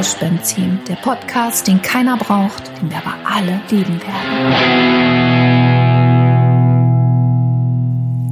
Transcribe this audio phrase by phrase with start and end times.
[0.00, 4.54] Mischbenzin, der Podcast, den keiner braucht, den wir aber alle lieben werden.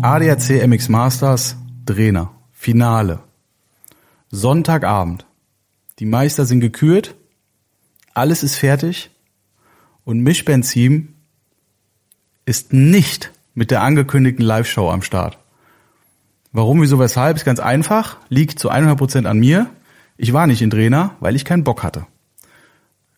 [0.02, 3.20] ADAC MX Masters, Trainer, Finale.
[4.30, 5.26] Sonntagabend.
[5.98, 7.16] Die Meister sind gekürt,
[8.14, 9.10] alles ist fertig
[10.06, 11.16] und Mischbenzin
[12.46, 15.36] ist nicht mit der angekündigten Live-Show am Start.
[16.50, 19.66] Warum, wieso, weshalb ist ganz einfach, liegt zu 100% an mir.
[20.18, 22.06] Ich war nicht in Trainer, weil ich keinen Bock hatte.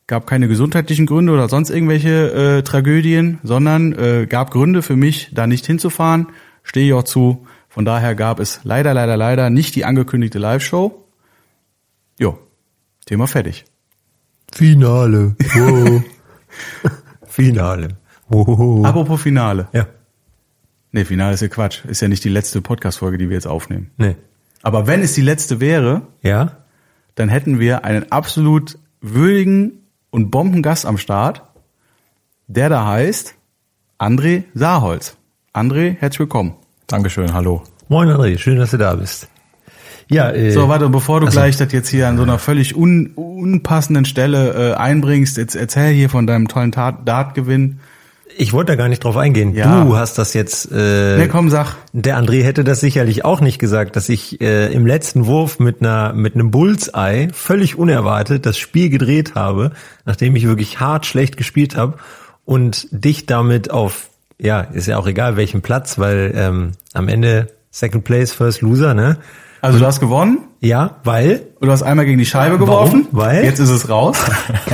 [0.07, 5.31] Gab keine gesundheitlichen Gründe oder sonst irgendwelche äh, Tragödien, sondern äh, gab Gründe für mich,
[5.33, 6.27] da nicht hinzufahren.
[6.63, 7.47] Stehe ich auch zu.
[7.69, 11.07] Von daher gab es leider, leider, leider nicht die angekündigte Live-Show.
[12.19, 12.39] Jo,
[13.07, 13.65] Thema fertig.
[14.53, 15.37] Finale.
[15.55, 16.03] Wow.
[17.27, 17.97] Finale.
[18.29, 18.85] Wow.
[18.85, 19.69] Apropos Finale.
[19.73, 19.87] Ja.
[20.93, 21.85] Nee, Finale ist ja Quatsch.
[21.85, 23.91] Ist ja nicht die letzte Podcast-Folge, die wir jetzt aufnehmen.
[23.97, 24.17] Nee.
[24.63, 26.57] Aber wenn es die letzte wäre, Ja?
[27.15, 29.73] Dann hätten wir einen absolut würdigen
[30.11, 31.43] und Bombengast am Start,
[32.47, 33.35] der da heißt
[33.99, 35.17] André Saarholz.
[35.53, 36.55] André, herzlich willkommen.
[36.87, 37.63] Dankeschön, hallo.
[37.89, 39.29] Moin André, schön, dass du da bist.
[40.09, 42.75] Ja, äh, So, warte, bevor du also- gleich das jetzt hier an so einer völlig
[42.77, 47.79] un, unpassenden Stelle äh, einbringst, jetzt erzähl hier von deinem tollen Tat, Dartgewinn.
[48.41, 49.55] Ich wollte da gar nicht drauf eingehen.
[49.55, 49.85] Ja.
[49.85, 50.73] Du hast das jetzt.
[50.73, 51.77] Äh, Ne, komm, sag.
[51.93, 55.81] Der André hätte das sicherlich auch nicht gesagt, dass ich äh, im letzten Wurf mit
[55.83, 59.73] einer mit einem Bullseye völlig unerwartet das Spiel gedreht habe,
[60.07, 61.99] nachdem ich wirklich hart schlecht gespielt habe
[62.47, 64.09] und dich damit auf
[64.39, 68.95] ja ist ja auch egal welchen Platz, weil ähm, am Ende Second Place First Loser
[68.95, 69.19] ne
[69.61, 72.67] Also du hast gewonnen ja weil und du hast einmal gegen die Scheibe Warum?
[72.67, 73.07] geworfen.
[73.13, 73.45] Weil?
[73.45, 74.17] Jetzt ist es raus.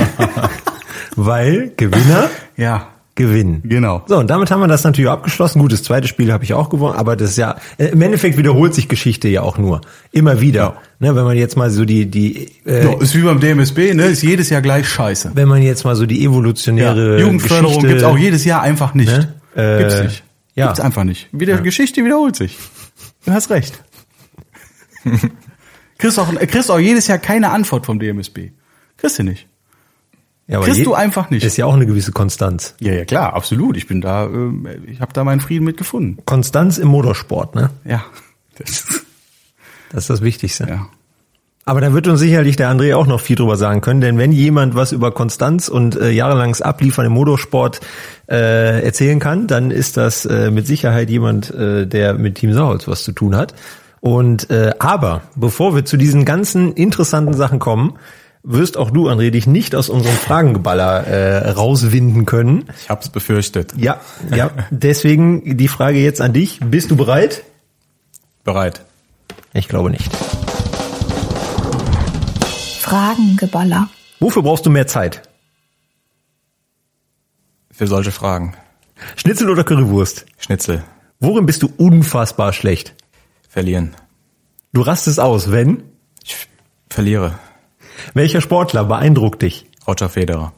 [1.17, 3.61] weil Gewinner ja, gewinnen.
[3.65, 4.03] genau.
[4.07, 5.59] So, und damit haben wir das natürlich abgeschlossen.
[5.59, 8.37] Gut, das zweite Spiel habe ich auch gewonnen, aber das ist ja, äh, im Endeffekt
[8.37, 9.81] wiederholt sich Geschichte ja auch nur.
[10.11, 10.77] Immer wieder.
[10.99, 14.05] Ne, wenn man jetzt mal so die, die, äh, Ja, ist wie beim DMSB, ne?
[14.05, 15.31] Ist jedes Jahr gleich scheiße.
[15.35, 19.11] wenn man jetzt mal so die evolutionäre Jugendförderung Geschichte, gibt's auch jedes Jahr einfach nicht.
[19.11, 19.33] Ne?
[19.55, 20.23] Äh, gibt's nicht.
[20.55, 20.67] ja.
[20.67, 21.27] Gibt's einfach nicht.
[21.33, 22.57] Wieder Geschichte wiederholt sich.
[23.25, 23.83] Du hast recht.
[25.97, 28.51] kriegst auch, kriegst auch jedes Jahr keine Antwort vom DMSB.
[28.97, 29.47] Kriegst du nicht.
[30.47, 31.43] Ja, aber kriegst du einfach nicht.
[31.43, 32.75] Ist ja auch eine gewisse Konstanz.
[32.79, 33.75] Ja, ja, klar, absolut.
[33.77, 36.17] Ich bin da, äh, ich habe da meinen Frieden mit gefunden.
[36.25, 37.69] Konstanz im Motorsport, ne?
[37.85, 38.05] Ja.
[38.57, 39.03] Das,
[39.89, 40.67] Das ist das Wichtigste.
[40.67, 40.87] ja.
[41.67, 44.31] Aber da wird uns sicherlich der André auch noch viel drüber sagen können, denn wenn
[44.31, 47.81] jemand was über Konstanz und äh, jahrelanges Abliefern im Motorsport
[48.29, 52.87] äh, erzählen kann, dann ist das äh, mit Sicherheit jemand, äh, der mit Team Sauholz
[52.87, 53.53] was zu tun hat.
[53.99, 57.95] Und äh, aber bevor wir zu diesen ganzen interessanten Sachen kommen,
[58.47, 62.65] wirst auch du, André, dich nicht aus unserem Fragengeballer äh, rauswinden können.
[62.81, 63.73] Ich hab's befürchtet.
[63.77, 63.99] Ja,
[64.33, 64.51] ja.
[64.71, 67.43] Deswegen die Frage jetzt an dich: Bist du bereit?
[68.43, 68.85] Bereit.
[69.53, 70.09] Ich glaube nicht.
[72.81, 73.89] Fragengeballer.
[74.19, 75.23] Wofür brauchst du mehr Zeit?
[77.69, 78.55] Für solche Fragen.
[79.17, 80.25] Schnitzel oder Currywurst?
[80.39, 80.83] Schnitzel.
[81.19, 82.95] Worin bist du unfassbar schlecht?
[83.49, 83.93] Verlieren.
[84.73, 85.83] Du rastest aus, wenn?
[86.23, 86.47] Ich
[86.89, 87.37] verliere.
[88.13, 89.65] Welcher Sportler beeindruckt dich?
[89.87, 90.53] Roger Federer.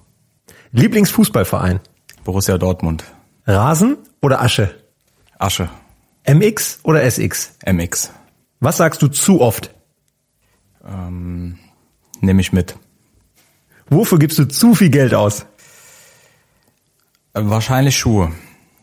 [0.72, 1.80] Lieblingsfußballverein?
[2.24, 3.04] Borussia Dortmund.
[3.46, 4.76] Rasen oder Asche?
[5.38, 5.70] Asche.
[6.28, 7.56] MX oder SX?
[7.66, 8.12] MX.
[8.60, 9.74] Was sagst du zu oft?
[10.86, 11.58] Ähm,
[12.22, 12.76] nehme ich mit.
[13.90, 15.46] Wofür gibst du zu viel Geld aus?
[17.34, 18.32] Äh, wahrscheinlich Schuhe.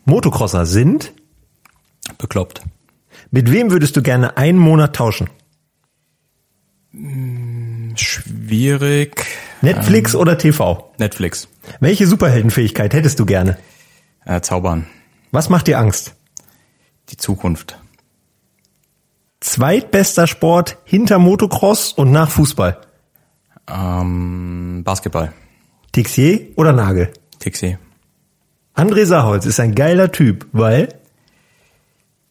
[0.05, 1.13] Motocrosser sind?
[2.17, 2.61] Bekloppt.
[3.31, 5.29] Mit wem würdest du gerne einen Monat tauschen?
[8.47, 9.25] Schwierig.
[9.61, 10.93] Netflix oder TV?
[10.97, 11.49] Netflix.
[11.81, 13.57] Welche Superheldenfähigkeit hättest du gerne?
[14.23, 14.87] Äh, Zaubern.
[15.31, 16.13] Was macht dir Angst?
[17.09, 17.77] Die Zukunft.
[19.41, 22.79] Zweitbester Sport hinter Motocross und nach Fußball?
[23.69, 25.33] Ähm, Basketball.
[25.91, 27.11] Tixier oder Nagel?
[27.39, 27.77] Tixi.
[28.75, 30.87] André Saholz ist ein geiler Typ, weil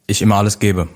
[0.07, 0.89] Ich immer alles gebe.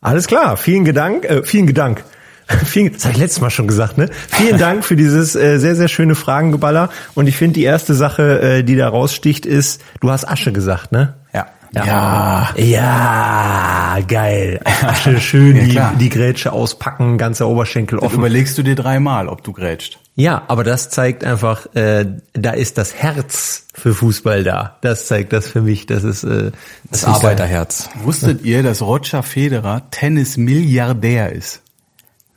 [0.00, 2.02] Alles klar, vielen Gedank, äh, vielen Gedank.
[2.64, 4.08] Vielen, das habe ich letztes Mal schon gesagt, ne?
[4.28, 6.90] Vielen Dank für dieses äh, sehr, sehr schöne Fragengeballer.
[7.14, 10.92] Und ich finde, die erste Sache, äh, die da raussticht, ist, du hast Asche gesagt,
[10.92, 11.14] ne?
[11.32, 11.46] Ja.
[11.72, 14.60] Ja, ja geil.
[14.64, 15.94] Asche schön Ja, die, klar.
[16.00, 18.18] die Grätsche auspacken, ganzer Oberschenkel offen.
[18.18, 20.00] überlegst du dir dreimal, ob du grätscht.
[20.16, 24.78] Ja, aber das zeigt einfach, äh, da ist das Herz für Fußball da.
[24.80, 25.86] Das zeigt das für mich.
[25.86, 26.50] Das ist äh,
[26.90, 27.88] Das ist Arbeiterherz.
[28.02, 31.62] Wusstet ihr, dass Roger Federer Tennis-Milliardär ist?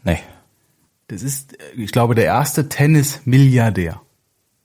[0.03, 0.19] Nee.
[1.07, 4.01] Das ist, äh, ich glaube, der erste Tennis-Milliardär.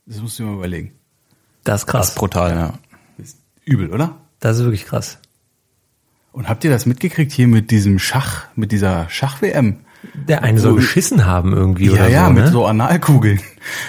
[0.07, 0.93] Das musst du dir mal überlegen.
[1.65, 2.09] Das ist Das krass.
[2.11, 2.75] ist brutal, ja.
[3.19, 4.17] Das ist übel, oder?
[4.41, 5.19] Das ist wirklich krass.
[6.33, 9.79] Und habt ihr das mitgekriegt hier mit diesem Schach, mit dieser Schach-WM?
[10.15, 12.51] Der eine soll geschissen haben irgendwie Ja, oder ja, so, mit ne?
[12.53, 13.41] so Analkugeln.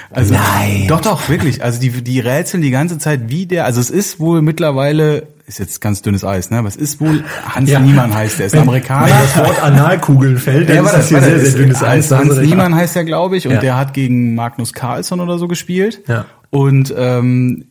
[0.09, 0.87] Also, Nein.
[0.87, 1.63] Doch, doch, wirklich.
[1.63, 5.59] Also die, die rätseln die ganze Zeit, wie der, also es ist wohl mittlerweile, ist
[5.59, 6.63] jetzt ganz dünnes Eis, ne?
[6.65, 7.79] Es ist wohl, Hans Ja.
[7.79, 9.07] Niemann heißt der, ist ein Amerikaner.
[9.07, 12.11] Wenn das Wort Analkugeln fällt, dann Ja, ist das hier sehr, sehr dünnes Eis.
[12.11, 12.39] Hans, Hans.
[12.39, 13.59] Niemann heißt er, glaube ich, und Ja.
[13.59, 16.01] der hat gegen Magnus Carlsson oder so gespielt.
[16.07, 16.25] Ja.
[16.51, 17.65] Und ähm,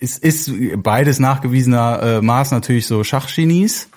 [0.00, 3.88] es ist beides nachgewiesener äh, Maß natürlich so Schachgenies.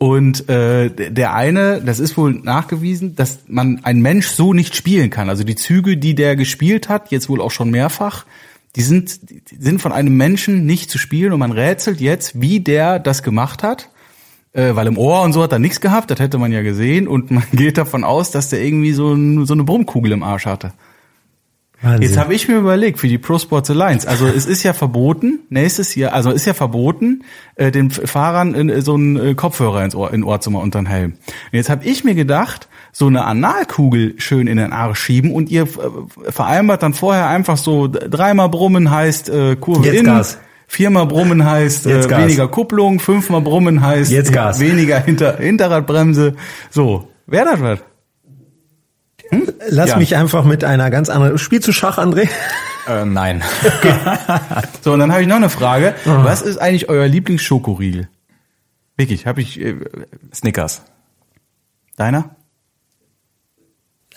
[0.00, 5.10] Und äh, der eine, das ist wohl nachgewiesen, dass man ein Mensch so nicht spielen
[5.10, 5.28] kann.
[5.28, 8.24] Also die Züge, die der gespielt hat, jetzt wohl auch schon mehrfach,
[8.76, 12.60] die sind, die sind von einem Menschen nicht zu spielen und man rätselt jetzt, wie
[12.60, 13.90] der das gemacht hat.
[14.52, 17.06] Äh, weil im Ohr und so hat er nichts gehabt, das hätte man ja gesehen
[17.06, 20.46] und man geht davon aus, dass der irgendwie so, ein, so eine Brummkugel im Arsch
[20.46, 20.72] hatte.
[21.80, 22.02] Wahnsinn.
[22.02, 24.08] Jetzt habe ich mir überlegt für die Pro Sports Alliance.
[24.08, 27.22] Also es ist ja verboten nächstes Jahr, also ist ja verboten,
[27.54, 30.80] äh, den Fahrern in, so einen äh, Kopfhörer ins Ohr, in Ohr zu machen unter
[30.80, 31.12] den Helm.
[31.12, 32.68] Und jetzt habe ich mir gedacht,
[32.98, 37.56] so eine Analkugel schön in den Arsch schieben und ihr äh, vereinbart dann vorher einfach
[37.56, 40.38] so dreimal Brummen heißt äh, Kurve Jetzt innen, Gas.
[40.66, 42.22] viermal Brummen heißt äh, Jetzt Gas.
[42.22, 44.58] weniger Kupplung, fünfmal Brummen heißt Jetzt Gas.
[44.60, 46.34] weniger Hinter Hinterradbremse.
[46.70, 47.84] So, wer das wird?
[49.68, 49.96] Lass Ja.
[49.98, 51.38] mich einfach mit einer ganz anderen.
[51.38, 52.28] Spielst du Schach, André?
[52.88, 53.42] Äh, nein.
[54.82, 55.94] So, und dann habe ich noch eine Frage.
[56.04, 56.24] Ah.
[56.24, 58.08] Was ist eigentlich euer Lieblingsschokoriegel?
[58.96, 59.76] Wirklich, habe ich äh,
[60.34, 60.82] Snickers.
[61.96, 62.30] deiner?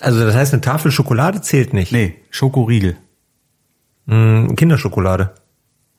[0.01, 1.91] Also das heißt, eine Tafel Schokolade zählt nicht.
[1.91, 2.97] Nee, Schokoriegel.
[4.05, 5.31] Mm, Kinderschokolade.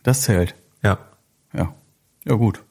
[0.02, 0.54] Das zählt.
[0.82, 0.98] Ja.
[1.56, 1.72] Ja.
[2.24, 2.62] Ja gut.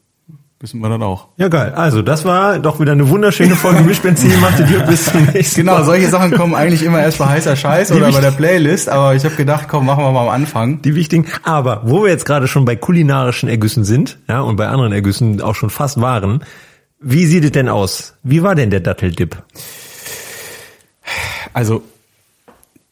[0.60, 1.30] Wissen wir dann auch.
[1.38, 1.74] Ja, geil.
[1.74, 4.40] Also, das war doch wieder eine wunderschöne Folge Mischbenzin.
[4.42, 5.86] Machte dir bis zum nächsten Genau, Mal.
[5.86, 9.26] solche Sachen kommen eigentlich immer erst bei heißer Scheiß oder bei der Playlist, aber ich
[9.26, 10.80] habe gedacht, komm, machen wir mal am Anfang.
[10.84, 11.26] Die wichtigen.
[11.44, 15.42] Aber wo wir jetzt gerade schon bei kulinarischen Ergüssen sind, ja, und bei anderen Ergüssen
[15.42, 16.44] auch schon fast waren,
[17.00, 18.14] wie sieht es denn aus?
[18.22, 19.42] Wie war denn der Datteldip?
[21.54, 21.84] Also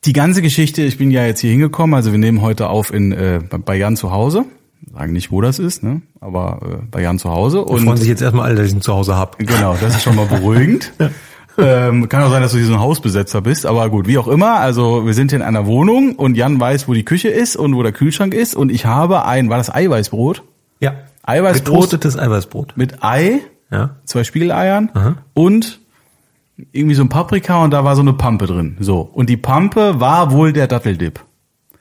[0.06, 3.12] die ganze Geschichte, ich bin ja jetzt hier hingekommen, also wir nehmen heute auf in
[3.12, 4.46] äh, bei- Jan zu Hause.
[4.94, 6.02] Sagen nicht, wo das ist, ne?
[6.22, 7.64] Aber äh, bei Jan zu Hause.
[7.64, 9.38] Und freuen sich jetzt erstmal alle, dass ich ihn zu Hause hab.
[9.38, 10.94] Genau, das ist schon mal beruhigend.
[11.58, 14.28] ähm, kann auch sein, dass du hier so ein Hausbesetzer bist, aber gut, wie auch
[14.30, 14.54] immer.
[14.56, 17.76] Also wir sind hier in einer Wohnung und Jan weiß, wo die Küche ist und
[17.76, 20.44] wo der Kühlschrank ist und ich habe ein, war das Eiweißbrot?
[20.80, 20.94] Ja.
[21.24, 22.74] Eiweißbrot Getoastetes Eiweißbrot.
[22.78, 23.98] mit Ei, Ja.
[24.06, 25.82] zwei Spiegeleiern und
[26.72, 28.78] irgendwie so ein Paprika und da war so eine Pampe drin.
[28.80, 29.02] So.
[29.02, 31.20] Und die Pampe war wohl der Datteldip.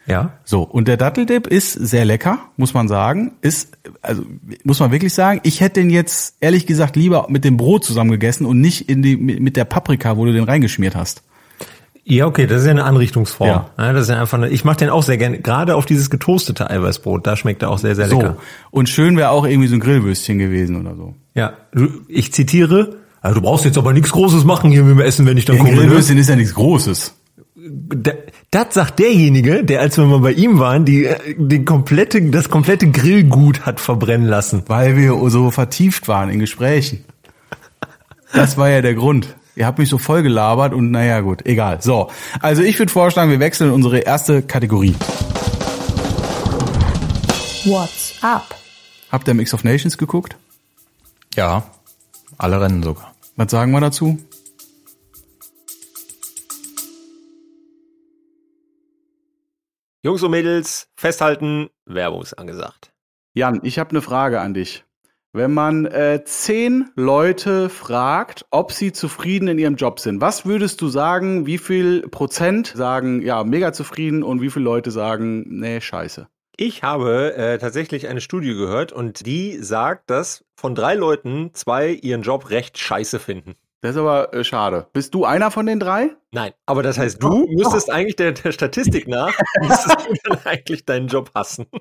[0.07, 0.39] Ja.
[0.45, 3.33] So, und der Datteldip ist sehr lecker, muss man sagen.
[3.43, 4.23] Ist, also
[4.65, 8.11] muss man wirklich sagen, ich hätte den jetzt ehrlich gesagt lieber mit dem Brot zusammen
[8.11, 11.23] gegessen und nicht in die, mit der Paprika, wo du den reingeschmiert hast.
[12.05, 13.49] Ja, okay, das ist ja eine Anrichtungsform.
[13.49, 13.71] Ja.
[13.77, 13.93] Ja.
[13.93, 16.71] das ist ja einfach eine, ich mache den auch sehr gerne, gerade auf dieses getoastete
[16.71, 18.17] Eiweißbrot, da schmeckt er auch sehr, sehr So.
[18.17, 18.37] lecker.
[18.71, 21.15] Und schön wäre auch irgendwie so ein Grillwürstchen gewesen oder so.
[21.35, 21.53] Ja,
[22.09, 22.97] ich zitiere,
[23.29, 25.57] also du brauchst jetzt aber nichts Großes machen hier mit dem Essen, wenn ich dann
[25.57, 25.73] Ein komme.
[25.75, 25.81] Ne?
[25.83, 27.15] Grillwürstchen ist ja nichts Großes.
[27.57, 28.13] Da-
[28.51, 32.49] Das sagt derjenige, der, als wir mal bei ihm waren, die, äh, den komplette, das
[32.49, 34.63] komplette Grillgut hat verbrennen lassen.
[34.69, 37.05] Weil wir so vertieft waren in Gesprächen.
[38.33, 39.35] Das war ja der Grund.
[39.57, 41.83] Ihr habt mich so voll gelabert und naja gut, egal.
[41.83, 42.11] So,
[42.41, 44.95] also ich würde vorschlagen, wir wechseln in unsere erste Kategorie.
[47.65, 48.55] What's up?
[49.11, 50.37] Habt ihr Mix of Nations geguckt?
[51.35, 51.65] Ja.
[52.39, 53.13] Alle Rennen sogar.
[53.38, 54.19] Was sagen wir dazu?
[60.03, 62.93] Jungs und Mädels, festhalten, Werbung ist angesagt.
[63.34, 64.84] Jan, ich habe eine Frage an dich.
[65.32, 70.81] Wenn man äh, zehn Leute fragt, ob sie zufrieden in ihrem Job sind, was würdest
[70.81, 75.81] du sagen, wie viel Prozent sagen, ja, mega zufrieden und wie viele Leute sagen, nee,
[75.81, 76.27] scheiße?
[76.60, 81.91] Ich habe äh, tatsächlich eine Studie gehört und die sagt, dass von drei Leuten zwei
[81.91, 83.55] ihren Job recht scheiße finden.
[83.81, 84.88] Das ist aber äh, schade.
[84.93, 86.10] Bist du einer von den drei?
[86.32, 90.84] Nein, aber das heißt, du müsstest eigentlich der, der Statistik nach, müsstest du dann eigentlich
[90.84, 91.67] deinen Job hassen.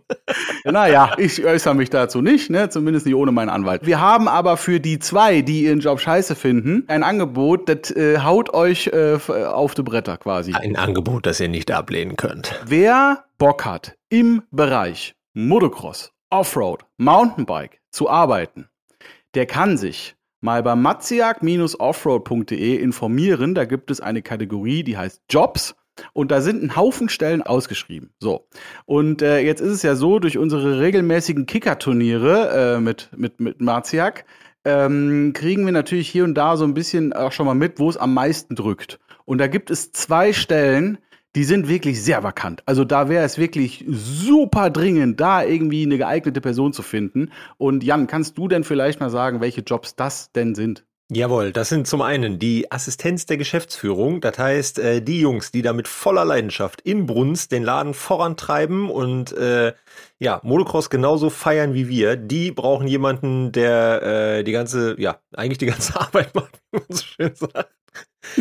[0.63, 2.67] Naja, ich äußere mich dazu nicht, ne?
[2.69, 3.86] zumindest nicht ohne meinen Anwalt.
[3.86, 8.19] Wir haben aber für die zwei, die ihren Job scheiße finden, ein Angebot, das äh,
[8.19, 10.53] haut euch äh, auf die Bretter quasi.
[10.53, 12.53] Ein Angebot, das ihr nicht ablehnen könnt.
[12.65, 18.68] Wer Bock hat, im Bereich Motocross, Offroad, Mountainbike zu arbeiten,
[19.34, 23.56] der kann sich mal bei matziak-offroad.de informieren.
[23.56, 25.76] Da gibt es eine Kategorie, die heißt Jobs.
[26.14, 28.12] Und da sind ein Haufen Stellen ausgeschrieben.
[28.20, 28.48] So.
[28.86, 33.62] Und äh, jetzt ist es ja so, durch unsere regelmäßigen Kicker-Turniere äh, mit, mit, mit
[33.62, 34.26] Marziak
[34.64, 37.90] ähm, kriegen wir natürlich hier und da so ein bisschen auch schon mal mit, wo
[37.90, 39.00] es am meisten drückt.
[39.26, 41.00] Und da gibt es zwei Stellen,
[41.38, 42.63] die sind wirklich sehr vakant.
[42.65, 47.32] Also da wäre es wirklich super dringend, da irgendwie eine geeignete Person zu finden.
[47.60, 50.84] Und Jan, kannst du denn vielleicht mal sagen, welche Jobs das denn sind?
[51.12, 55.62] Jawohl, das sind zum einen die Assistenz der Geschäftsführung, das heißt äh, die Jungs, die
[55.62, 59.74] da mit voller Leidenschaft in Brunst den Laden vorantreiben und äh,
[60.17, 64.01] ja, Motocross genauso feiern wie wir, die brauchen jemanden, der
[64.39, 67.70] äh, die ganze, ja, eigentlich die ganze Arbeit macht, wie man so schön sagt.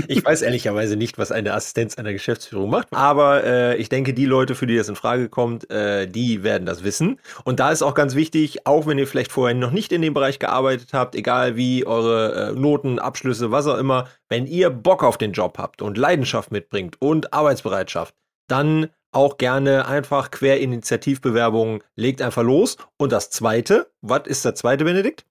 [0.08, 4.26] Ich weiß ehrlicherweise nicht, was eine Assistenz einer Geschäftsführung macht, aber äh, ich denke, die
[4.26, 7.20] Leute, für die das in Frage kommt, äh, die werden das wissen.
[7.44, 10.14] Und da ist auch ganz wichtig, auch wenn ihr vielleicht vorher noch nicht in dem
[10.14, 15.04] Bereich gearbeitet habt, egal wie eure äh, Noten, Abschlüsse, was auch immer, wenn ihr Bock
[15.04, 18.14] auf den Job habt und Leidenschaft mitbringt und Arbeitsbereitschaft,
[18.48, 22.76] dann auch gerne einfach Querinitiativbewerbungen, legt einfach los.
[22.98, 25.24] Und das zweite, was ist der zweite, Benedikt?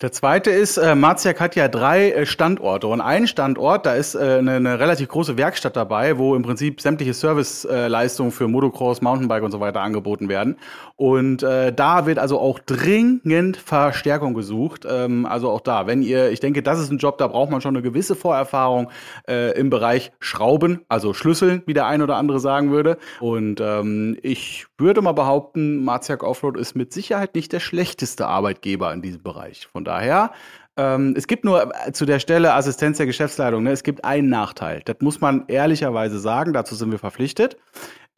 [0.00, 4.16] Der zweite ist, äh, Marziak hat ja drei äh, Standorte und ein Standort, da ist
[4.16, 9.00] äh, eine, eine relativ große Werkstatt dabei, wo im Prinzip sämtliche Serviceleistungen äh, für Motocross,
[9.00, 10.58] Mountainbike und so weiter angeboten werden.
[11.00, 14.86] Und äh, da wird also auch dringend Verstärkung gesucht.
[14.86, 17.62] Ähm, also auch da, wenn ihr, ich denke, das ist ein Job, da braucht man
[17.62, 18.90] schon eine gewisse Vorerfahrung
[19.26, 22.98] äh, im Bereich Schrauben, also Schlüsseln, wie der ein oder andere sagen würde.
[23.18, 28.92] Und ähm, ich würde mal behaupten, Marziak Offroad ist mit Sicherheit nicht der schlechteste Arbeitgeber
[28.92, 29.68] in diesem Bereich.
[29.68, 30.32] Von daher,
[30.76, 34.28] ähm, es gibt nur äh, zu der Stelle Assistenz der Geschäftsleitung, ne, es gibt einen
[34.28, 34.82] Nachteil.
[34.84, 37.56] Das muss man ehrlicherweise sagen, dazu sind wir verpflichtet.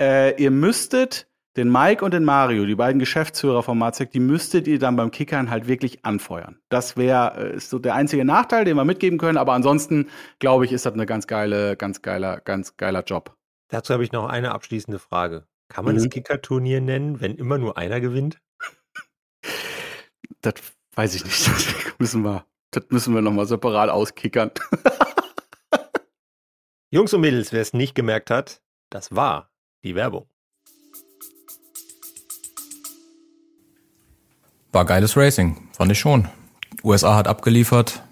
[0.01, 4.67] Äh, ihr müsstet den Mike und den Mario, die beiden Geschäftsführer von Marzek, die müsstet
[4.67, 6.59] ihr dann beim Kickern halt wirklich anfeuern.
[6.69, 10.73] Das wäre äh, so der einzige Nachteil, den wir mitgeben können, aber ansonsten glaube ich,
[10.73, 13.37] ist das eine ganz geile, ganz geiler, ganz geiler Job.
[13.69, 15.47] Dazu habe ich noch eine abschließende Frage.
[15.69, 16.01] Kann man mhm.
[16.01, 18.39] das Kickerturnier nennen, wenn immer nur einer gewinnt?
[20.41, 20.55] Das
[20.95, 21.47] Weiß ich nicht.
[22.03, 24.51] Das müssen wir, das müssen wir nochmal separat auskickern.
[26.91, 29.51] Jungs und Mädels, wer es nicht gemerkt hat, das war
[29.85, 30.29] die Werbung.
[34.73, 36.29] War geiles Racing, fand ich schon.
[36.83, 38.03] USA hat abgeliefert,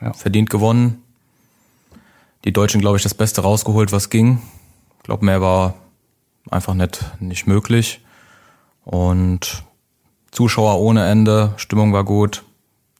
[0.00, 0.12] ja.
[0.12, 1.02] verdient gewonnen.
[2.44, 4.42] Die Deutschen, glaube ich, das Beste rausgeholt, was ging.
[4.98, 5.74] Ich glaube, mehr war
[6.50, 8.00] einfach nicht, nicht möglich.
[8.84, 9.64] Und
[10.32, 12.42] Zuschauer ohne Ende, Stimmung war gut,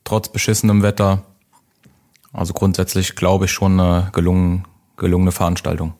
[0.04, 1.22] trotz beschissenem Wetter.
[2.32, 4.66] Also grundsätzlich glaube ich schon eine gelungen,
[4.96, 5.92] gelungene Veranstaltung.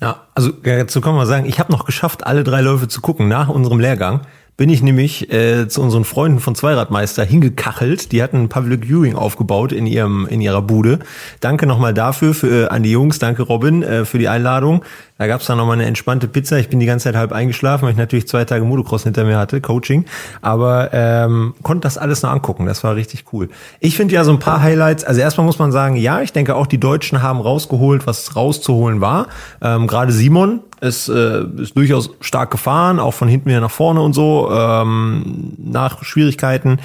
[0.00, 3.28] Ja, also dazu kann man sagen, ich habe noch geschafft, alle drei Läufe zu gucken
[3.28, 4.22] nach unserem Lehrgang
[4.56, 8.12] bin ich nämlich äh, zu unseren Freunden von Zweiradmeister hingekachelt.
[8.12, 10.98] Die hatten ein Public Viewing aufgebaut in ihrem in ihrer Bude.
[11.40, 14.84] Danke nochmal dafür für äh, an die Jungs, danke Robin äh, für die Einladung.
[15.22, 16.58] Da gab's dann nochmal eine entspannte Pizza.
[16.58, 19.38] Ich bin die ganze Zeit halb eingeschlafen, weil ich natürlich zwei Tage Motocross hinter mir
[19.38, 20.04] hatte, Coaching.
[20.40, 22.66] Aber ähm, konnte das alles noch angucken.
[22.66, 23.48] Das war richtig cool.
[23.78, 25.04] Ich finde ja so ein paar Highlights.
[25.04, 29.00] Also erstmal muss man sagen, ja, ich denke auch die Deutschen haben rausgeholt, was rauszuholen
[29.00, 29.28] war.
[29.60, 34.00] Ähm, Gerade Simon ist, äh, ist durchaus stark gefahren, auch von hinten wieder nach vorne
[34.00, 36.80] und so, ähm, nach Schwierigkeiten.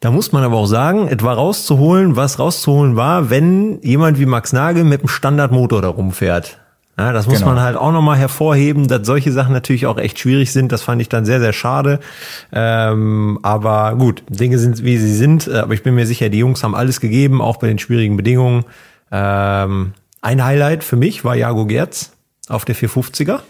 [0.00, 4.52] Da muss man aber auch sagen, etwa rauszuholen, was rauszuholen war, wenn jemand wie Max
[4.52, 6.58] Nagel mit einem Standardmotor da rumfährt.
[6.98, 7.52] Ja, das muss genau.
[7.52, 10.72] man halt auch nochmal hervorheben, dass solche Sachen natürlich auch echt schwierig sind.
[10.72, 12.00] Das fand ich dann sehr, sehr schade.
[12.52, 15.48] Ähm, aber gut, Dinge sind, wie sie sind.
[15.48, 18.64] Aber ich bin mir sicher, die Jungs haben alles gegeben, auch bei den schwierigen Bedingungen.
[19.10, 22.12] Ähm, ein Highlight für mich war Jago Gerz
[22.48, 23.40] auf der 450er.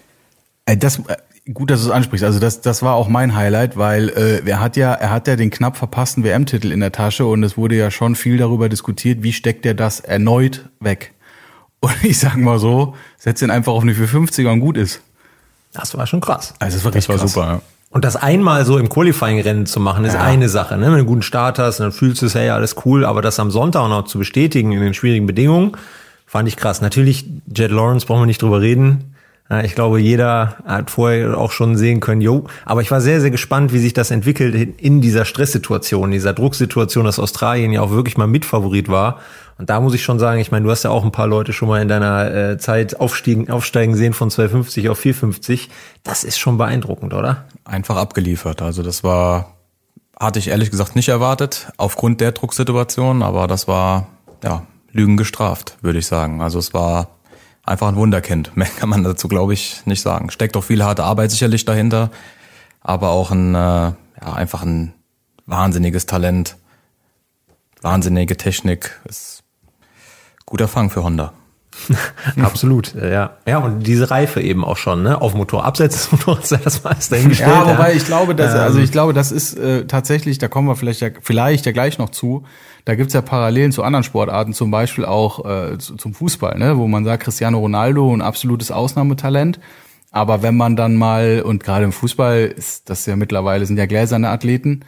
[0.64, 1.16] Äh, das, äh,
[1.52, 2.24] gut, dass du es ansprichst.
[2.24, 5.34] Also das, das war auch mein Highlight, weil äh, er hat ja, er hat ja
[5.34, 9.24] den knapp verpassten WM-Titel in der Tasche und es wurde ja schon viel darüber diskutiert,
[9.24, 11.12] wie steckt er das erneut weg.
[11.82, 15.00] Und ich sag mal so, setz ihn einfach auf eine 450er und gut ist.
[15.72, 16.54] Das war schon krass.
[16.60, 17.32] Also das war, das war krass.
[17.32, 17.62] super, ja.
[17.90, 20.22] Und das einmal so im Qualifying-Rennen zu machen, ist ja.
[20.22, 20.76] eine Sache.
[20.76, 20.86] Ne?
[20.86, 23.38] Wenn du einen guten Start hast, dann fühlst du es, hey, alles cool, aber das
[23.38, 25.72] am Sonntag noch zu bestätigen in den schwierigen Bedingungen,
[26.24, 26.80] fand ich krass.
[26.80, 29.14] Natürlich, Jet Lawrence brauchen wir nicht drüber reden.
[29.64, 32.44] Ich glaube, jeder hat vorher auch schon sehen können, jo.
[32.64, 37.04] Aber ich war sehr, sehr gespannt, wie sich das entwickelt in dieser Stresssituation, dieser Drucksituation,
[37.04, 39.18] dass Australien ja auch wirklich mal Mitfavorit war.
[39.58, 41.52] Und da muss ich schon sagen, ich meine, du hast ja auch ein paar Leute
[41.52, 45.70] schon mal in deiner äh, Zeit aufsteigen, aufsteigen sehen von 250 auf 450.
[46.02, 47.44] Das ist schon beeindruckend, oder?
[47.64, 48.62] Einfach abgeliefert.
[48.62, 49.56] Also das war,
[50.18, 54.08] hatte ich ehrlich gesagt nicht erwartet, aufgrund der Drucksituation, aber das war,
[54.42, 56.42] ja, Lügen gestraft, würde ich sagen.
[56.42, 57.08] Also es war
[57.64, 58.56] einfach ein Wunderkind.
[58.56, 60.30] Mehr kann man dazu, glaube ich, nicht sagen.
[60.30, 62.10] Steckt auch viel harte Arbeit sicherlich dahinter,
[62.80, 64.92] aber auch ein, äh, ja, einfach ein
[65.46, 66.56] wahnsinniges Talent,
[67.80, 69.00] wahnsinnige Technik.
[69.04, 69.41] Ist
[70.52, 71.32] guter Fang für Honda.
[72.42, 73.38] Absolut, ja.
[73.48, 75.18] Ja, und diese Reife eben auch schon, ne?
[75.18, 77.50] Auf Motor, abseits des Motors, das meist dahingestellt.
[77.50, 80.76] Ja, wobei ich glaube, dass, also ich glaube, das ist äh, tatsächlich, da kommen wir
[80.76, 82.44] vielleicht ja, vielleicht ja gleich noch zu.
[82.84, 86.76] Da gibt's ja Parallelen zu anderen Sportarten, zum Beispiel auch äh, zu, zum Fußball, ne?
[86.76, 89.58] wo man sagt, Cristiano Ronaldo ein absolutes Ausnahmetalent.
[90.10, 93.86] Aber wenn man dann mal, und gerade im Fußball ist das ja mittlerweile, sind ja
[93.86, 94.84] gläserne Athleten,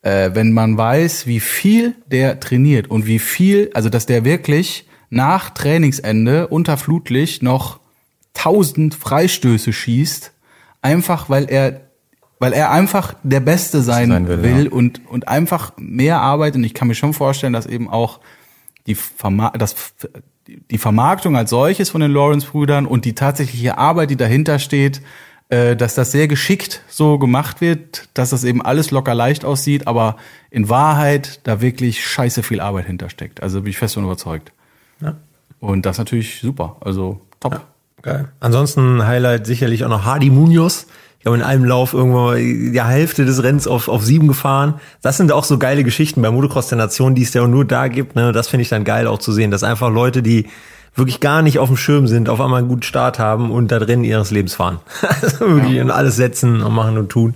[0.00, 4.86] äh, wenn man weiß, wie viel der trainiert und wie viel, also dass der wirklich
[5.12, 7.80] nach Trainingsende unter Flutlicht noch
[8.32, 10.32] tausend Freistöße schießt,
[10.80, 11.82] einfach weil er
[12.38, 14.70] weil er einfach der Beste sein, sein will, will ja.
[14.72, 16.56] und und einfach mehr arbeitet.
[16.56, 18.20] Und ich kann mir schon vorstellen, dass eben auch
[18.86, 19.76] die Verma das
[20.70, 25.02] die Vermarktung als solches von den Lawrence-Brüdern und die tatsächliche Arbeit, die dahinter steht,
[25.50, 29.86] äh, dass das sehr geschickt so gemacht wird, dass das eben alles locker leicht aussieht,
[29.86, 30.16] aber
[30.50, 33.42] in Wahrheit da wirklich scheiße viel Arbeit hintersteckt.
[33.42, 34.52] Also bin ich fest und überzeugt.
[35.02, 35.14] Ja.
[35.60, 36.76] Und das natürlich super.
[36.80, 37.52] Also top.
[37.52, 37.60] Ja,
[38.02, 38.28] geil.
[38.40, 40.86] Ansonsten Highlight sicherlich auch noch Hardy Munoz.
[41.20, 44.74] Ich habe in einem Lauf irgendwo die Hälfte des Rennens auf, auf sieben gefahren.
[45.02, 47.86] Das sind auch so geile Geschichten bei Motocross der Nation, die es ja nur da
[47.86, 48.16] gibt.
[48.16, 48.32] Ne?
[48.32, 50.48] Das finde ich dann geil auch zu sehen, dass einfach Leute, die
[50.96, 53.78] wirklich gar nicht auf dem Schirm sind, auf einmal einen guten Start haben und da
[53.78, 54.80] drin ihres Lebens fahren.
[55.22, 55.82] also wirklich ja.
[55.84, 57.34] und alles setzen und machen und tun.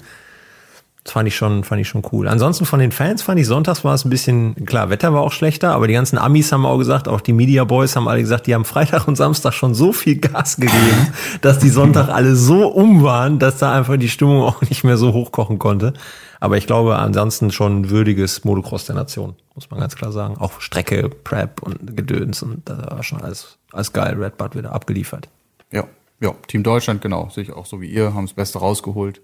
[1.07, 2.27] Das fand ich schon, fand ich schon cool.
[2.27, 5.31] Ansonsten von den Fans fand ich sonntags war es ein bisschen, klar, Wetter war auch
[5.31, 8.49] schlechter, aber die ganzen Amis haben auch gesagt, auch die Media Boys haben alle gesagt,
[8.49, 12.67] die haben Freitag und Samstag schon so viel Gas gegeben, dass die Sonntag alle so
[12.67, 15.93] um waren, dass da einfach die Stimmung auch nicht mehr so hochkochen konnte.
[16.41, 20.37] Aber ich glaube, ansonsten schon ein würdiges Motocross der Nation, muss man ganz klar sagen.
[20.39, 24.17] Auch Strecke, Prep und Gedöns und da war schon alles, alles geil.
[24.21, 25.29] Red Bud wieder abgeliefert.
[25.71, 25.85] Ja,
[26.21, 29.21] ja, Team Deutschland, genau, sehe ich auch so wie ihr, haben das Beste rausgeholt.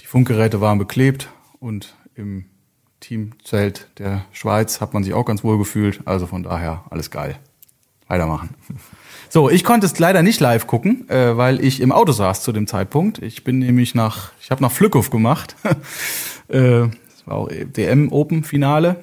[0.00, 2.46] Die Funkgeräte waren beklebt und im
[3.00, 6.00] Teamzelt der Schweiz hat man sich auch ganz wohl gefühlt.
[6.06, 7.36] Also von daher alles geil.
[8.08, 8.50] Weitermachen.
[9.30, 12.52] So, ich konnte es leider nicht live gucken, äh, weil ich im Auto saß zu
[12.52, 13.20] dem Zeitpunkt.
[13.20, 15.56] Ich bin nämlich nach, ich habe nach Flückhof gemacht.
[16.48, 19.02] äh, das war auch DM Open Finale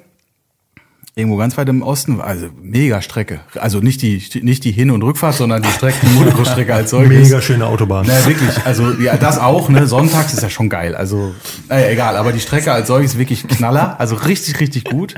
[1.14, 3.40] irgendwo ganz weit im Osten, also mega Strecke.
[3.60, 7.28] Also nicht die nicht die Hin- und Rückfahrt, sondern die Strecke, die Motocross-Strecke als solches.
[7.28, 8.06] Mega schöne Autobahn.
[8.06, 8.64] Naja, wirklich.
[8.64, 9.68] Also ja, das auch.
[9.68, 10.94] Ne, Sonntags ist ja schon geil.
[10.94, 11.34] Also
[11.68, 12.16] naja, egal.
[12.16, 14.00] Aber die Strecke als solches wirklich Knaller.
[14.00, 15.14] Also richtig, richtig gut.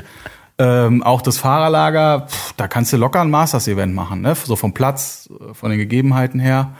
[0.57, 4.35] Ähm, auch das Fahrerlager, pff, da kannst du locker ein Masters-Event machen, ne?
[4.41, 6.71] So vom Platz, von den Gegebenheiten her.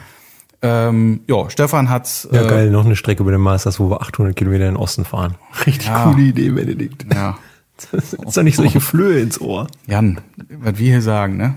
[0.62, 2.28] Ähm, ja, Stefan hat.
[2.32, 4.78] Ja, äh, geil, noch eine Strecke über den Masters, wo wir 800 Kilometer in den
[4.78, 5.36] Osten fahren.
[5.66, 7.06] Richtig ja, coole Idee, Benedikt.
[7.14, 7.38] Ja,
[7.92, 9.68] das ist doch nicht solche Flöhe ins Ohr.
[9.88, 10.22] Jan,
[10.60, 11.56] was wir hier sagen, ne?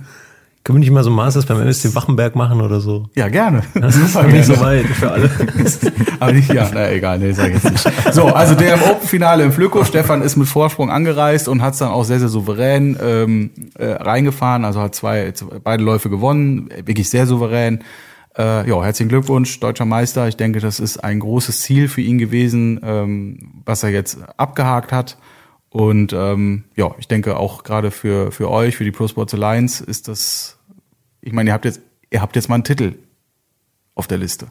[0.68, 3.08] Können wir nicht mal so Masters beim MSC Wachenberg machen oder so?
[3.14, 3.62] Ja, gerne.
[3.74, 5.30] Das ist aber nicht so weit für alle.
[6.20, 8.14] aber nicht, ja, na egal, nee, sag ich jetzt nicht.
[8.14, 11.78] So, also der im Open-Finale im Flöko, Stefan ist mit Vorsprung angereist und hat es
[11.78, 15.32] dann auch sehr, sehr souverän ähm, äh, reingefahren, also hat zwei,
[15.64, 17.82] beide Läufe gewonnen, wirklich sehr souverän.
[18.36, 20.28] Äh, ja, herzlichen Glückwunsch, deutscher Meister.
[20.28, 24.92] Ich denke, das ist ein großes Ziel für ihn gewesen, ähm, was er jetzt abgehakt
[24.92, 25.16] hat.
[25.70, 29.84] Und ähm, ja, ich denke auch gerade für, für euch, für die Pro Sports Alliance
[29.84, 30.58] ist das,
[31.20, 32.94] ich meine, ihr habt jetzt, ihr habt jetzt mal einen Titel
[33.94, 34.48] auf der Liste.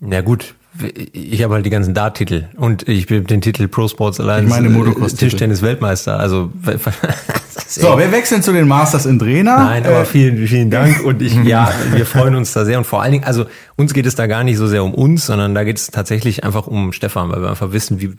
[0.00, 0.54] Na gut,
[1.12, 4.50] ich habe halt die ganzen Dart-Titel und ich bin den Titel Pro Sports Alliance ich
[4.50, 6.18] meine Motocross Tischtennis-Weltmeister.
[6.18, 6.52] Also
[7.66, 9.56] so, wir wechseln zu den Masters in Drehner.
[9.56, 12.84] Nein, aber äh, vielen, vielen Dank und ich, ja, wir freuen uns da sehr und
[12.84, 15.54] vor allen Dingen, also uns geht es da gar nicht so sehr um uns, sondern
[15.54, 18.12] da geht es tatsächlich einfach um Stefan, weil wir einfach wissen, wie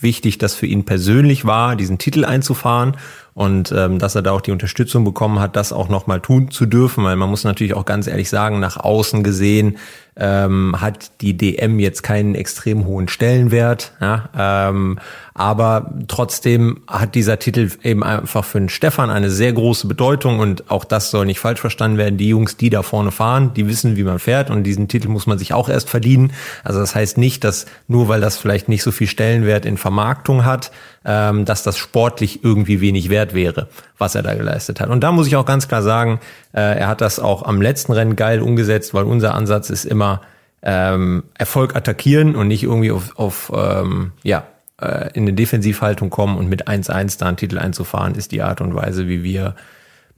[0.00, 2.96] wichtig das für ihn persönlich war, diesen Titel einzufahren
[3.34, 6.66] und ähm, dass er da auch die Unterstützung bekommen hat, das auch nochmal tun zu
[6.66, 9.78] dürfen, weil man muss natürlich auch ganz ehrlich sagen, nach außen gesehen
[10.18, 14.98] ähm, hat die DM jetzt keinen extrem hohen Stellenwert, ja, ähm,
[15.34, 20.70] aber trotzdem hat dieser Titel eben einfach für den Stefan eine sehr große Bedeutung und
[20.70, 22.16] auch das soll nicht falsch verstanden werden.
[22.16, 25.26] Die Jungs, die da vorne fahren, die wissen, wie man fährt und diesen Titel muss
[25.26, 26.32] man sich auch erst verdienen.
[26.64, 30.46] Also das heißt nicht, dass nur weil das vielleicht nicht so viel Stellenwert in Vermarktung
[30.46, 30.70] hat,
[31.04, 34.88] ähm, dass das sportlich irgendwie wenig wert wäre, was er da geleistet hat.
[34.88, 36.18] Und da muss ich auch ganz klar sagen,
[36.60, 40.22] er hat das auch am letzten Rennen geil umgesetzt, weil unser Ansatz ist immer
[40.62, 44.44] ähm, Erfolg attackieren und nicht irgendwie auf, auf ähm, ja,
[44.80, 48.60] äh, in eine Defensivhaltung kommen und mit 1-1 da einen Titel einzufahren, ist die Art
[48.60, 49.54] und Weise, wie wir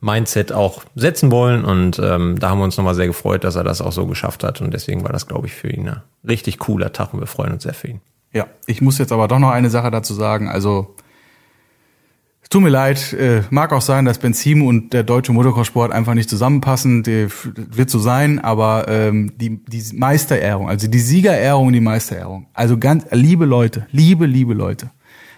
[0.01, 1.65] Mindset auch setzen wollen.
[1.65, 4.45] Und ähm, da haben wir uns nochmal sehr gefreut, dass er das auch so geschafft
[4.45, 4.61] hat.
[4.61, 7.53] Und deswegen war das, glaube ich, für ihn ein richtig cooler Tag und wir freuen
[7.53, 8.01] uns sehr für ihn.
[8.33, 10.49] Ja, ich muss jetzt aber doch noch eine Sache dazu sagen.
[10.49, 10.95] Also
[12.51, 16.31] Tut mir leid, äh, mag auch sein, dass Benzin und der deutsche Motocross-Sport einfach nicht
[16.31, 17.03] zusammenpassen.
[17.03, 22.47] Die, wird so sein, aber ähm, die, die Meisterehrung, also die Siegerehrung und die Meisterehrung.
[22.55, 24.91] Also ganz, liebe Leute, liebe, liebe Leute,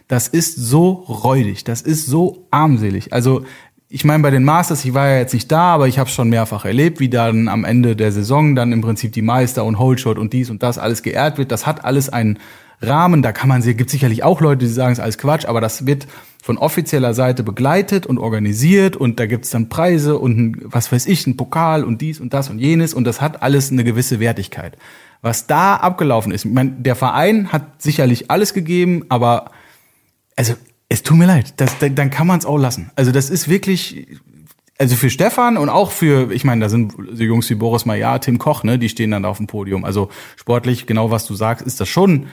[0.07, 3.13] das ist so räudig, das ist so armselig.
[3.13, 3.45] Also
[3.89, 6.29] ich meine, bei den Masters, ich war ja jetzt nicht da, aber ich habe schon
[6.29, 10.17] mehrfach erlebt, wie dann am Ende der Saison dann im Prinzip die Meister und Holdshot
[10.17, 11.51] und dies und das alles geehrt wird.
[11.51, 12.39] Das hat alles einen
[12.81, 13.23] Rahmen.
[13.23, 15.87] Da kann man, gibt sicherlich auch Leute, die sagen, es ist alles Quatsch, aber das
[15.87, 16.07] wird
[16.43, 21.07] von offizieller Seite begleitet und organisiert und da gibt's dann Preise und ein, was weiß
[21.07, 24.21] ich, ein Pokal und dies und das und jenes und das hat alles eine gewisse
[24.21, 24.77] Wertigkeit.
[25.23, 29.51] Was da abgelaufen ist, ich meine, der Verein hat sicherlich alles gegeben, aber
[30.35, 30.55] also
[30.89, 32.91] es tut mir leid, das, dann kann man es auch lassen.
[32.97, 34.07] Also das ist wirklich,
[34.79, 38.19] also für Stefan und auch für, ich meine, da sind so Jungs wie Boris Mayer,
[38.21, 39.85] Tim Koch, ne, die stehen dann auf dem Podium.
[39.85, 42.27] Also sportlich, genau was du sagst, ist das schon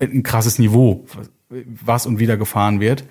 [0.00, 1.04] ein krasses Niveau,
[1.50, 3.04] was und wie da gefahren wird.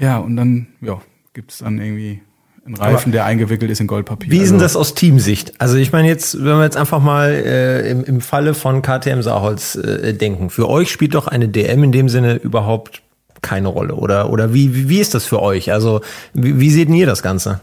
[0.00, 1.00] Ja, und dann, ja,
[1.32, 2.20] gibt es dann irgendwie
[2.66, 4.30] einen Reifen, der eingewickelt ist in Goldpapier.
[4.30, 5.60] Wie ist denn also das aus Teamsicht?
[5.60, 9.22] Also ich meine jetzt, wenn wir jetzt einfach mal äh, im, im Falle von KTM
[9.22, 13.02] Saarholz äh, denken, für euch spielt doch eine DM in dem Sinne überhaupt
[13.42, 13.94] keine Rolle?
[13.94, 15.72] Oder, oder wie, wie ist das für euch?
[15.72, 16.00] Also,
[16.34, 17.60] wie, wie seht ihr das Ganze?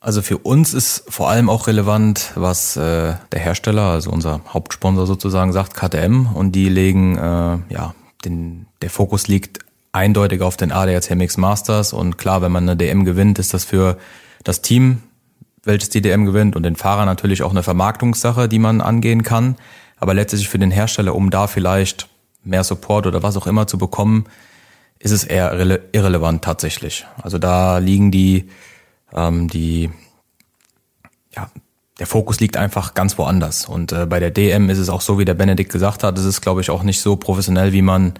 [0.00, 5.06] Also für uns ist vor allem auch relevant, was äh, der Hersteller, also unser Hauptsponsor
[5.06, 6.26] sozusagen, sagt, KTM.
[6.34, 7.94] Und die legen, äh, ja,
[8.24, 9.58] den, der Fokus liegt
[9.92, 11.92] eindeutig auf den ADAC MX Masters.
[11.92, 13.98] Und klar, wenn man eine DM gewinnt, ist das für
[14.44, 15.02] das Team,
[15.64, 19.56] welches die DM gewinnt, und den Fahrer natürlich auch eine Vermarktungssache, die man angehen kann.
[19.96, 22.08] Aber letztlich für den Hersteller, um da vielleicht
[22.44, 24.26] mehr Support oder was auch immer zu bekommen,
[24.98, 25.52] ist es eher
[25.92, 27.06] irrelevant tatsächlich.
[27.22, 28.48] Also da liegen die,
[29.12, 29.90] ähm, die,
[31.34, 31.50] ja,
[31.98, 33.66] der Fokus liegt einfach ganz woanders.
[33.66, 36.24] Und äh, bei der DM ist es auch so, wie der Benedikt gesagt hat, es
[36.24, 38.14] ist, glaube ich, auch nicht so professionell, wie man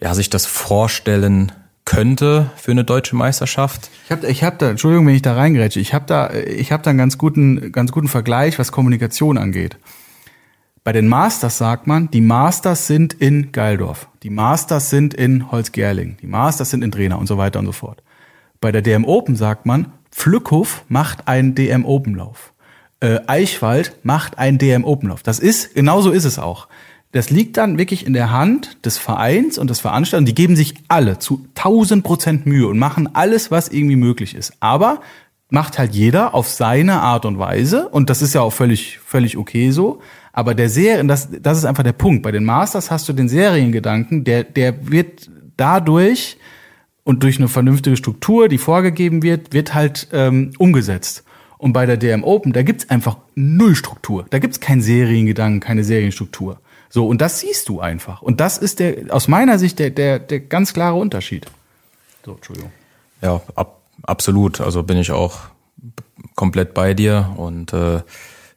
[0.00, 1.52] ja, sich das vorstellen
[1.84, 3.90] könnte für eine deutsche Meisterschaft.
[4.04, 6.82] Ich habe ich hab da, Entschuldigung, wenn ich da reingrätsche, ich habe da, ich hab
[6.82, 9.76] da einen ganz guten, ganz guten Vergleich, was Kommunikation angeht.
[10.84, 16.16] Bei den Masters sagt man, die Masters sind in Geildorf, die Masters sind in Holzgerling,
[16.22, 18.02] die Masters sind in Drehner und so weiter und so fort.
[18.60, 22.52] Bei der DM Open sagt man, Pflückhof macht einen DM Open Lauf.
[23.00, 25.22] Äh, Eichwald macht einen DM Open Lauf.
[25.22, 26.68] Das ist, genauso ist es auch.
[27.12, 30.26] Das liegt dann wirklich in der Hand des Vereins und des Veranstalters.
[30.26, 34.52] Die geben sich alle zu 1000 Prozent Mühe und machen alles, was irgendwie möglich ist.
[34.60, 35.00] Aber
[35.48, 39.36] macht halt jeder auf seine Art und Weise und das ist ja auch völlig, völlig
[39.36, 40.00] okay so.
[40.32, 42.22] Aber der Serien, das, das ist einfach der Punkt.
[42.22, 46.36] Bei den Masters hast du den Seriengedanken, der, der wird dadurch
[47.02, 51.24] und durch eine vernünftige Struktur, die vorgegeben wird, wird halt ähm, umgesetzt.
[51.58, 54.24] Und bei der DM Open, da gibt's einfach null Struktur.
[54.30, 56.60] Da gibt's keinen Seriengedanken, keine Serienstruktur.
[56.92, 58.20] So, und das siehst du einfach.
[58.20, 61.46] Und das ist der, aus meiner Sicht, der, der, der ganz klare Unterschied.
[62.24, 62.72] So, Entschuldigung.
[63.22, 64.60] Ja, ab, absolut.
[64.60, 65.38] Also bin ich auch
[66.34, 68.02] komplett bei dir und äh,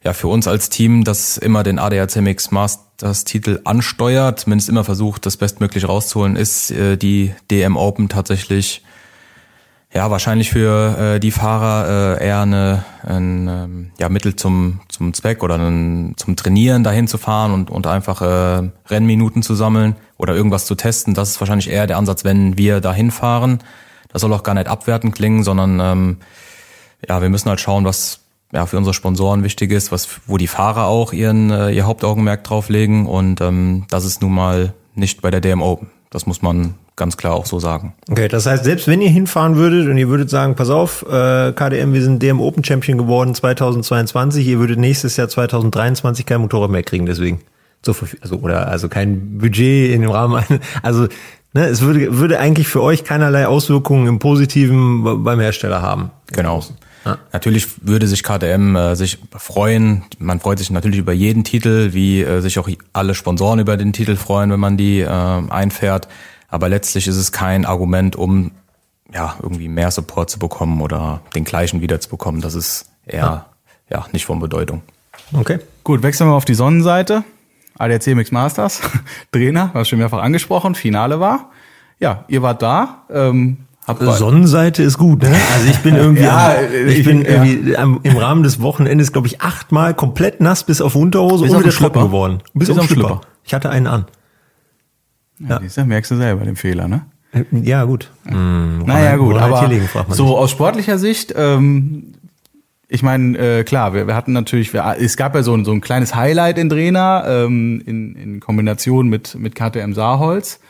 [0.02, 4.84] ja, für uns als Team, das immer den ADAC MX Masters Titel ansteuert, zumindest immer
[4.84, 8.82] versucht, das bestmöglich rauszuholen, ist äh, die DM Open tatsächlich
[9.94, 15.14] ja wahrscheinlich für äh, die Fahrer äh, eher eine, ein ähm, ja, Mittel zum zum
[15.14, 19.96] Zweck oder ein, zum Trainieren dahin zu fahren und und einfach äh, Rennminuten zu sammeln
[20.18, 21.14] oder irgendwas zu testen.
[21.14, 23.60] Das ist wahrscheinlich eher der Ansatz, wenn wir dahin fahren.
[24.08, 26.16] Das soll auch gar nicht abwertend klingen, sondern ähm,
[27.08, 28.20] ja, wir müssen halt schauen, was
[28.52, 32.44] ja, für unsere Sponsoren wichtig ist, was, wo die Fahrer auch ihren, äh, ihr Hauptaugenmerk
[32.44, 33.06] drauflegen.
[33.06, 35.90] Und ähm, das ist nun mal nicht bei der DM Open.
[36.10, 37.94] Das muss man ganz klar auch so sagen.
[38.10, 41.52] Okay, das heißt, selbst wenn ihr hinfahren würdet und ihr würdet sagen, pass auf, äh,
[41.52, 46.70] KDM, wir sind DM Open Champion geworden 2022, ihr würdet nächstes Jahr 2023 kein Motorrad
[46.70, 47.40] mehr kriegen, deswegen.
[47.84, 50.42] So, also, oder also kein Budget in dem Rahmen,
[50.82, 51.08] also
[51.52, 56.10] ne, es würde, würde eigentlich für euch keinerlei Auswirkungen im Positiven beim Hersteller haben.
[56.32, 56.62] Genau.
[57.04, 57.18] Ja.
[57.32, 60.04] Natürlich würde sich KTM äh, sich freuen.
[60.18, 63.92] Man freut sich natürlich über jeden Titel, wie äh, sich auch alle Sponsoren über den
[63.92, 66.08] Titel freuen, wenn man die äh, einfährt.
[66.54, 68.52] Aber letztlich ist es kein Argument, um
[69.12, 72.42] ja irgendwie mehr Support zu bekommen oder den gleichen wieder zu bekommen.
[72.42, 73.46] Das ist eher
[73.90, 74.82] ja, ja nicht von Bedeutung.
[75.32, 75.58] Okay.
[75.82, 77.24] Gut, wechseln wir auf die Sonnenseite.
[77.76, 78.82] ADAC Mix Masters,
[79.32, 81.50] Trainer, was schon mehrfach angesprochen, Finale war.
[81.98, 83.02] Ja, ihr wart da.
[83.10, 85.36] Ähm, hab Sonnenseite ist gut, ne?
[85.54, 86.54] Also ich bin irgendwie, ja,
[86.86, 87.82] ich bin irgendwie ja.
[87.82, 91.74] im Rahmen des Wochenendes, glaube ich, achtmal komplett nass bis auf Unterhose bis und wieder
[91.74, 92.42] trocken geworden.
[92.52, 93.08] Bis, bis auf Schlipper.
[93.08, 93.20] Schlipper.
[93.42, 94.06] Ich hatte einen an.
[95.48, 95.84] Ja, ja.
[95.84, 97.02] merkst du selber den Fehler, ne?
[97.32, 98.10] Äh, ja, gut.
[98.26, 99.68] Hm, naja, gut, aber
[100.08, 102.14] so aus sportlicher Sicht, ähm,
[102.88, 105.72] ich meine, äh, klar, wir, wir hatten natürlich, wir, es gab ja so ein, so
[105.72, 110.60] ein kleines Highlight in Drehner ähm, in, in Kombination mit, mit KTM Saarholz.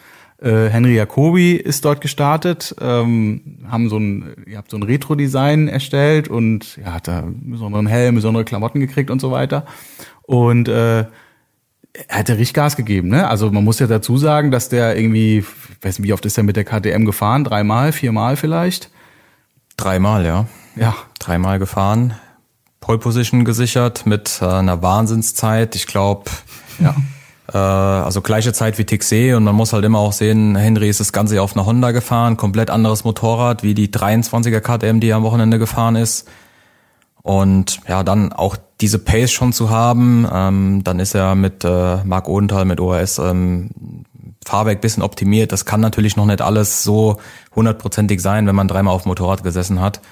[0.41, 5.69] Äh, Henry Jacobi ist dort gestartet, ähm, haben so ein, ihr habt so ein Retro-Design
[5.69, 9.67] erstellt und ja, hat da einen besonderen Helm, besondere Klamotten gekriegt und so weiter.
[10.23, 11.05] Und äh,
[12.09, 13.29] er hat ja richtig Gas gegeben, ne?
[13.29, 16.37] Also man muss ja dazu sagen, dass der irgendwie, ich weiß nicht, wie oft ist
[16.37, 17.45] er mit der KTM gefahren?
[17.45, 18.91] Dreimal, viermal vielleicht?
[19.77, 20.47] Dreimal, ja.
[20.77, 20.95] Ja.
[21.19, 22.15] Dreimal gefahren.
[22.81, 25.75] Pole Position gesichert mit äh, einer Wahnsinnszeit.
[25.77, 26.31] Ich glaube,
[26.79, 26.95] Ja.
[27.53, 27.57] äh,
[28.05, 31.13] also gleiche Zeit wie Tixé und man muss halt immer auch sehen, Henry ist das
[31.13, 35.23] Ganze auf einer Honda gefahren, komplett anderes Motorrad wie die 23er KTM, die er am
[35.23, 36.29] Wochenende gefahren ist.
[37.25, 42.05] Und ja, dann auch diese Pace schon zu haben, ähm, dann ist er mit äh,
[42.05, 43.71] Marc Odenthal, mit ORS ähm,
[44.45, 45.51] Fahrwerk bisschen optimiert.
[45.51, 47.17] Das kann natürlich noch nicht alles so
[47.57, 50.03] hundertprozentig sein, wenn man dreimal auf dem Motorrad gesessen hat.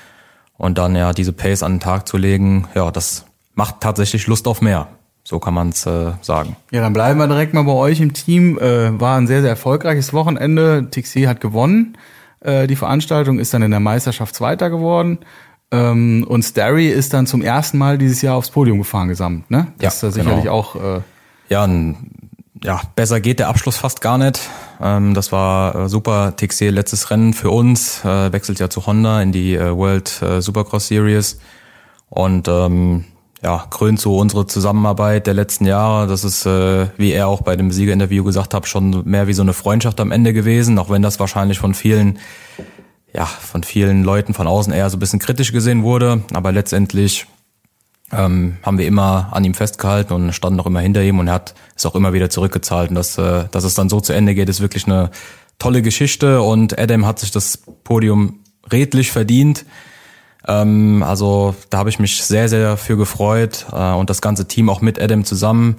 [0.56, 4.48] Und dann ja diese Pace an den Tag zu legen, ja, das macht tatsächlich Lust
[4.48, 4.88] auf mehr.
[5.22, 6.56] So kann man es äh, sagen.
[6.70, 8.58] Ja, dann bleiben wir direkt mal bei euch im Team.
[8.58, 10.88] Äh, war ein sehr, sehr erfolgreiches Wochenende.
[10.90, 11.98] Tixi hat gewonnen.
[12.40, 15.18] Äh, die Veranstaltung ist dann in der Meisterschaft Zweiter geworden.
[15.72, 19.50] Ähm, und Starry ist dann zum ersten Mal dieses Jahr aufs Podium gefahren gesamt.
[19.50, 19.68] Ne?
[19.78, 20.54] Das Ja, ist ja sicherlich genau.
[20.54, 21.00] auch äh,
[21.48, 21.96] Ja, ein,
[22.62, 24.38] ja, besser geht der Abschluss fast gar nicht.
[24.80, 26.34] Ähm, das war äh, super.
[26.36, 30.40] TXC letztes Rennen für uns, äh, wechselt ja zu Honda in die äh, World äh,
[30.42, 31.38] Supercross Series.
[32.10, 33.06] Und ähm,
[33.42, 36.06] ja, krönt so unsere Zusammenarbeit der letzten Jahre.
[36.06, 39.42] Das ist, äh, wie er auch bei dem Siegerinterview gesagt hat, schon mehr wie so
[39.42, 42.18] eine Freundschaft am Ende gewesen, auch wenn das wahrscheinlich von vielen,
[43.14, 46.22] ja, von vielen Leuten von außen eher so ein bisschen kritisch gesehen wurde.
[46.32, 47.26] Aber letztendlich
[48.10, 51.34] ähm, haben wir immer an ihm festgehalten und standen auch immer hinter ihm und er
[51.34, 52.90] hat es auch immer wieder zurückgezahlt.
[52.90, 55.10] Und dass, äh, dass es dann so zu Ende geht, ist wirklich eine
[55.58, 59.64] tolle Geschichte und Adam hat sich das Podium redlich verdient.
[60.46, 64.68] Ähm, also da habe ich mich sehr, sehr für gefreut äh, und das ganze Team
[64.68, 65.76] auch mit Adam zusammen,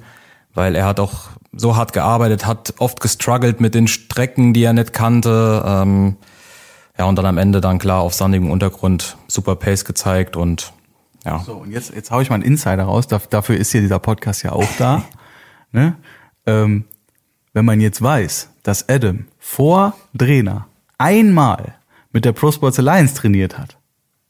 [0.54, 4.74] weil er hat auch so hart gearbeitet, hat oft gestruggelt mit den Strecken, die er
[4.74, 5.64] nicht kannte.
[5.66, 6.18] Ähm,
[6.98, 10.74] ja, und dann am Ende dann klar auf sandigem Untergrund super Pace gezeigt und
[11.26, 11.40] ja.
[11.40, 13.08] So, und jetzt, jetzt hau ich mal einen Insider raus.
[13.08, 15.04] Daf- Dafür ist hier dieser Podcast ja auch da.
[15.72, 15.96] ne?
[16.46, 16.84] ähm,
[17.54, 21.76] wenn man jetzt weiß, dass Adam vor Drehner einmal
[22.12, 23.78] mit der Pro Sports Alliance trainiert hat,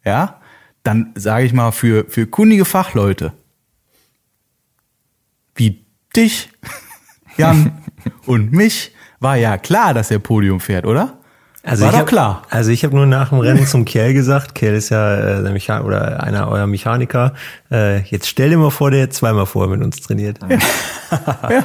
[0.06, 0.40] ja,
[0.84, 3.34] dann sage ich mal für, für kundige Fachleute
[5.56, 5.84] wie
[6.16, 6.50] dich,
[7.38, 7.82] Jan
[8.26, 11.18] und mich, war ja klar, dass er Podium fährt, oder?
[11.66, 12.42] Also War ich doch hab, klar.
[12.50, 15.54] Also ich habe nur nach dem Rennen zum Kerl gesagt, Kerl ist ja äh, der
[15.54, 17.34] Mechan oder einer eurer Mechaniker.
[17.72, 20.40] Äh, jetzt stell dir mal vor, der hat zweimal vorher mit uns trainiert.
[20.42, 20.58] Ja.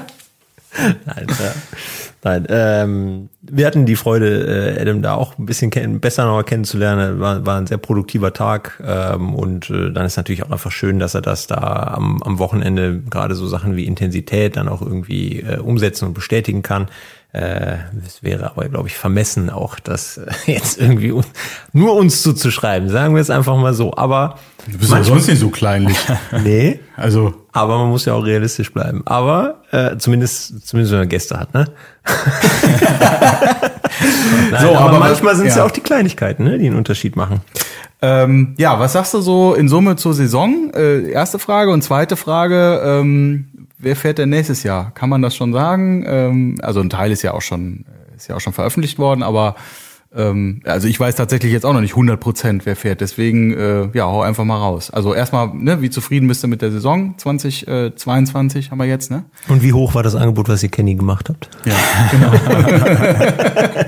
[1.04, 1.52] Nein, ja.
[2.22, 6.42] Nein ähm, wir hatten die Freude, äh, Adam da auch ein bisschen kenn besser noch
[6.42, 7.20] kennenzulernen.
[7.20, 10.98] War, war ein sehr produktiver Tag ähm, und äh, dann ist natürlich auch einfach schön,
[10.98, 15.40] dass er das da am, am Wochenende gerade so Sachen wie Intensität dann auch irgendwie
[15.40, 16.88] äh, umsetzen und bestätigen kann.
[17.32, 21.24] Äh, es wäre aber, glaube ich, vermessen auch, das äh, jetzt irgendwie un
[21.72, 22.88] nur uns zuzuschreiben.
[22.88, 23.94] Sagen wir es einfach mal so.
[23.94, 24.37] Aber
[24.70, 25.96] Du bist ja sonst nicht so kleinlich.
[26.44, 29.02] nee, Also, aber man muss ja auch realistisch bleiben.
[29.06, 31.66] Aber äh, zumindest, zumindest wenn man Gäste hat, ne?
[34.51, 35.62] Nein, So, aber, aber manchmal sind es ja.
[35.62, 37.40] ja auch die Kleinigkeiten, ne, die einen Unterschied machen.
[38.01, 40.72] Ähm, ja, was sagst du so in Summe zur Saison?
[40.74, 43.48] Äh, erste Frage und zweite Frage, ähm,
[43.79, 44.92] wer fährt denn nächstes Jahr?
[44.94, 46.05] Kann man das schon sagen?
[46.07, 47.85] Ähm, also ein Teil ist ja auch schon
[48.18, 49.55] ist ja auch schon veröffentlicht worden, aber
[50.18, 53.00] ähm, also ich weiß tatsächlich jetzt auch noch nicht 100 Prozent, wer fährt.
[53.00, 54.90] Deswegen äh, ja, hau einfach mal raus.
[54.90, 59.24] Also erstmal, ne, wie zufrieden bist du mit der Saison 2022 haben wir jetzt, ne?
[59.48, 61.48] Und wie hoch war das Angebot, was ihr Kenny gemacht habt?
[61.64, 61.74] Ja.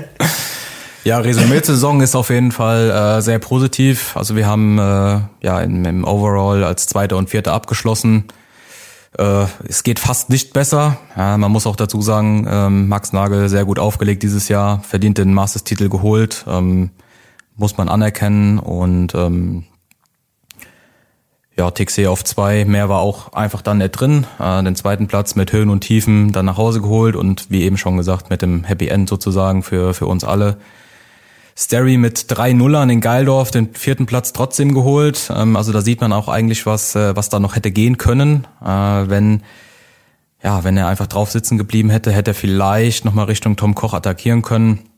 [1.03, 4.15] Ja, Resümee zur Saison ist auf jeden Fall äh, sehr positiv.
[4.15, 8.25] Also wir haben äh, ja im, im Overall als Zweiter und Vierter abgeschlossen.
[9.17, 10.97] Äh, es geht fast nicht besser.
[11.17, 15.17] Ja, man muss auch dazu sagen, ähm, Max Nagel sehr gut aufgelegt dieses Jahr, verdient
[15.17, 16.91] den Masters-Titel geholt, ähm,
[17.55, 19.65] muss man anerkennen und ähm,
[21.57, 24.25] ja, TXC auf zwei, mehr war auch einfach dann nicht drin.
[24.39, 27.77] Äh, den zweiten Platz mit Höhen und Tiefen dann nach Hause geholt und wie eben
[27.77, 30.57] schon gesagt, mit dem Happy End sozusagen für, für uns alle.
[31.61, 35.31] Sterry mit drei Nullern in Geildorf den vierten Platz trotzdem geholt.
[35.35, 38.47] Ähm, also da sieht man auch eigentlich, was, äh, was da noch hätte gehen können,
[38.61, 39.43] äh, wenn,
[40.43, 43.93] ja, wenn er einfach drauf sitzen geblieben hätte, hätte er vielleicht nochmal Richtung Tom Koch
[43.93, 44.89] attackieren können,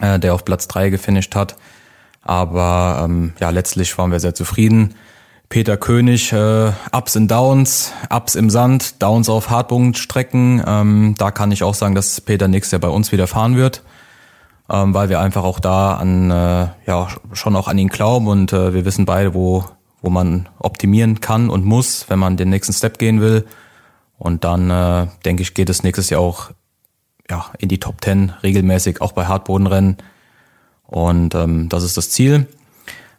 [0.00, 1.56] äh, der auf Platz drei gefinisht hat.
[2.22, 4.94] Aber ähm, ja, letztlich waren wir sehr zufrieden.
[5.50, 6.34] Peter König,
[6.92, 10.62] Ups und Downs, Ups im Sand, Downs auf Hartpunktstrecken.
[10.66, 13.82] Ähm, da kann ich auch sagen, dass Peter nächstes Jahr bei uns wieder fahren wird,
[14.70, 18.52] ähm, weil wir einfach auch da an, äh, ja, schon auch an ihn glauben und
[18.52, 19.64] äh, wir wissen beide, wo,
[20.02, 23.46] wo man optimieren kann und muss, wenn man den nächsten Step gehen will.
[24.18, 26.50] Und dann, äh, denke ich, geht es nächstes Jahr auch
[27.30, 29.96] ja, in die Top 10 regelmäßig, auch bei Hartbodenrennen.
[30.86, 32.46] Und ähm, das ist das Ziel.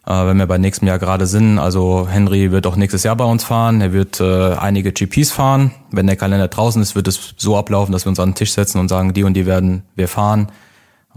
[0.06, 3.24] Äh, wenn wir bei nächstem Jahr gerade sind, also Henry wird auch nächstes Jahr bei
[3.24, 3.80] uns fahren.
[3.80, 5.72] Er wird äh, einige GPs fahren.
[5.90, 8.52] Wenn der Kalender draußen ist, wird es so ablaufen, dass wir uns an den Tisch
[8.52, 10.50] setzen und sagen, die und die werden wir fahren.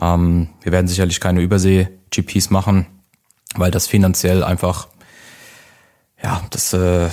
[0.01, 2.87] Ähm, wir werden sicherlich keine Übersee-GPs machen.
[3.55, 4.87] weil das finanziell einfach,
[6.23, 7.09] ja, das äh,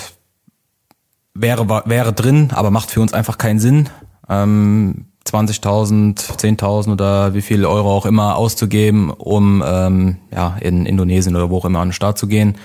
[1.34, 3.90] wäre, wäre drin, aber macht für uns einfach keinen Sinn.
[4.26, 11.36] Ähm, 20.000, 10.000 oder wie viel Euro auch immer auszugeben, um ähm, ja, in Indonesien
[11.36, 12.56] oder wo auch immer an den Start zu gehen.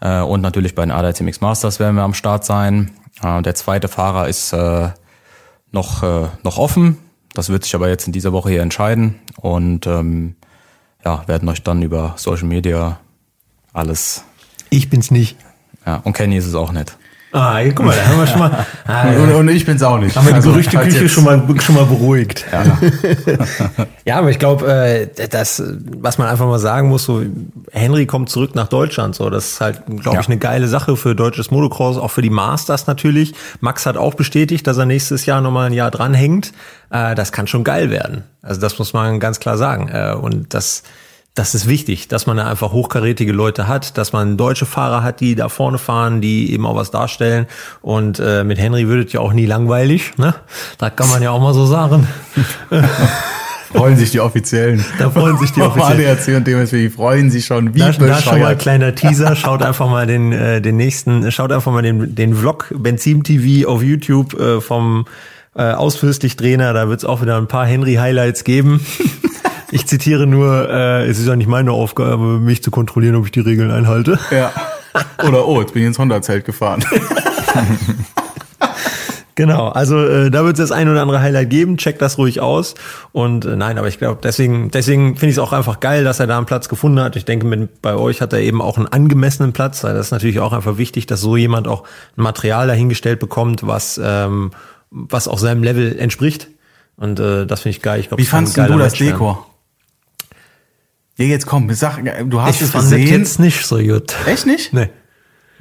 [0.00, 2.90] Äh, und natürlich bei den ADAC Masters werden wir am Start sein.
[3.22, 4.90] Äh, der zweite Fahrer ist äh,
[5.72, 6.98] noch, äh, noch offen.
[7.34, 9.16] Das wird sich aber jetzt in dieser Woche hier entscheiden.
[9.36, 10.36] Und ähm,
[11.04, 13.00] ja, werden euch dann über Social Media
[13.72, 14.24] alles.
[14.70, 15.36] Ich bin's nicht.
[15.84, 16.96] Ja, und Kenny ist es auch nicht.
[17.36, 18.66] Ah, hier, guck mal, da haben wir schon mal.
[18.86, 20.14] Ah, Und, und ich bin's auch nicht.
[20.14, 22.44] haben wir die Also, Gerüchteküche schon mal, schon mal beruhigt.
[22.52, 22.78] Ja.
[24.06, 25.62] Ja, aber ich glaube, äh, das,
[25.98, 27.22] was man einfach mal sagen muss, so
[27.72, 30.28] Henry kommt zurück nach Deutschland, so das ist halt, glaube ich, Ja.
[30.30, 33.34] eine geile Sache für deutsches Motocross, auch für die Masters natürlich.
[33.60, 36.52] Max hat auch bestätigt, dass er nächstes Jahr nochmal ein Jahr dranhängt.
[36.90, 38.24] Äh, das kann schon geil werden.
[38.42, 39.88] Also das muss man ganz klar sagen.
[39.88, 40.82] Äh, und das
[41.34, 45.18] das ist wichtig, dass man da einfach hochkarätige Leute hat, dass man deutsche Fahrer hat,
[45.18, 47.46] die da vorne fahren, die eben auch was darstellen.
[47.82, 50.16] Und äh, mit Henry wird es ja auch nie langweilig.
[50.16, 50.34] Ne?
[50.78, 52.06] Da kann man ja auch mal so sagen.
[53.72, 54.84] freuen sich die Offiziellen.
[55.00, 56.06] Da freuen sich die Offiziellen.
[56.06, 59.34] ADAC und DMSW, die freuen sich schon wie Da, da schon mal kleiner Teaser.
[59.34, 63.68] Schaut einfach mal den, äh, den nächsten, schaut einfach mal den, den Vlog Benzin TV
[63.68, 65.06] auf YouTube äh, vom
[65.56, 66.72] äh, Ausfürstlich Trainer.
[66.72, 68.86] Da wird es auch wieder ein paar Henry-Highlights geben.
[69.74, 73.32] Ich zitiere nur, äh, es ist ja nicht meine Aufgabe, mich zu kontrollieren, ob ich
[73.32, 74.20] die Regeln einhalte.
[74.30, 74.52] Ja.
[75.26, 76.84] Oder, oh, jetzt bin ich ins Honda-Zelt gefahren.
[79.36, 82.38] Genau, also äh, da wird es das ein oder andere Highlight geben, checkt das ruhig
[82.38, 82.76] aus.
[83.10, 86.20] Und äh, nein, aber ich glaube, deswegen, deswegen finde ich es auch einfach geil, dass
[86.20, 87.16] er da einen Platz gefunden hat.
[87.16, 89.82] Ich denke, mit, bei euch hat er eben auch einen angemessenen Platz.
[89.82, 91.82] weil Das ist natürlich auch einfach wichtig, dass so jemand auch
[92.16, 94.52] ein Material dahingestellt bekommt, was, ähm,
[94.92, 96.46] was auch seinem Level entspricht.
[96.96, 97.98] Und äh, das finde ich geil.
[97.98, 99.36] Ich glaub, Wie das kann ein fandst du das Match werden.
[101.16, 103.06] Ja, jetzt komm, sag, du hast Ich es fand gesehen.
[103.06, 104.14] jetzt nicht so gut.
[104.26, 104.72] Echt nicht?
[104.72, 104.88] Nee.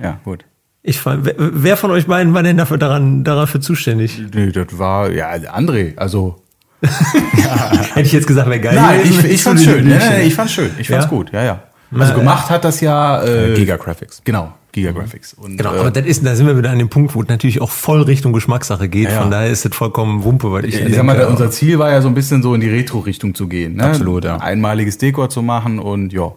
[0.01, 0.45] Ja, gut.
[0.81, 4.19] Ich fand, wer, wer von euch beiden war denn dafür daran, dafür zuständig?
[4.33, 6.41] Nee, das war, ja, André, also.
[6.81, 8.75] Hätte ich jetzt gesagt, wäre geil.
[8.75, 9.85] Nein, ich, ich fand's schön.
[9.85, 10.71] Nee, Bücher- nee, nee, ich fand's schön.
[10.77, 11.09] Ich fand's Ja?
[11.09, 11.63] gut, ja, ja.
[11.97, 14.21] Also gemacht hat das ja, äh, Giga Graphics.
[14.25, 15.33] genau, Giga Graphics.
[15.33, 17.29] Und, Genau, äh, aber das ist, da sind wir wieder an dem Punkt, wo es
[17.29, 19.05] natürlich auch voll Richtung Geschmackssache geht.
[19.05, 19.21] Ja, ja.
[19.21, 21.79] Von daher ist es vollkommen Wumpe, weil ich, ich ja sag mal, denke, unser Ziel
[21.79, 23.75] war ja so ein bisschen so in die Retro-Richtung zu gehen.
[23.75, 23.85] Ne?
[23.85, 24.37] Absolut, ja.
[24.37, 26.33] Einmaliges Dekor zu machen und ja,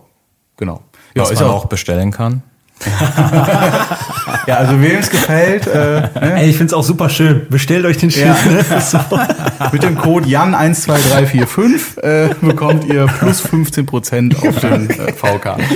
[0.57, 0.83] genau.
[1.15, 2.43] Ja, Was ist man auch, auch bestellen kann.
[4.47, 6.35] ja, also wem es gefällt, äh, ne?
[6.37, 7.47] Ey, ich find's auch super schön.
[7.49, 8.27] Bestellt euch den Shit.
[8.27, 8.37] Ja.
[8.51, 8.65] Ne?
[8.81, 8.99] So.
[9.73, 15.57] mit dem Code Jan12345 äh, bekommt ihr plus 15% auf den äh, VK.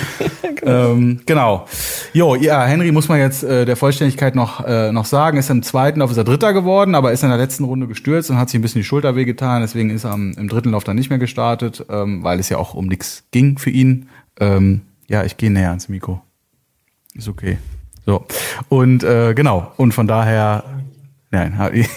[0.62, 1.66] Ähm, genau.
[2.12, 5.62] Jo, ja, Henry muss man jetzt äh, der Vollständigkeit noch, äh, noch sagen, ist im
[5.62, 8.50] zweiten Lauf ist er Dritter geworden, aber ist in der letzten Runde gestürzt und hat
[8.50, 11.08] sich ein bisschen die Schulter wehgetan, deswegen ist er am, im dritten Lauf dann nicht
[11.08, 14.08] mehr gestartet, ähm, weil es ja auch um nichts ging für ihn.
[14.38, 16.20] Ähm, ja, ich gehe näher ans Mikro.
[17.14, 17.58] Ist okay.
[18.06, 18.26] So.
[18.68, 20.64] Und äh, genau, und von daher,
[21.30, 21.58] nein,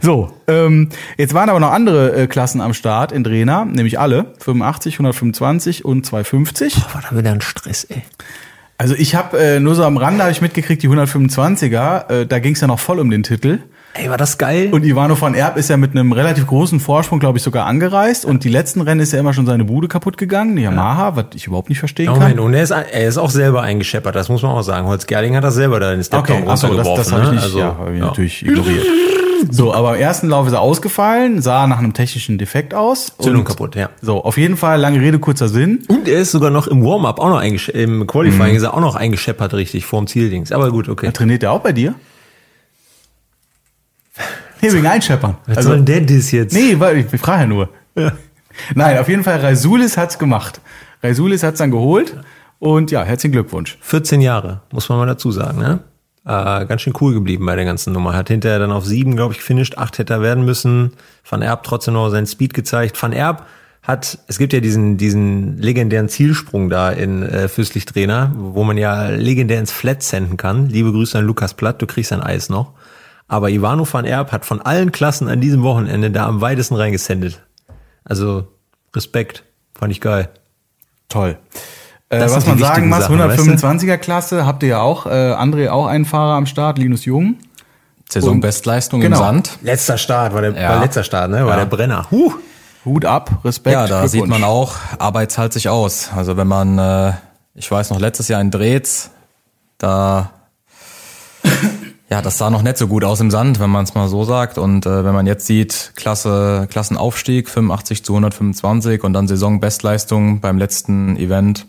[0.00, 4.34] so, ähm, jetzt waren aber noch andere äh, Klassen am Start in Drehner, nämlich alle,
[4.40, 6.76] 85, 125 und 250.
[6.94, 8.02] War da wieder ein Stress, ey.
[8.80, 12.38] Also ich habe äh, nur so am Rande habe ich mitgekriegt, die 125er, äh, da
[12.38, 13.58] ging es ja noch voll um den Titel.
[13.94, 14.68] Ey, war das geil?
[14.72, 18.24] Und Ivano von Erb ist ja mit einem relativ großen Vorsprung, glaube ich, sogar angereist.
[18.24, 21.24] Und die letzten Rennen ist ja immer schon seine Bude kaputt gegangen, die Yamaha, was
[21.34, 22.44] ich überhaupt nicht verstehen Moment, kann.
[22.44, 24.86] und er ist, er ist auch selber eingescheppert, das muss man auch sagen.
[24.86, 27.28] Holz Gerling hat das selber da in den Stepdown Okay, achso, das, das habe ich
[27.28, 27.34] ne?
[27.34, 28.06] nicht, Also, ja, hab ich ja.
[28.06, 28.86] natürlich ignoriert.
[29.50, 33.12] So, aber im ersten Lauf ist er ausgefallen, sah nach einem technischen Defekt aus.
[33.20, 33.88] Zündung kaputt, ja.
[34.02, 35.84] So, auf jeden Fall, lange Rede, kurzer Sinn.
[35.88, 38.06] Und er ist sogar noch im Warm-up auch noch im Mhm.
[38.06, 40.50] Qualifying ist er auch noch eingescheppert richtig vorm Zieldings.
[40.52, 41.10] Aber gut, okay.
[41.12, 41.94] Trainiert er auch bei dir?
[44.60, 45.36] Nee, wegen Einscheppern.
[45.46, 46.52] Was soll denn der das jetzt?
[46.52, 47.68] Nee, weil ich, ich frage ja nur.
[48.74, 50.60] Nein, auf jeden Fall, Raisulis hat's gemacht.
[51.02, 52.16] Raisulis hat's dann geholt.
[52.58, 53.78] Und ja, herzlichen Glückwunsch.
[53.80, 55.80] 14 Jahre, muss man mal dazu sagen, ne?
[56.24, 58.14] Äh, ganz schön cool geblieben bei der ganzen Nummer.
[58.14, 59.78] Hat hinterher dann auf sieben, glaube ich, gefinisht.
[59.78, 60.92] Acht hätte er werden müssen.
[61.28, 63.00] Van Erb trotzdem noch seinen Speed gezeigt.
[63.00, 63.46] Van Erb
[63.82, 68.76] hat, es gibt ja diesen, diesen legendären Zielsprung da in äh, Fürstlich Trainer, wo man
[68.76, 70.68] ja legendär ins Flat senden kann.
[70.68, 72.72] Liebe Grüße an Lukas Platt, du kriegst ein Eis noch.
[73.28, 77.42] Aber Ivano van Erb hat von allen Klassen an diesem Wochenende da am weitesten reingesendet.
[78.04, 78.48] Also
[78.96, 79.44] Respekt,
[79.78, 80.30] fand ich geil.
[81.10, 81.38] Toll.
[82.08, 85.04] Äh, was man sagen muss, Sachen, 125er Klasse habt ihr ja auch.
[85.06, 87.36] Äh, André auch einen Fahrer am Start, Linus Jung.
[88.10, 89.18] Saisonbestleistung Genau.
[89.18, 89.58] im Sand.
[89.62, 90.70] Letzter Start, war der, Ja.
[90.70, 91.44] war letzter Start, ne?
[91.44, 91.56] War Ja.
[91.56, 92.06] der Brenner.
[92.10, 92.32] Huh.
[92.86, 93.74] Hut ab, Respekt.
[93.74, 96.08] Ja, da sieht man auch, Arbeit zahlt sich aus.
[96.16, 97.12] Also wenn man, äh,
[97.54, 99.10] ich weiß noch, letztes Jahr in Drehz,
[99.76, 100.30] da,
[102.10, 104.24] ja, das sah noch nicht so gut aus im Sand, wenn man es mal so
[104.24, 104.56] sagt.
[104.56, 110.56] Und äh, wenn man jetzt sieht, Klasse, Klassenaufstieg, 85 zu 125 und dann Saisonbestleistung beim
[110.56, 111.66] letzten Event,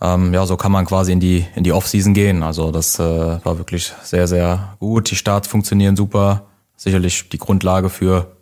[0.00, 2.44] ähm, ja, so kann man quasi in die, in die Off-Season gehen.
[2.44, 5.10] Also das äh, war wirklich sehr, sehr gut.
[5.10, 6.44] Die Starts funktionieren super.
[6.76, 8.36] Sicherlich die Grundlage für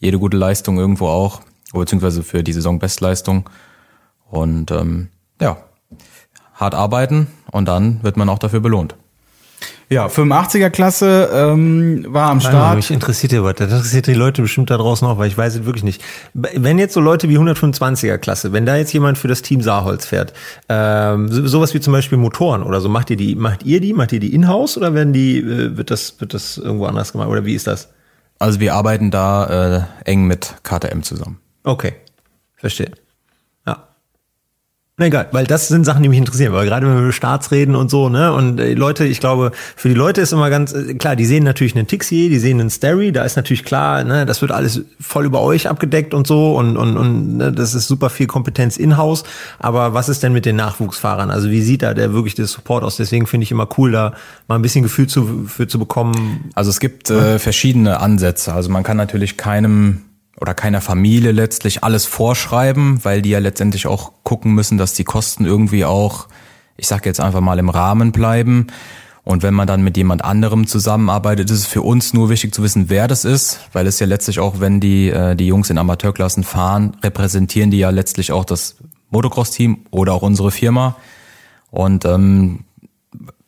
[0.00, 1.40] jede gute Leistung irgendwo auch,
[1.72, 3.50] beziehungsweise für die Saisonbestleistung.
[4.30, 5.08] Und ähm,
[5.40, 5.56] ja,
[6.54, 8.94] hart arbeiten und dann wird man auch dafür belohnt.
[9.90, 12.76] Ja, 85er Klasse ähm, war am Start.
[12.76, 13.54] Mich interessiert ja was.
[13.54, 16.04] Das interessiert die Leute bestimmt da draußen auch, weil ich weiß es wirklich nicht.
[16.34, 20.04] Wenn jetzt so Leute wie 125er Klasse, wenn da jetzt jemand für das Team Saarholz
[20.04, 20.34] fährt,
[20.68, 23.94] ähm, so, sowas wie zum Beispiel Motoren oder so, macht ihr die, macht ihr die,
[23.94, 27.28] macht ihr die in-house oder werden die, äh, wird das, wird das irgendwo anders gemacht
[27.28, 27.88] oder wie ist das?
[28.38, 31.40] Also wir arbeiten da äh, eng mit KTM zusammen.
[31.64, 31.94] Okay,
[32.56, 32.92] verstehe.
[35.00, 37.52] Na egal, weil das sind Sachen, die mich interessieren, weil gerade wenn wir über Starts
[37.52, 40.72] reden und so, ne, und äh, Leute, ich glaube, für die Leute ist immer ganz
[40.72, 44.02] äh, klar, die sehen natürlich einen Tixier, die sehen einen Starry, da ist natürlich klar,
[44.02, 47.74] ne, das wird alles voll über euch abgedeckt und so und und und ne, das
[47.74, 49.22] ist super viel Kompetenz in-house,
[49.60, 51.30] aber was ist denn mit den Nachwuchsfahrern?
[51.30, 52.96] Also wie sieht da der wirklich der Support aus?
[52.96, 54.14] Deswegen finde ich immer cool, da
[54.48, 56.50] mal ein bisschen Gefühl zu für zu bekommen.
[56.56, 58.52] Also es gibt äh, verschiedene Ansätze.
[58.52, 60.07] Also man kann natürlich keinem
[60.40, 65.04] oder keiner Familie letztlich alles vorschreiben, weil die ja letztendlich auch gucken müssen, dass die
[65.04, 66.28] Kosten irgendwie auch,
[66.76, 68.68] ich sage jetzt einfach mal, im Rahmen bleiben.
[69.24, 72.62] Und wenn man dann mit jemand anderem zusammenarbeitet, ist es für uns nur wichtig zu
[72.62, 75.76] wissen, wer das ist, weil es ja letztlich auch, wenn die, äh, die Jungs in
[75.76, 78.76] Amateurklassen fahren, repräsentieren die ja letztlich auch das
[79.10, 80.96] Motocross-Team oder auch unsere Firma.
[81.70, 82.64] Und ähm,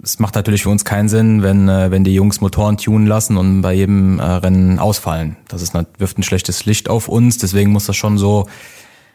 [0.03, 3.36] es macht natürlich für uns keinen Sinn, wenn, äh, wenn die Jungs Motoren tunen lassen
[3.36, 5.36] und bei jedem äh, Rennen ausfallen.
[5.48, 8.46] Das ist, wirft ein schlechtes Licht auf uns, deswegen muss das schon so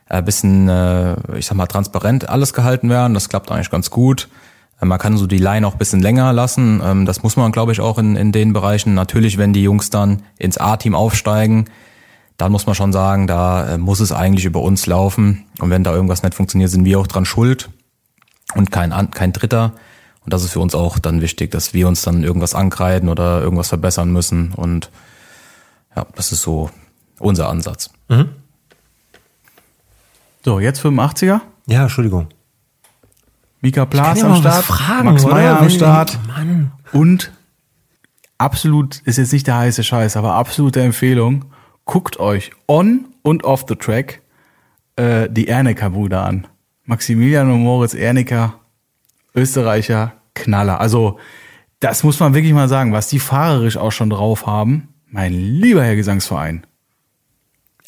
[0.08, 3.14] ein äh, bisschen, äh, ich sag mal, transparent alles gehalten werden.
[3.14, 4.30] Das klappt eigentlich ganz gut.
[4.80, 6.82] Äh, man kann so die Line auch ein bisschen länger lassen.
[6.84, 8.94] Ähm, das muss man, glaube ich, auch in, in den Bereichen.
[8.94, 11.66] Natürlich, wenn die Jungs dann ins A-Team aufsteigen,
[12.38, 15.46] dann muss man schon sagen, da äh, muss es eigentlich über uns laufen.
[15.60, 17.70] Und wenn da irgendwas nicht funktioniert, sind wir auch dran schuld
[18.54, 19.74] und kein, kein Dritter.
[20.26, 23.42] Und das ist für uns auch dann wichtig, dass wir uns dann irgendwas ankreiden oder
[23.42, 24.54] irgendwas verbessern müssen.
[24.54, 24.90] Und
[25.96, 26.72] ja, das ist so
[27.20, 27.92] unser Ansatz.
[28.10, 28.30] Mhm.
[30.44, 31.42] So, jetzt 85er?
[31.68, 32.28] Ja, Entschuldigung.
[33.62, 36.72] Mika Plas am Start, fragen, Max Meyer am Start Mann.
[36.92, 37.32] und
[38.38, 41.46] absolut, ist jetzt nicht der heiße Scheiß, aber absolute Empfehlung,
[41.86, 44.22] guckt euch on und off the track
[44.98, 46.46] äh, die Ernecker-Brüder an.
[46.84, 48.60] Maximilian und Moritz Ernecker
[49.36, 50.80] Österreicher Knaller.
[50.80, 51.20] Also
[51.80, 54.90] das muss man wirklich mal sagen, was die fahrerisch auch schon drauf haben.
[55.08, 56.66] Mein lieber Herr Gesangsverein.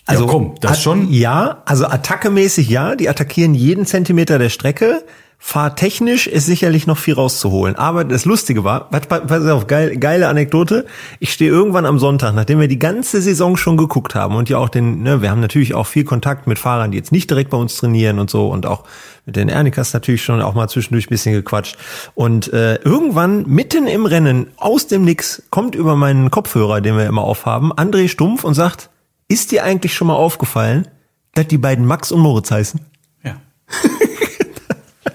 [0.06, 1.12] Also ja, komm, das schon.
[1.12, 5.04] Ja, also attackemäßig ja, die attackieren jeden Zentimeter der Strecke.
[5.40, 7.76] Fahrtechnisch ist sicherlich noch viel rauszuholen.
[7.76, 10.86] Aber das Lustige war, pass auf, geil, geile Anekdote.
[11.20, 14.58] Ich stehe irgendwann am Sonntag, nachdem wir die ganze Saison schon geguckt haben und ja
[14.58, 17.52] auch den, ne, wir haben natürlich auch viel Kontakt mit Fahrern, die jetzt nicht direkt
[17.52, 18.84] bei uns trainieren und so und auch
[19.26, 21.78] mit den Ernikas natürlich schon auch mal zwischendurch ein bisschen gequatscht.
[22.16, 27.06] Und äh, irgendwann mitten im Rennen aus dem Nix kommt über meinen Kopfhörer, den wir
[27.06, 28.90] immer aufhaben, André Stumpf und sagt,
[29.28, 30.88] ist dir eigentlich schon mal aufgefallen,
[31.36, 32.82] dass die beiden Max und Moritz heißen?
[33.24, 33.36] Ja.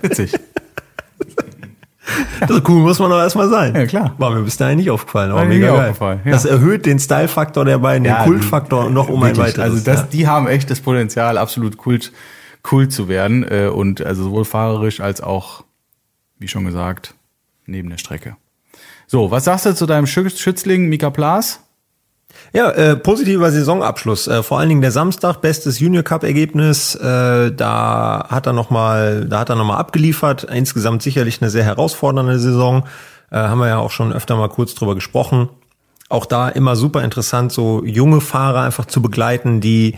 [0.00, 0.32] Witzig.
[2.48, 3.74] Ist cool, muss man doch erstmal sein.
[3.74, 4.14] Ja, klar.
[4.18, 5.90] War mir bis dahin nicht aufgefallen, aber mega geil.
[5.90, 6.32] Aufgefallen, ja.
[6.32, 9.64] Das erhöht den Style-Faktor der beiden, ja, den Kultfaktor noch um wirklich, ein weiteres.
[9.64, 10.08] Also das, ja.
[10.12, 12.12] die haben echt das Potenzial, absolut Kult,
[12.70, 15.64] cool zu werden äh, und also sowohl fahrerisch als auch,
[16.38, 17.14] wie schon gesagt,
[17.66, 18.36] neben der Strecke.
[19.06, 21.60] So, was sagst du zu deinem Schützling Mika Plas?
[22.54, 24.28] Ja, äh, positiver Saisonabschluss.
[24.28, 26.94] Äh, vor allen Dingen der Samstag, bestes Junior Cup Ergebnis.
[26.94, 30.44] Äh, da hat er noch mal, da hat er noch mal abgeliefert.
[30.44, 32.84] Insgesamt sicherlich eine sehr herausfordernde Saison.
[33.30, 35.48] Äh, haben wir ja auch schon öfter mal kurz drüber gesprochen.
[36.10, 39.96] Auch da immer super interessant, so junge Fahrer einfach zu begleiten, die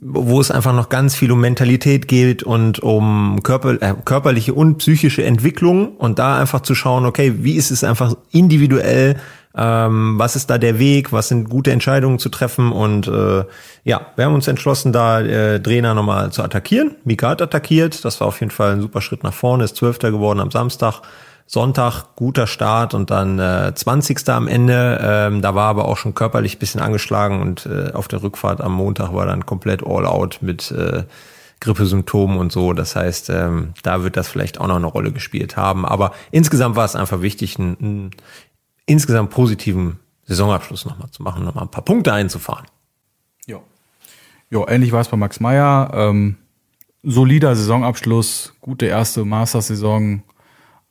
[0.00, 4.78] wo es einfach noch ganz viel um Mentalität geht und um körper, äh, körperliche und
[4.78, 9.16] psychische Entwicklung und da einfach zu schauen, okay, wie ist es einfach individuell,
[9.56, 13.44] ähm, was ist da der Weg, was sind gute Entscheidungen zu treffen und äh,
[13.84, 16.96] ja, wir haben uns entschlossen, da äh, Trainer nochmal zu attackieren.
[17.04, 20.10] Mika hat attackiert, das war auf jeden Fall ein super Schritt nach vorne, ist Zwölfter
[20.10, 21.02] geworden am Samstag.
[21.46, 24.28] Sonntag guter Start und dann äh, 20.
[24.30, 24.98] am Ende.
[25.02, 28.72] Ähm, da war aber auch schon körperlich bisschen angeschlagen und äh, auf der Rückfahrt am
[28.72, 31.04] Montag war dann komplett all out mit äh,
[31.60, 32.72] Grippesymptomen und so.
[32.72, 35.84] Das heißt, ähm, da wird das vielleicht auch noch eine Rolle gespielt haben.
[35.86, 38.10] Aber insgesamt war es einfach wichtig, einen, einen
[38.86, 42.66] insgesamt positiven Saisonabschluss nochmal zu machen, nochmal ein paar Punkte einzufahren.
[43.46, 43.60] Ja.
[44.50, 45.90] Ja, ähnlich war es bei Max Meyer.
[45.94, 46.36] Ähm,
[47.02, 50.22] solider Saisonabschluss, gute erste Masters-Saison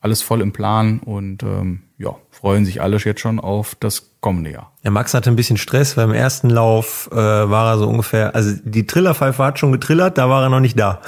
[0.03, 4.51] alles voll im Plan und ähm, ja, freuen sich alle jetzt schon auf das kommende
[4.51, 4.73] Jahr.
[4.83, 8.35] Ja, Max hatte ein bisschen Stress, weil im ersten Lauf äh, war er so ungefähr,
[8.35, 10.99] also die Trillerpfeife hat schon getrillert, da war er noch nicht da.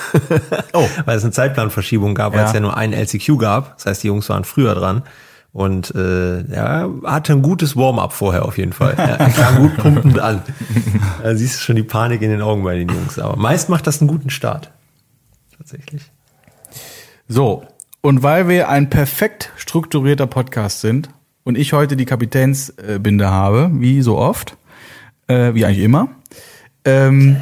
[0.71, 0.87] oh.
[1.05, 2.45] weil es eine Zeitplanverschiebung gab, weil ja.
[2.45, 3.75] es ja nur einen LCQ gab.
[3.75, 5.03] Das heißt, die Jungs waren früher dran.
[5.55, 8.93] Und äh, ja, hatte ein gutes Warm-up vorher auf jeden Fall.
[8.97, 10.41] Er kam gut pumpend an.
[11.23, 13.17] Da siehst du schon die Panik in den Augen bei den Jungs.
[13.19, 14.69] Aber meist macht das einen guten Start.
[15.57, 16.11] Tatsächlich.
[17.29, 17.63] So,
[18.01, 21.09] und weil wir ein perfekt strukturierter Podcast sind
[21.45, 24.57] und ich heute die Kapitänsbinde habe, wie so oft,
[25.27, 26.09] äh, wie eigentlich immer,
[26.85, 27.37] ähm,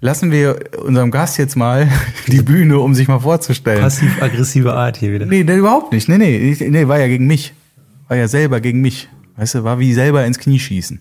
[0.00, 1.88] lassen wir unserem Gast jetzt mal
[2.26, 3.80] die Bühne, um sich mal vorzustellen.
[3.80, 5.26] Passiv-aggressive Art hier wieder.
[5.26, 6.08] Nee, nee, überhaupt nicht.
[6.08, 7.54] Nee, nee, nee, war ja gegen mich.
[8.08, 9.08] War ja selber gegen mich.
[9.36, 11.00] Weißt du, war wie selber ins Knie schießen.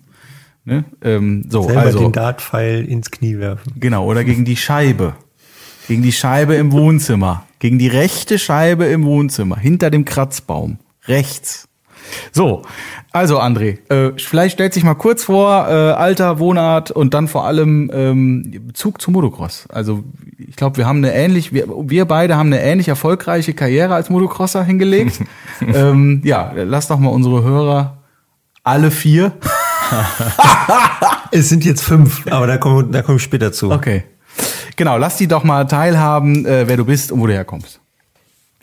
[0.64, 0.86] Ne?
[1.02, 3.74] Ähm, so, selber also, den Dartpfeil ins Knie werfen.
[3.78, 5.16] Genau, oder gegen die Scheibe.
[5.88, 7.46] Gegen die Scheibe im Wohnzimmer.
[7.60, 9.58] Gegen die rechte Scheibe im Wohnzimmer.
[9.58, 10.78] Hinter dem Kratzbaum.
[11.08, 11.68] Rechts.
[12.32, 12.64] So,
[13.12, 17.46] also André, äh, vielleicht stellt sich mal kurz vor, äh, Alter, Wohnart und dann vor
[17.46, 19.68] allem ähm, Bezug zum Motocross.
[19.70, 20.04] Also
[20.38, 24.10] ich glaube, wir haben eine ähnlich, wir, wir beide haben eine ähnlich erfolgreiche Karriere als
[24.10, 25.20] Motocrosser hingelegt.
[25.62, 27.98] ähm, ja, lass doch mal unsere Hörer
[28.64, 29.34] alle vier.
[31.32, 33.72] es sind jetzt fünf, aber da kommen da komme ich später zu.
[33.72, 34.04] Okay.
[34.78, 37.81] Genau, lass die doch mal teilhaben, äh, wer du bist und wo du herkommst.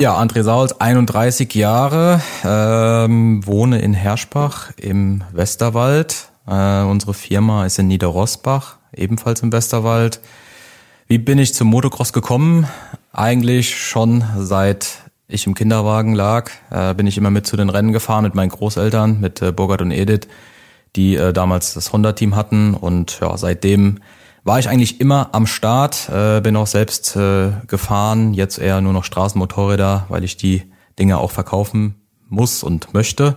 [0.00, 6.30] Ja, André Sauls, 31 Jahre, ähm, wohne in Herschbach im Westerwald.
[6.46, 10.20] Äh, unsere Firma ist in Niederrosbach, ebenfalls im Westerwald.
[11.08, 12.68] Wie bin ich zum Motocross gekommen?
[13.12, 17.92] Eigentlich schon seit ich im Kinderwagen lag, äh, bin ich immer mit zu den Rennen
[17.92, 20.28] gefahren mit meinen Großeltern, mit äh, Burkhard und Edith,
[20.94, 22.74] die äh, damals das Honda-Team hatten.
[22.74, 23.98] Und ja, seitdem
[24.48, 28.94] war ich eigentlich immer am Start, äh, bin auch selbst äh, gefahren, jetzt eher nur
[28.94, 30.62] noch Straßenmotorräder, weil ich die
[30.98, 31.96] Dinge auch verkaufen
[32.30, 33.36] muss und möchte.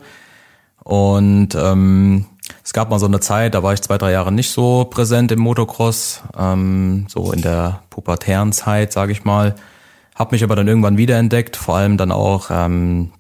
[0.84, 2.28] Und ähm,
[2.64, 5.34] es gab mal so eine Zeit, da war ich zwei, drei Jahre nicht so präsent
[5.34, 9.56] im Motocross, ähm, so in der pubertären Zeit, sage ich mal.
[10.16, 13.12] Hab mich aber dann irgendwann wiederentdeckt, vor allem dann auch, ähm,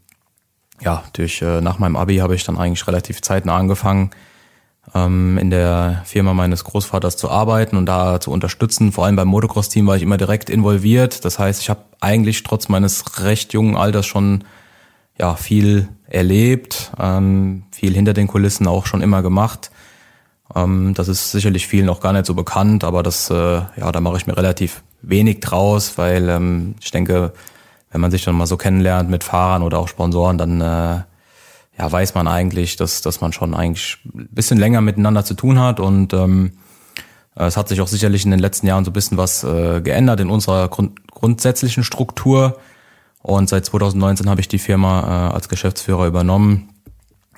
[0.79, 4.11] ja, durch äh, nach meinem Abi habe ich dann eigentlich relativ zeitnah angefangen,
[4.93, 8.91] in der Firma meines Großvaters zu arbeiten und da zu unterstützen.
[8.91, 11.23] Vor allem beim Motocross-Team war ich immer direkt involviert.
[11.23, 14.43] Das heißt, ich habe eigentlich trotz meines recht jungen Alters schon
[15.17, 19.71] ja viel erlebt, ähm, viel hinter den Kulissen auch schon immer gemacht.
[20.55, 24.01] Ähm, das ist sicherlich vielen noch gar nicht so bekannt, aber das äh, ja, da
[24.01, 27.33] mache ich mir relativ wenig draus, weil ähm, ich denke,
[27.91, 31.01] wenn man sich dann mal so kennenlernt mit Fahrern oder auch Sponsoren, dann äh,
[31.77, 35.59] ja, weiß man eigentlich, dass, dass man schon eigentlich ein bisschen länger miteinander zu tun
[35.59, 36.53] hat und ähm,
[37.35, 40.19] es hat sich auch sicherlich in den letzten Jahren so ein bisschen was äh, geändert
[40.19, 42.57] in unserer grund grundsätzlichen Struktur.
[43.21, 46.69] Und seit 2019 habe ich die Firma äh, als Geschäftsführer übernommen.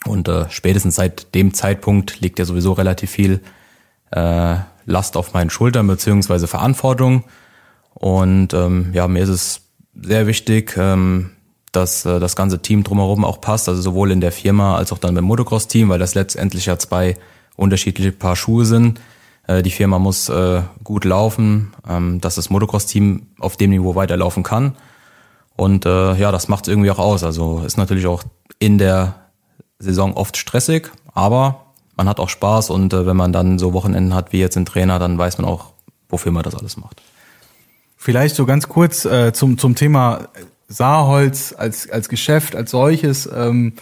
[0.06, 3.42] Und äh, spätestens seit dem Zeitpunkt liegt ja sowieso relativ viel
[4.12, 4.56] äh,
[4.86, 7.26] Last auf meinen Schultern beziehungsweise Verantwortung.
[7.94, 9.62] Und ähm, ja, mir ist es
[10.02, 11.32] sehr wichtig, ähm,
[11.76, 14.98] dass äh, das ganze Team drumherum auch passt, also sowohl in der Firma als auch
[14.98, 17.18] dann beim Motocross-Team, weil das letztendlich ja zwei
[17.56, 19.02] unterschiedliche Paar Schuhe sind.
[19.48, 24.44] Äh, die Firma muss äh, gut laufen, ähm, dass das Motocross-Team auf dem Niveau weiterlaufen
[24.44, 24.76] kann.
[25.56, 27.24] Und äh, ja, das macht es irgendwie auch aus.
[27.24, 28.24] Also ist natürlich auch
[28.60, 29.16] in der
[29.80, 31.66] Saison oft stressig, aber
[31.96, 34.66] man hat auch Spaß und äh, wenn man dann so Wochenenden hat wie jetzt ein
[34.66, 35.74] Trainer, dann weiß man auch,
[36.10, 37.02] wofür man das alles macht.
[37.98, 40.28] Vielleicht so ganz kurz äh, zum, zum Thema
[40.74, 43.30] Saarholz als, als Geschäft, als solches.
[43.34, 43.74] Ähm,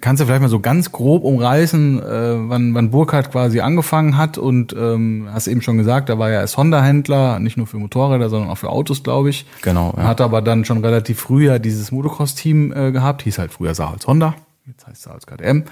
[0.00, 4.38] kannst du vielleicht mal so ganz grob umreißen, äh, wann, wann Burkhardt quasi angefangen hat
[4.38, 8.30] und ähm, hast eben schon gesagt, da war ja als Honda-Händler, nicht nur für Motorräder,
[8.30, 9.44] sondern auch für Autos, glaube ich.
[9.60, 9.92] Genau.
[9.96, 10.04] Ja.
[10.04, 14.06] Hat aber dann schon relativ früh ja dieses Motocross-Team äh, gehabt, hieß halt früher Saarholz
[14.06, 14.34] Honda,
[14.66, 15.64] jetzt heißt es Saarholz KTM.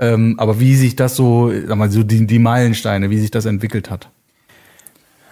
[0.00, 3.44] Ähm, aber wie sich das so, sag mal, so die, die Meilensteine, wie sich das
[3.46, 4.10] entwickelt hat?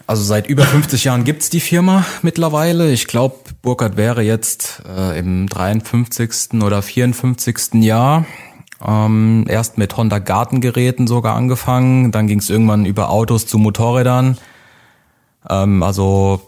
[0.06, 2.92] Also seit über 50 Jahren gibt's die Firma mittlerweile.
[2.92, 6.62] Ich glaube, Burkhardt wäre jetzt äh, im 53.
[6.62, 7.82] oder 54.
[7.82, 8.24] Jahr.
[8.86, 12.12] Ähm, erst mit Honda Gartengeräten sogar angefangen.
[12.12, 14.38] Dann ging's irgendwann über Autos zu Motorrädern.
[15.48, 16.40] Ähm, also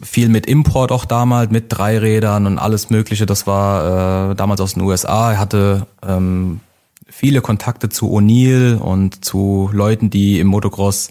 [0.00, 3.26] viel mit Import auch damals, mit Dreirädern und alles Mögliche.
[3.26, 5.32] Das war äh, damals aus den USA.
[5.32, 6.60] Er hatte ähm,
[7.08, 11.10] viele Kontakte zu O'Neill und zu Leuten, die im Motocross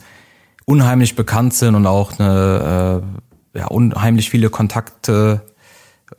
[0.65, 3.01] unheimlich bekannt sind und auch eine,
[3.53, 5.41] äh, ja, unheimlich viele Kontakte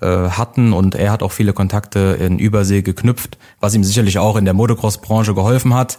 [0.00, 4.36] äh, hatten und er hat auch viele Kontakte in Übersee geknüpft, was ihm sicherlich auch
[4.36, 5.98] in der Motocross-Branche geholfen hat,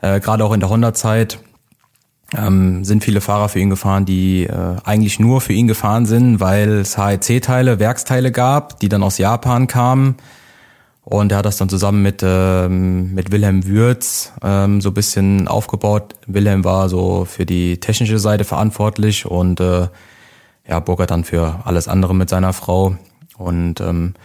[0.00, 1.38] äh, gerade auch in der Honda-Zeit.
[2.36, 6.40] ähm, sind viele Fahrer für ihn gefahren, die äh, eigentlich nur für ihn gefahren sind,
[6.40, 10.16] weil es HEC-Teile, Werksteile gab, die dann aus Japan kamen.
[11.10, 16.14] Und er hat das dann zusammen mit, ähm, mit Wilhelm Würz ähm, so bisschen aufgebaut.
[16.26, 19.88] Wilhelm war so für die technische Seite verantwortlich und äh,
[20.68, 22.98] ja, Burger dann für alles andere mit seiner Frau.
[23.38, 24.16] Und ähm,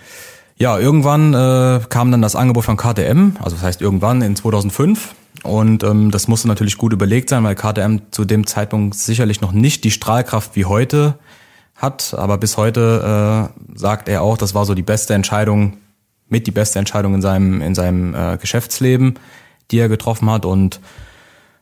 [0.58, 5.16] ja, irgendwann äh, kam dann das Angebot von KTM, also das heißt irgendwann in 2005.
[5.44, 9.54] Und ähm, das musste natürlich gut überlegt sein, weil KTM zu dem Zeitpunkt sicherlich noch
[9.54, 11.18] nicht die Strahlkraft wie heute
[11.76, 12.14] hat.
[12.14, 15.78] Aber bis heute äh, sagt er auch, das war so die beste Entscheidung,
[16.34, 19.20] mit die beste Entscheidung in seinem, in seinem äh, Geschäftsleben,
[19.70, 20.46] die er getroffen hat.
[20.46, 20.80] Und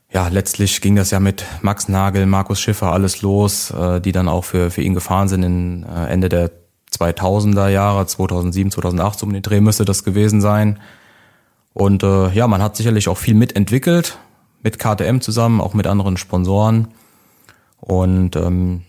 [0.10, 4.30] ja, letztlich ging das ja mit Max Nagel, Markus Schiffer alles los, äh, die dann
[4.30, 6.52] auch für, für ihn gefahren sind in äh, Ende der
[6.98, 10.80] 2000er Jahre, 2007, 2008, so um den Dreh müsste das gewesen sein.
[11.74, 14.18] Und äh, ja, man hat sicherlich auch viel mitentwickelt,
[14.64, 16.88] mit KTM zusammen, auch mit anderen Sponsoren.
[17.82, 18.84] Und ähm,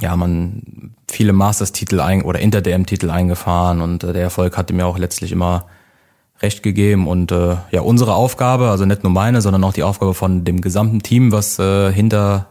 [0.00, 4.98] ja, man viele Masters-Titel ein oder Inter-DM-Titel eingefahren und äh, der Erfolg hatte mir auch
[4.98, 5.66] letztlich immer
[6.40, 7.06] recht gegeben.
[7.06, 10.60] Und äh, ja, unsere Aufgabe, also nicht nur meine, sondern auch die Aufgabe von dem
[10.60, 12.48] gesamten Team, was äh, hinter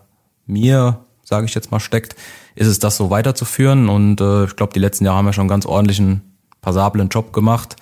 [0.47, 2.15] mir, sage ich jetzt mal, steckt,
[2.55, 3.89] ist es, das so weiterzuführen.
[3.89, 6.21] Und äh, ich glaube, die letzten Jahre haben wir schon einen ganz ordentlichen,
[6.61, 7.75] passablen Job gemacht.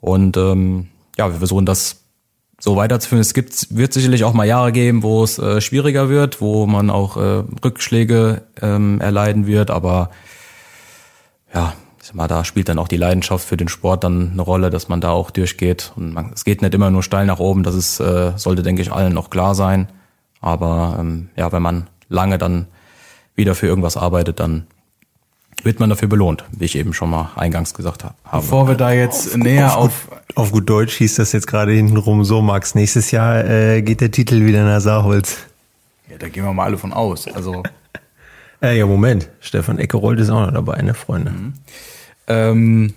[0.00, 0.88] Und ähm,
[1.18, 2.01] ja, wir versuchen das
[2.62, 3.20] so weiterzuführen.
[3.20, 6.90] Es gibt, wird sicherlich auch mal Jahre geben, wo es äh, schwieriger wird, wo man
[6.90, 10.10] auch äh, Rückschläge ähm, erleiden wird, aber
[11.52, 14.42] ja, ich sag mal, da spielt dann auch die Leidenschaft für den Sport dann eine
[14.42, 15.92] Rolle, dass man da auch durchgeht.
[15.96, 18.80] Und man, es geht nicht immer nur steil nach oben, das ist, äh, sollte, denke
[18.80, 19.88] ich, allen noch klar sein.
[20.40, 22.68] Aber ähm, ja, wenn man lange dann
[23.34, 24.68] wieder für irgendwas arbeitet, dann
[25.64, 28.14] wird man dafür belohnt, wie ich eben schon mal eingangs gesagt habe.
[28.30, 31.72] Bevor wir da jetzt auf, näher auf, auf, auf gut Deutsch hieß das jetzt gerade
[31.72, 32.74] hintenrum so, Max.
[32.74, 35.38] Nächstes Jahr äh, geht der Titel wieder nach Saarholz.
[36.10, 37.26] Ja, da gehen wir mal alle von aus.
[37.28, 37.62] Also
[38.62, 39.28] äh, ja, Moment.
[39.40, 41.30] Stefan Eckerold ist auch noch dabei, ne, Freunde?
[41.30, 41.52] Mhm.
[42.26, 42.94] Ähm,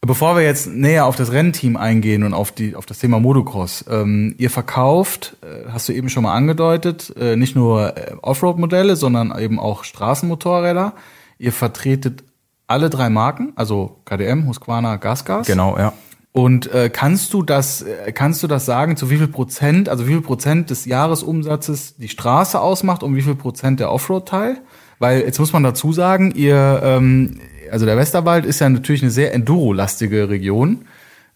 [0.00, 3.84] bevor wir jetzt näher auf das Rennteam eingehen und auf die auf das Thema Motocross,
[3.88, 8.96] ähm, ihr verkauft, äh, hast du eben schon mal angedeutet, äh, nicht nur äh, Offroad-Modelle,
[8.96, 10.94] sondern eben auch Straßenmotorräder.
[11.38, 12.24] Ihr vertretet
[12.66, 15.46] alle drei Marken, also KDM, Husqvarna, Gasgas.
[15.46, 15.92] Genau, ja.
[16.32, 20.08] Und äh, kannst du das, äh, kannst du das sagen, zu wie viel Prozent, also
[20.08, 24.58] wie viel Prozent des Jahresumsatzes die Straße ausmacht und wie viel Prozent der Offroad-Teil?
[24.98, 27.38] Weil jetzt muss man dazu sagen, ihr, ähm,
[27.70, 30.86] also der Westerwald ist ja natürlich eine sehr enduro-lastige Region.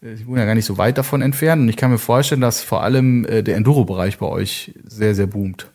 [0.03, 2.41] Äh, ich wohne ja gar nicht so weit davon entfernt und ich kann mir vorstellen,
[2.41, 5.71] dass vor allem äh, der Enduro-Bereich bei euch sehr, sehr boomt.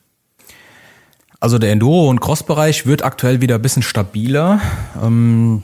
[1.44, 4.62] Also der Enduro- und Cross-Bereich wird aktuell wieder ein bisschen stabiler.
[5.04, 5.64] Ähm,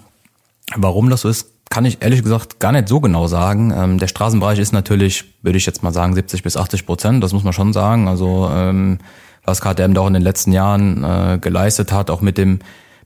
[0.75, 3.71] warum das so ist, kann ich ehrlich gesagt gar nicht so genau sagen.
[3.73, 7.31] Ähm, der Straßenbereich ist natürlich, würde ich jetzt mal sagen, 70 bis 80 Prozent, das
[7.31, 8.09] muss man schon sagen.
[8.09, 8.97] Also ähm,
[9.45, 12.59] was KTM da auch in den letzten Jahren äh, geleistet hat, auch mit dem,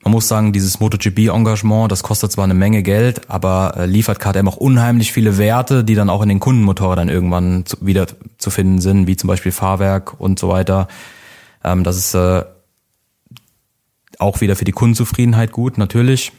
[0.04, 4.48] man muss sagen, dieses MotoGP-Engagement, das kostet zwar eine Menge Geld, aber äh, liefert KTM
[4.48, 8.08] auch unheimlich viele Werte, die dann auch in den Kundenmotorrädern irgendwann zu, wieder
[8.40, 10.88] zu finden sind, wie zum Beispiel Fahrwerk und so weiter.
[11.64, 12.44] Ähm, das ist äh,
[14.24, 16.32] auch wieder für die Kundenzufriedenheit gut, natürlich.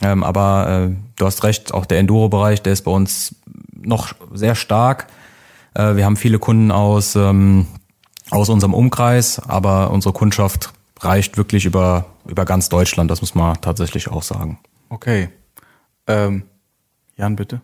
[0.00, 3.36] Ähm, aber äh, du hast recht, auch der Enduro-Bereich, der ist bei uns
[3.74, 5.06] noch sehr stark.
[5.74, 7.66] Äh, wir haben viele Kunden aus, ähm,
[8.30, 13.60] aus unserem Umkreis, aber unsere Kundschaft reicht wirklich über, über ganz Deutschland, das muss man
[13.60, 14.58] tatsächlich auch sagen.
[14.88, 15.28] Okay.
[16.06, 16.44] Ähm,
[17.16, 17.60] Jan, bitte.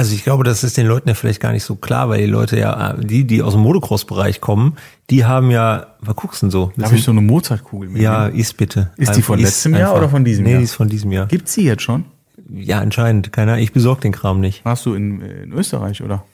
[0.00, 2.26] Also ich glaube, das ist den Leuten ja vielleicht gar nicht so klar, weil die
[2.26, 4.78] Leute ja, die, die aus dem Motocross-Bereich kommen,
[5.10, 6.72] die haben ja, was guckst du denn so?
[6.80, 8.00] Habe ich so eine Mozartkugel mit?
[8.00, 8.92] Ja, ist bitte.
[8.96, 10.56] Ist die von letztem Jahr oder von diesem nee, Jahr?
[10.56, 11.26] Nee, die ist von diesem Jahr.
[11.26, 12.06] Gibt's sie jetzt schon?
[12.48, 13.30] Ja, anscheinend.
[13.30, 14.64] Keiner, ich besorge den Kram nicht.
[14.64, 16.24] Warst du in, in Österreich, oder?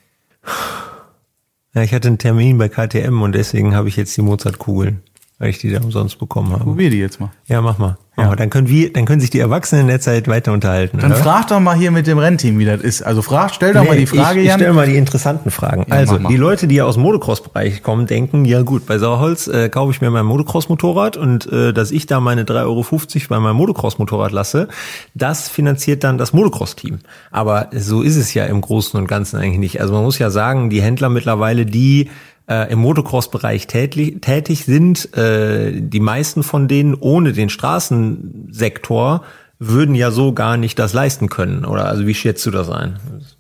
[1.75, 5.03] Ja, ich hatte einen Termin bei KTM und deswegen habe ich jetzt die Mozartkugeln,
[5.39, 6.65] weil ich die da umsonst bekommen habe.
[6.65, 7.31] Probier die jetzt mal.
[7.47, 7.99] Ja, mach mal.
[8.17, 8.35] Ja.
[8.35, 10.97] dann können wir, dann können sich die Erwachsenen in der Zeit weiter unterhalten.
[10.99, 11.21] Dann oder?
[11.21, 13.03] frag doch mal hier mit dem Rennteam, wie das ist.
[13.03, 15.85] Also frag, stell doch nee, mal die Frage, ich, ich stell mal die interessanten Fragen.
[15.87, 19.49] Ja, also, die Leute, die ja aus dem Motocross-Bereich kommen, denken, ja gut, bei Sauerholz
[19.49, 22.85] äh, kaufe ich mir mein Motocross-Motorrad und äh, dass ich da meine 3,50 Euro
[23.29, 24.69] bei meinem Motocross-Motorrad lasse,
[25.13, 27.01] das finanziert dann das Motocross-Team.
[27.31, 29.81] Aber so ist es ja im Großen und Ganzen eigentlich nicht.
[29.83, 32.09] Also man muss ja sagen, die Händler mittlerweile, die
[32.49, 39.23] äh, im Motocross-Bereich tätig, tätig sind, äh, die meisten von denen ohne den Straßensektor
[39.59, 41.65] würden ja so gar nicht das leisten können.
[41.65, 42.99] Oder also wie schätzt du das ein?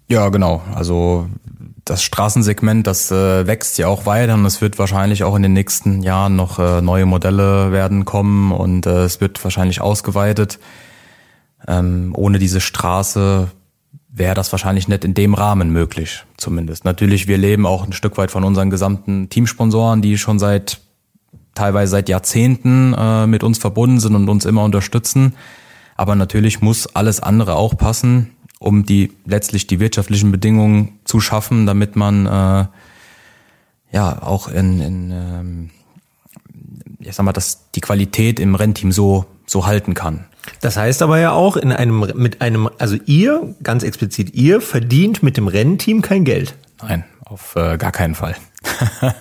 [0.09, 0.62] Ja, genau.
[0.74, 1.28] Also
[1.84, 5.52] das Straßensegment, das äh, wächst ja auch weiter und es wird wahrscheinlich auch in den
[5.52, 10.59] nächsten Jahren noch äh, neue Modelle werden kommen und äh, es wird wahrscheinlich ausgeweitet.
[11.68, 13.48] Ähm, ohne diese Straße
[14.16, 16.84] wäre das wahrscheinlich nicht in dem Rahmen möglich, zumindest.
[16.84, 20.80] Natürlich, wir leben auch ein Stück weit von unseren gesamten Teamsponsoren, die schon seit
[21.54, 25.34] teilweise seit Jahrzehnten äh, mit uns verbunden sind und uns immer unterstützen.
[25.96, 31.66] Aber natürlich muss alles andere auch passen, um die letztlich die wirtschaftlichen Bedingungen zu schaffen,
[31.66, 32.66] damit man äh,
[33.92, 35.70] ja auch in, in ähm,
[37.00, 40.26] ich sag mal, dass die Qualität im Rennteam so so halten kann.
[40.61, 45.22] Das heißt aber ja auch in einem mit einem also ihr ganz explizit ihr verdient
[45.22, 46.55] mit dem Rennteam kein Geld.
[46.82, 48.36] Nein, auf äh, gar keinen Fall.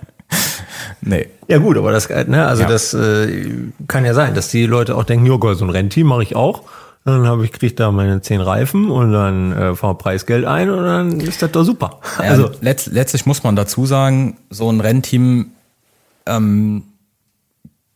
[1.02, 1.28] nee.
[1.48, 2.70] Ja gut, aber das ne, also ja.
[2.70, 3.50] das äh,
[3.88, 6.64] kann ja sein, dass die Leute auch denken, ja, so ein Rennteam mache ich auch.
[7.06, 10.84] Dann habe ich krieg da meine zehn Reifen und dann äh, fahr Preisgeld ein und
[10.84, 12.00] dann ist das doch super.
[12.18, 15.52] Ja, also letzt, letztlich muss man dazu sagen, so ein Rennteam,
[16.26, 16.84] ähm,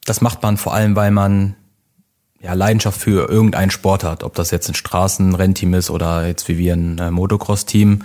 [0.05, 1.55] das macht man vor allem, weil man
[2.41, 6.57] ja, Leidenschaft für irgendeinen Sport hat, ob das jetzt ein Straßenrennteam ist oder jetzt wie
[6.57, 8.03] wir ein äh, Motocross-Team.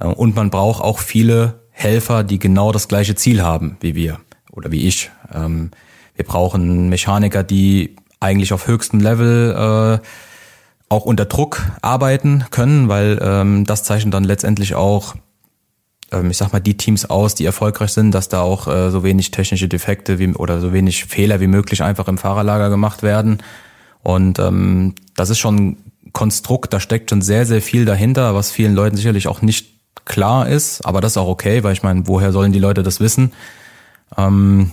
[0.00, 4.18] Äh, und man braucht auch viele Helfer, die genau das gleiche Ziel haben wie wir
[4.50, 5.10] oder wie ich.
[5.32, 5.70] Ähm,
[6.16, 10.06] wir brauchen Mechaniker, die eigentlich auf höchstem Level äh,
[10.88, 15.14] auch unter Druck arbeiten können, weil ähm, das zeichnet dann letztendlich auch,
[16.10, 19.04] ähm, ich sag mal, die Teams aus, die erfolgreich sind, dass da auch äh, so
[19.04, 23.38] wenig technische Defekte wie, oder so wenig Fehler wie möglich einfach im Fahrerlager gemacht werden.
[24.08, 25.76] Und ähm, das ist schon ein
[26.14, 29.66] Konstrukt, da steckt schon sehr, sehr viel dahinter, was vielen Leuten sicherlich auch nicht
[30.06, 33.00] klar ist, aber das ist auch okay, weil ich meine, woher sollen die Leute das
[33.00, 33.32] wissen?
[34.16, 34.70] Ähm,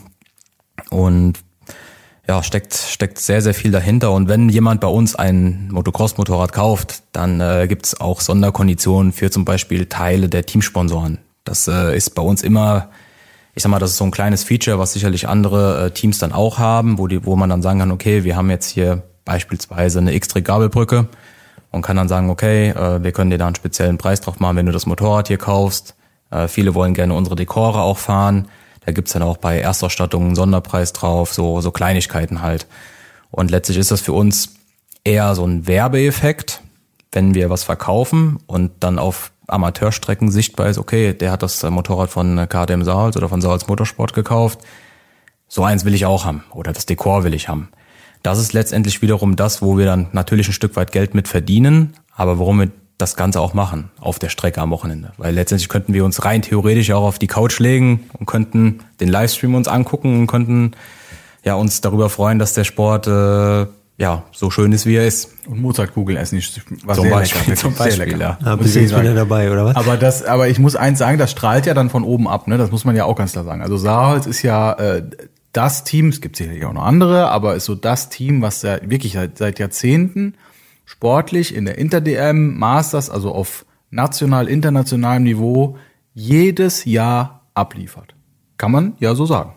[0.90, 1.34] und
[2.26, 4.14] ja, steckt, steckt sehr, sehr viel dahinter.
[4.14, 9.44] Und wenn jemand bei uns ein Motocross-Motorrad kauft, dann äh, gibt auch Sonderkonditionen für zum
[9.44, 11.18] Beispiel Teile der Teamsponsoren.
[11.44, 12.90] Das äh, ist bei uns immer,
[13.54, 16.32] ich sag mal, das ist so ein kleines Feature, was sicherlich andere äh, Teams dann
[16.32, 20.00] auch haben, wo, die, wo man dann sagen kann, okay, wir haben jetzt hier beispielsweise
[20.00, 21.08] eine X-Gabelbrücke
[21.72, 24.56] und kann dann sagen, okay, äh, wir können dir da einen speziellen Preis drauf machen,
[24.56, 25.96] wenn du das Motorrad hier kaufst.
[26.32, 28.48] Äh, viele wollen gerne unsere Dekore auch fahren.
[28.86, 32.68] Da gibt's dann auch bei Erstausstattung einen Sonderpreis drauf, so, so Kleinigkeiten halt.
[33.32, 34.54] Und letztlich ist das für uns
[35.04, 36.62] eher so ein Werbeeffekt,
[37.12, 42.10] wenn wir was verkaufen und dann auf Amateurstrecken sichtbar ist, okay, der hat das Motorrad
[42.10, 44.60] von KTM Saals oder von Saals Motorsport gekauft.
[45.48, 47.70] So eins will ich auch haben oder das Dekor will ich haben.
[48.26, 51.94] Das ist letztendlich wiederum das, wo wir dann natürlich ein Stück weit Geld mit verdienen,
[52.16, 55.12] aber warum wir das Ganze auch machen auf der Strecke am Wochenende.
[55.18, 59.10] Weil letztendlich könnten wir uns rein theoretisch auch auf die Couch legen und könnten den
[59.10, 60.72] Livestream uns angucken und könnten
[61.44, 63.68] ja uns darüber freuen, dass der Sport äh,
[63.98, 65.30] ja so schön ist, wie er ist.
[65.46, 66.42] Und Mozartkugeln essen
[66.84, 67.56] war zum sehr Beispiel, lecker.
[67.62, 68.20] Zum Beispiel, sehr lecker.
[68.20, 68.40] Ja.
[68.44, 69.76] ja bist du jetzt wieder dabei, oder was?
[69.76, 72.58] Aber das, aber ich muss eins sagen, das strahlt ja dann von oben ab, ne?
[72.58, 73.62] Das muss man ja auch ganz klar sagen.
[73.62, 75.04] Also Saarholz ist ja äh,
[75.56, 78.78] das Team, es gibt sicherlich auch noch andere, aber ist so das Team, was ja
[78.82, 80.36] wirklich seit, seit Jahrzehnten
[80.86, 85.78] sportlich in der Inter-DM, Masters, also auf national, internationalem Niveau,
[86.14, 88.16] jedes Jahr abliefert.
[88.58, 89.54] Kann man ja so sagen.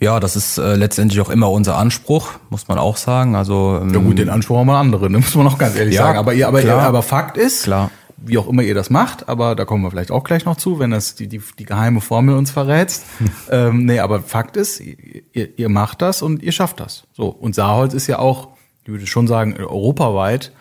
[0.00, 3.36] Ja, das ist äh, letztendlich auch immer unser Anspruch, muss man auch sagen.
[3.36, 5.18] Also ähm, ja gut, den Anspruch haben wir andere, ne?
[5.18, 6.18] muss man auch ganz ehrlich ja, sagen.
[6.18, 7.90] Aber aber, ihr, aber Fakt ist, klar
[8.22, 10.78] wie auch immer ihr das macht, aber da kommen wir vielleicht auch gleich noch zu,
[10.78, 13.04] wenn das die, die, die geheime Formel uns verrätst.
[13.50, 17.04] ähm, nee, aber Fakt ist, ihr, ihr macht das und ihr schafft das.
[17.12, 17.28] So.
[17.28, 18.48] Und Saarholz ist ja auch,
[18.84, 20.52] ich würde schon sagen, europaweit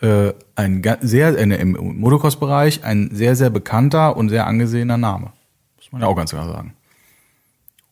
[0.00, 5.32] äh, ein sehr, äh, im Motocross-Bereich ein sehr, sehr bekannter und sehr angesehener Name.
[5.76, 6.74] Muss man ja auch ganz klar sagen.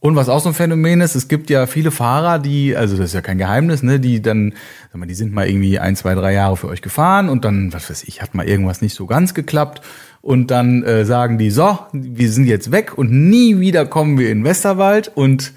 [0.07, 3.07] Und was auch so ein Phänomen ist, es gibt ja viele Fahrer, die, also das
[3.07, 4.55] ist ja kein Geheimnis, ne, die dann,
[4.93, 7.73] sag mal, die sind mal irgendwie ein, zwei, drei Jahre für euch gefahren und dann,
[7.73, 9.81] was weiß ich, hat mal irgendwas nicht so ganz geklappt.
[10.21, 14.31] Und dann äh, sagen die, so, wir sind jetzt weg und nie wieder kommen wir
[14.31, 15.11] in Westerwald.
[15.13, 15.55] Und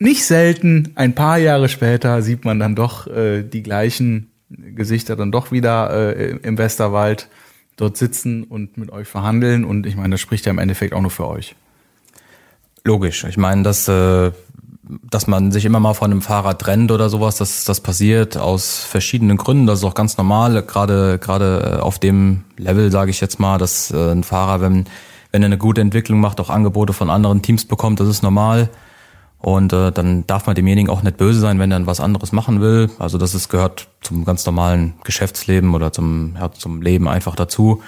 [0.00, 5.30] nicht selten, ein paar Jahre später, sieht man dann doch äh, die gleichen Gesichter dann
[5.30, 7.28] doch wieder äh, im Westerwald
[7.76, 9.64] dort sitzen und mit euch verhandeln.
[9.64, 11.54] Und ich meine, das spricht ja im Endeffekt auch nur für euch.
[12.86, 13.24] Logisch.
[13.24, 14.30] Ich meine, dass, äh,
[15.10, 18.78] dass man sich immer mal von einem Fahrer trennt oder sowas, dass das passiert aus
[18.78, 19.66] verschiedenen Gründen.
[19.66, 23.90] Das ist auch ganz normal, gerade gerade auf dem Level, sage ich jetzt mal, dass
[23.90, 24.84] äh, ein Fahrer, wenn,
[25.32, 28.68] wenn er eine gute Entwicklung macht, auch Angebote von anderen Teams bekommt, das ist normal.
[29.38, 32.60] Und äh, dann darf man demjenigen auch nicht böse sein, wenn er was anderes machen
[32.60, 32.90] will.
[32.98, 37.82] Also das ist, gehört zum ganz normalen Geschäftsleben oder zum, ja, zum Leben einfach dazu.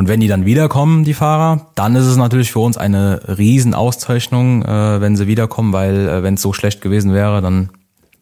[0.00, 4.64] Und wenn die dann wiederkommen, die Fahrer, dann ist es natürlich für uns eine Riesenauszeichnung,
[4.64, 7.68] äh, wenn sie wiederkommen, weil äh, wenn es so schlecht gewesen wäre, dann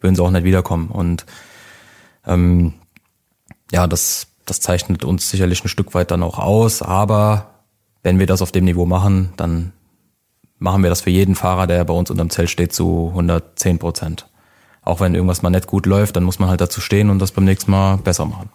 [0.01, 0.89] würden sie auch nicht wiederkommen.
[0.89, 1.25] Und
[2.27, 2.73] ähm,
[3.71, 6.81] ja, das, das zeichnet uns sicherlich ein Stück weit dann auch aus.
[6.81, 7.51] Aber
[8.03, 9.71] wenn wir das auf dem Niveau machen, dann
[10.57, 14.27] machen wir das für jeden Fahrer, der bei uns unterm Zelt steht, zu 110 Prozent.
[14.81, 17.31] Auch wenn irgendwas mal nicht gut läuft, dann muss man halt dazu stehen und das
[17.31, 18.49] beim nächsten Mal besser machen.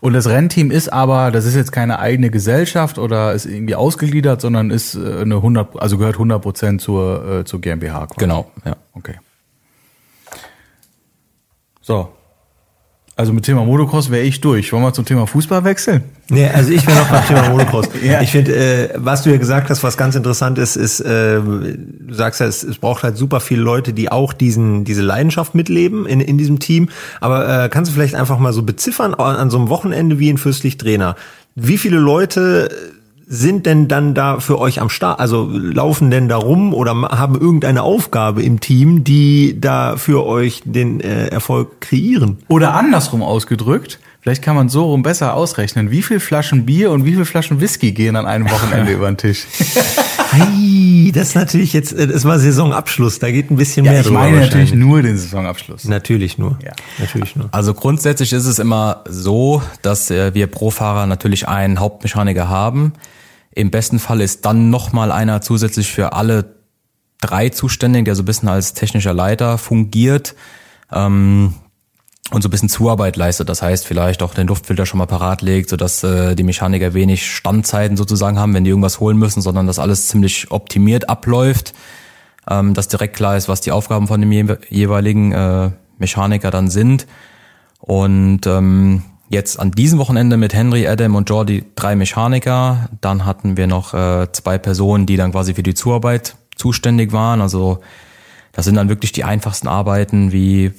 [0.00, 4.40] Und das Rennteam ist aber, das ist jetzt keine eigene Gesellschaft oder ist irgendwie ausgegliedert,
[4.40, 8.06] sondern ist äh, eine 100, also gehört 100 Prozent zur, äh, zur GmbH.
[8.06, 8.18] Quasi.
[8.18, 8.76] Genau, ja.
[8.94, 9.14] Okay.
[11.80, 12.15] So.
[13.18, 14.74] Also mit Thema Motocross wäre ich durch.
[14.74, 16.04] Wollen wir zum Thema Fußball wechseln?
[16.28, 17.88] Nee, also ich wäre noch beim Thema Motocross.
[18.02, 18.20] Ja.
[18.20, 22.12] Ich finde, äh, was du ja gesagt hast, was ganz interessant ist, ist, äh, du
[22.12, 26.04] sagst ja, es, es braucht halt super viele Leute, die auch diesen diese Leidenschaft mitleben
[26.04, 26.90] in, in diesem Team.
[27.22, 30.28] Aber äh, kannst du vielleicht einfach mal so beziffern an, an so einem Wochenende wie
[30.28, 31.16] in Fürstlich Trainer?
[31.54, 32.68] Wie viele Leute
[33.26, 35.18] sind denn dann da für euch am Start?
[35.18, 40.62] Also laufen denn da rum oder haben irgendeine Aufgabe im Team, die da für euch
[40.64, 42.38] den äh, Erfolg kreieren?
[42.48, 47.04] Oder andersrum ausgedrückt, vielleicht kann man so rum besser ausrechnen, wie viel Flaschen Bier und
[47.04, 49.44] wie viel Flaschen Whisky gehen an einem Wochenende über den Tisch.
[50.30, 54.00] Ei, das ist natürlich jetzt, äh, das war Saisonabschluss, da geht ein bisschen Ja, mehr
[54.02, 55.84] ich drüber meine natürlich nur den Saisonabschluss.
[55.86, 56.58] Natürlich nur.
[56.64, 56.72] Ja.
[56.98, 57.48] Natürlich nur.
[57.50, 62.92] Also grundsätzlich ist es immer so, dass äh, wir pro Fahrer natürlich einen Hauptmechaniker haben.
[63.56, 66.54] Im besten Fall ist dann nochmal einer zusätzlich für alle
[67.20, 70.36] drei zuständig, der so ein bisschen als technischer Leiter fungiert
[70.92, 71.54] ähm,
[72.30, 73.48] und so ein bisschen Zuarbeit leistet.
[73.48, 77.28] Das heißt, vielleicht auch den Luftfilter schon mal parat legt, sodass äh, die Mechaniker wenig
[77.34, 81.72] Standzeiten sozusagen haben, wenn die irgendwas holen müssen, sondern dass alles ziemlich optimiert abläuft
[82.48, 86.70] ähm, dass direkt klar ist, was die Aufgaben von dem jewe- jeweiligen äh, Mechaniker dann
[86.70, 87.06] sind.
[87.80, 92.88] Und ähm, jetzt an diesem Wochenende mit Henry, Adam und Jordi drei Mechaniker.
[93.00, 97.40] Dann hatten wir noch äh, zwei Personen, die dann quasi für die Zuarbeit zuständig waren.
[97.40, 97.80] Also
[98.52, 100.72] das sind dann wirklich die einfachsten Arbeiten wie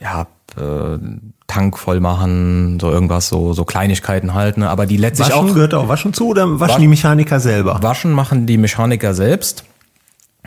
[0.00, 0.98] ja, äh,
[1.46, 4.68] Tank voll machen, so irgendwas, so, so Kleinigkeiten halt, ne?
[4.68, 5.54] Aber die letztlich Waschen auch.
[5.54, 7.78] gehört auch Waschen zu oder waschen Waschen- die Mechaniker selber?
[7.82, 9.64] Waschen machen die Mechaniker selbst.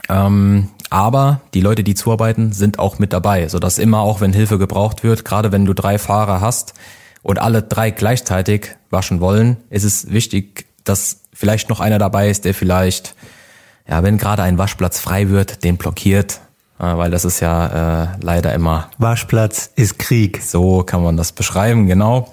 [0.08, 4.58] Ähm, aber die Leute, die zuarbeiten, sind auch mit dabei, sodass immer auch, wenn Hilfe
[4.58, 6.74] gebraucht wird, gerade wenn du drei Fahrer hast
[7.22, 12.46] und alle drei gleichzeitig waschen wollen, ist es wichtig, dass vielleicht noch einer dabei ist,
[12.46, 13.16] der vielleicht,
[13.88, 16.42] ja, wenn gerade ein Waschplatz frei wird, den blockiert,
[16.80, 20.42] äh, weil das ist ja äh, leider immer Waschplatz ist Krieg.
[20.42, 22.32] so kann man das beschreiben, genau.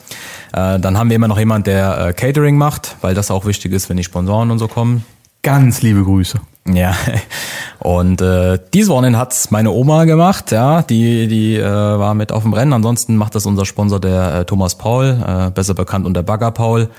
[0.52, 3.72] Äh, dann haben wir immer noch jemand, der äh, Catering macht, weil das auch wichtig
[3.72, 5.04] ist, wenn die Sponsoren und so kommen.
[5.46, 6.40] Ganz liebe Grüße.
[6.66, 6.96] Ja,
[7.78, 12.42] und äh, dieses Wochenende hat's meine Oma gemacht, ja, die die äh, war mit auf
[12.42, 12.72] dem Rennen.
[12.72, 16.90] Ansonsten macht das unser Sponsor, der äh, Thomas Paul, äh, besser bekannt unter Bagger Paul,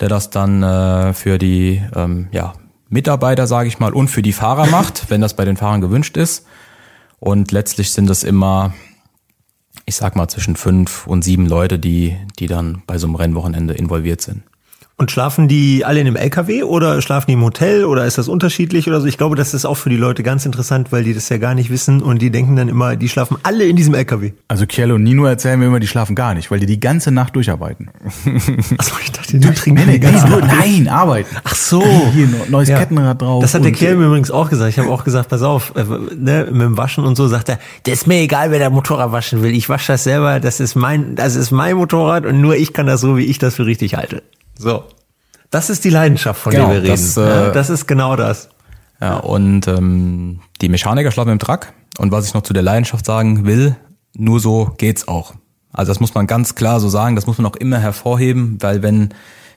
[0.00, 2.52] der das dann äh, für die ähm, ja,
[2.90, 6.18] Mitarbeiter, sage ich mal, und für die Fahrer macht, wenn das bei den Fahrern gewünscht
[6.18, 6.44] ist.
[7.20, 8.74] Und letztlich sind es immer,
[9.86, 13.72] ich sag mal, zwischen fünf und sieben Leute, die die dann bei so einem Rennwochenende
[13.72, 14.42] involviert sind.
[15.00, 18.26] Und schlafen die alle in einem LKW oder schlafen die im Hotel oder ist das
[18.26, 19.06] unterschiedlich oder so?
[19.06, 21.54] Ich glaube, das ist auch für die Leute ganz interessant, weil die das ja gar
[21.54, 24.32] nicht wissen und die denken dann immer, die schlafen alle in diesem LKW.
[24.48, 27.12] Also Kiel und Nino erzählen mir immer, die schlafen gar nicht, weil die die ganze
[27.12, 27.90] Nacht durcharbeiten.
[28.78, 31.36] Achso, ich dachte, du trinkst Nee, nee, nur, nein, arbeiten.
[31.44, 31.80] Ach so.
[32.12, 32.80] Hier, neues Ja.
[32.80, 33.40] Kettenrad drauf.
[33.40, 34.70] Das hat der Kerl mir übrigens auch gesagt.
[34.70, 35.84] Ich habe auch gesagt, pass auf, äh,
[36.16, 39.12] ne, mit dem Waschen und so sagt er, das ist mir egal, wer der Motorrad
[39.12, 39.54] waschen will.
[39.54, 42.86] Ich wasche das selber, das ist mein, das ist mein Motorrad und nur ich kann
[42.86, 44.24] das so, wie ich das für richtig halte.
[44.58, 44.84] So.
[45.50, 46.90] Das ist die Leidenschaft, von Genau, der wir reden.
[46.90, 48.50] das, äh, das ist genau das.
[49.00, 51.68] Ja, und ähm, die Mechaniker schlafen im Truck.
[51.98, 53.76] Und was ich noch zu der Leidenschaft sagen will,
[54.14, 55.34] nur so geht's auch.
[55.72, 58.82] Also das muss man ganz klar so sagen, das muss man auch immer hervorheben, weil
[58.82, 59.10] wenn,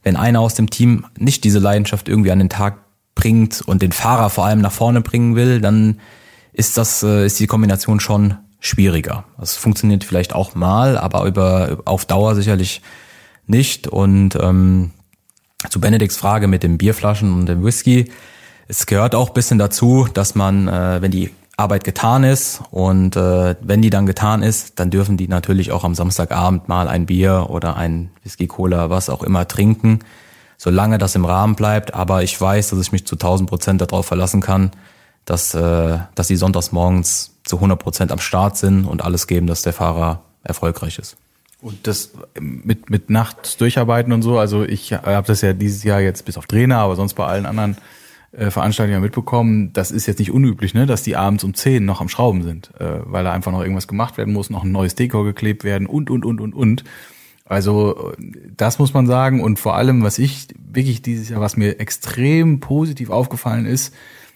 [0.03, 2.77] wenn einer aus dem Team nicht diese Leidenschaft irgendwie an den Tag
[3.15, 5.99] bringt und den Fahrer vor allem nach vorne bringen will, dann
[6.53, 9.23] ist das, äh, ist die Kombination schon schwieriger.
[9.39, 12.81] Das funktioniert vielleicht auch mal, aber über, auf Dauer sicherlich
[13.51, 13.87] nicht.
[13.87, 14.91] Und ähm,
[15.69, 18.11] zu Benedikts Frage mit den Bierflaschen und dem Whisky.
[18.67, 23.15] Es gehört auch ein bisschen dazu, dass man, äh, wenn die Arbeit getan ist und
[23.15, 27.05] äh, wenn die dann getan ist, dann dürfen die natürlich auch am Samstagabend mal ein
[27.05, 29.99] Bier oder ein Whisky, Cola, was auch immer trinken,
[30.57, 31.93] solange das im Rahmen bleibt.
[31.93, 34.71] Aber ich weiß, dass ich mich zu 1000 Prozent darauf verlassen kann,
[35.25, 39.45] dass, äh, dass die sonntags morgens zu 100 Prozent am Start sind und alles geben,
[39.45, 41.17] dass der Fahrer erfolgreich ist.
[41.61, 46.01] Und das mit, mit nachts durcharbeiten und so, also ich habe das ja dieses Jahr
[46.01, 47.77] jetzt bis auf Trainer, aber sonst bei allen anderen
[48.31, 52.01] äh, Veranstaltungen mitbekommen, das ist jetzt nicht unüblich, ne, dass die abends um 10 noch
[52.01, 54.95] am Schrauben sind, äh, weil da einfach noch irgendwas gemacht werden muss, noch ein neues
[54.95, 56.83] Dekor geklebt werden und, und, und, und, und.
[57.45, 58.25] Also äh,
[58.57, 62.59] das muss man sagen und vor allem, was ich wirklich dieses Jahr, was mir extrem
[62.59, 63.93] positiv aufgefallen ist,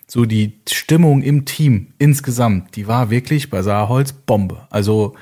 [0.08, 4.68] so die Stimmung im Team insgesamt, die war wirklich bei Saarholz Bombe.
[4.70, 5.16] Also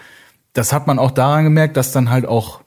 [0.54, 2.62] das hat man auch daran gemerkt, dass dann halt auch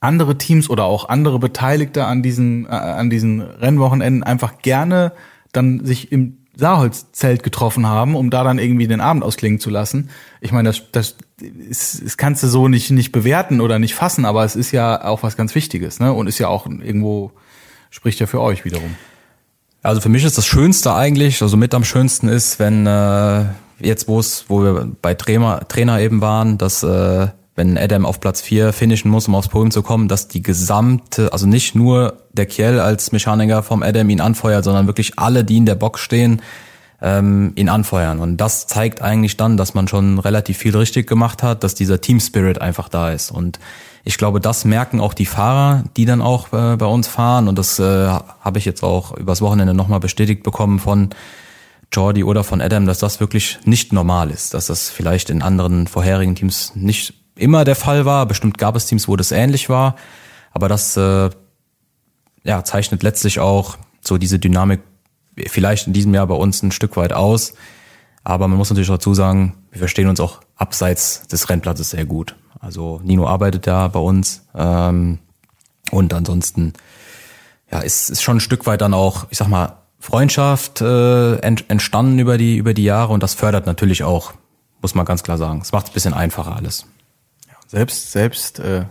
[0.00, 5.12] andere Teams oder auch andere Beteiligte an diesen, äh, an diesen Rennwochenenden einfach gerne
[5.52, 10.10] dann sich im Saarholzzelt getroffen haben, um da dann irgendwie den Abend ausklingen zu lassen.
[10.40, 14.24] Ich meine, das, das, ist, das kannst du so nicht, nicht bewerten oder nicht fassen,
[14.24, 16.12] aber es ist ja auch was ganz Wichtiges, ne?
[16.12, 17.32] Und ist ja auch irgendwo,
[17.90, 18.94] spricht ja für euch wiederum.
[19.82, 23.46] Also für mich ist das Schönste eigentlich, also mit am schönsten ist, wenn äh,
[23.84, 28.20] jetzt wo es, wo wir bei Trainer, Trainer eben waren, dass äh, wenn Adam auf
[28.20, 32.18] Platz 4 finishen muss, um aufs Podium zu kommen, dass die gesamte, also nicht nur
[32.32, 36.00] der Kiel als Mechaniker vom Adam ihn anfeuert, sondern wirklich alle, die in der Box
[36.00, 36.42] stehen,
[37.00, 38.18] ähm, ihn anfeuern.
[38.18, 42.00] Und das zeigt eigentlich dann, dass man schon relativ viel richtig gemacht hat, dass dieser
[42.00, 43.30] Team Spirit einfach da ist.
[43.30, 43.60] Und
[44.04, 47.46] ich glaube, das merken auch die Fahrer, die dann auch äh, bei uns fahren.
[47.46, 51.10] Und das äh, habe ich jetzt auch übers Wochenende nochmal bestätigt bekommen von
[51.92, 55.86] Jordi oder von Adam, dass das wirklich nicht normal ist, dass das vielleicht in anderen
[55.86, 58.26] vorherigen Teams nicht immer der Fall war.
[58.26, 59.96] Bestimmt gab es Teams, wo das ähnlich war.
[60.52, 61.30] Aber das äh,
[62.44, 64.80] ja, zeichnet letztlich auch so diese Dynamik
[65.48, 67.54] vielleicht in diesem Jahr bei uns ein Stück weit aus.
[68.22, 72.36] Aber man muss natürlich dazu sagen, wir verstehen uns auch abseits des Rennplatzes sehr gut.
[72.60, 74.46] Also Nino arbeitet da bei uns.
[74.54, 75.18] Ähm,
[75.90, 76.72] und ansonsten,
[77.70, 81.64] ja, ist, ist schon ein Stück weit dann auch, ich sag mal, Freundschaft äh, ent,
[81.68, 84.34] entstanden über die, über die Jahre und das fördert natürlich auch,
[84.82, 85.60] muss man ganz klar sagen.
[85.62, 86.84] Es macht es ein bisschen einfacher alles.
[87.68, 88.84] Selbst, selbst, äh,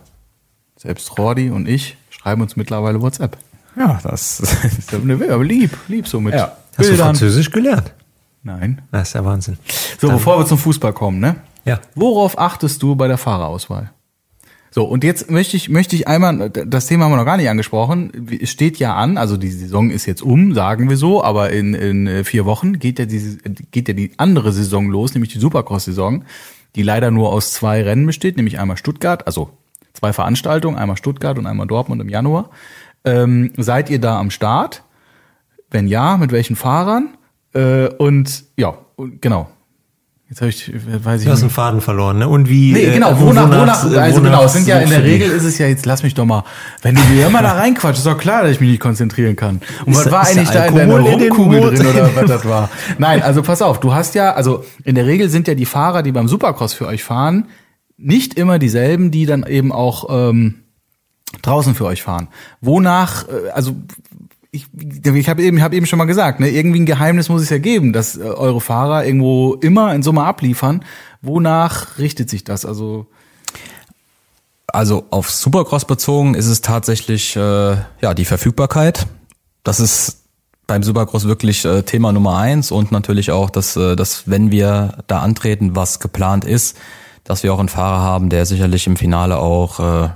[0.75, 3.37] selbst Rordi und ich schreiben uns mittlerweile WhatsApp.
[3.77, 6.33] Ja, das ist aber lieb, lieb so mit.
[6.33, 6.57] Ja.
[6.75, 7.93] Hast du Französisch gelernt?
[8.41, 8.81] Nein.
[8.91, 9.59] Das ist ja Wahnsinn.
[10.01, 11.35] So, Dann, bevor wir zum Fußball kommen, ne?
[11.63, 11.79] Ja.
[11.93, 13.91] Worauf achtest du bei der Fahrerauswahl?
[14.73, 17.49] So, und jetzt möchte ich, möchte ich einmal, das Thema haben wir noch gar nicht
[17.49, 21.51] angesprochen, es steht ja an, also die Saison ist jetzt um, sagen wir so, aber
[21.51, 23.37] in, in äh, vier Wochen geht ja, die,
[23.71, 26.23] geht ja die andere Saison los, nämlich die Supercross-Saison
[26.75, 29.51] die leider nur aus zwei Rennen besteht, nämlich einmal Stuttgart, also
[29.93, 32.49] zwei Veranstaltungen, einmal Stuttgart und einmal Dortmund im Januar.
[33.05, 34.83] Ähm, seid ihr da am Start?
[35.69, 37.17] Wenn ja, mit welchen Fahrern?
[37.53, 38.77] Äh, und ja,
[39.21, 39.49] genau.
[40.33, 41.27] Jetzt habe ich, weiß ich.
[41.27, 42.27] Du hast einen Faden verloren, ne?
[42.27, 42.73] Und wie?
[42.73, 43.11] Nee, genau.
[43.11, 44.43] Äh, wonach, wonach, wonach, also genau.
[44.45, 45.85] Es sind ja in der Regel ist es ja jetzt.
[45.85, 46.43] Lass mich doch mal.
[46.81, 49.61] Wenn du mir immer da reinquatscht, ist doch klar, dass ich mich nicht konzentrieren kann.
[49.85, 52.71] Und ist was war eigentlich da in deiner Rumkugel drin oder was das war?
[52.97, 53.79] Nein, also pass auf.
[53.79, 56.87] Du hast ja, also in der Regel sind ja die Fahrer, die beim Supercross für
[56.87, 57.49] euch fahren,
[57.97, 60.63] nicht immer dieselben, die dann eben auch ähm,
[61.43, 62.27] draußen für euch fahren.
[62.59, 63.75] Wonach, äh, also
[64.53, 64.67] ich,
[65.03, 67.57] ich habe eben, hab eben schon mal gesagt, ne, irgendwie ein Geheimnis muss es ja
[67.57, 70.85] geben, dass äh, eure Fahrer irgendwo immer in Summe abliefern.
[71.21, 72.63] Wonach richtet sich das?
[72.63, 73.07] Also
[74.67, 79.07] also auf Supercross bezogen ist es tatsächlich äh, ja die Verfügbarkeit.
[79.63, 80.23] Das ist
[80.67, 84.99] beim Supercross wirklich äh, Thema Nummer eins und natürlich auch, dass, äh, dass wenn wir
[85.07, 86.77] da antreten, was geplant ist,
[87.23, 90.09] dass wir auch einen Fahrer haben, der sicherlich im Finale auch äh,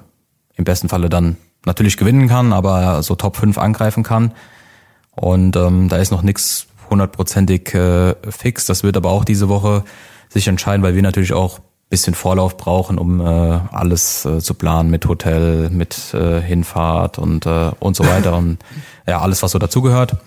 [0.56, 4.34] im besten Falle dann natürlich gewinnen kann, aber so Top 5 angreifen kann.
[5.12, 8.66] Und ähm, da ist noch nichts hundertprozentig äh, fix.
[8.66, 9.84] Das wird aber auch diese Woche
[10.30, 11.60] sich entscheiden, weil wir natürlich auch
[11.90, 17.46] bisschen Vorlauf brauchen, um äh, alles äh, zu planen mit Hotel, mit äh, Hinfahrt und
[17.46, 18.58] äh, und so weiter und
[19.08, 20.18] ja alles was so dazugehört.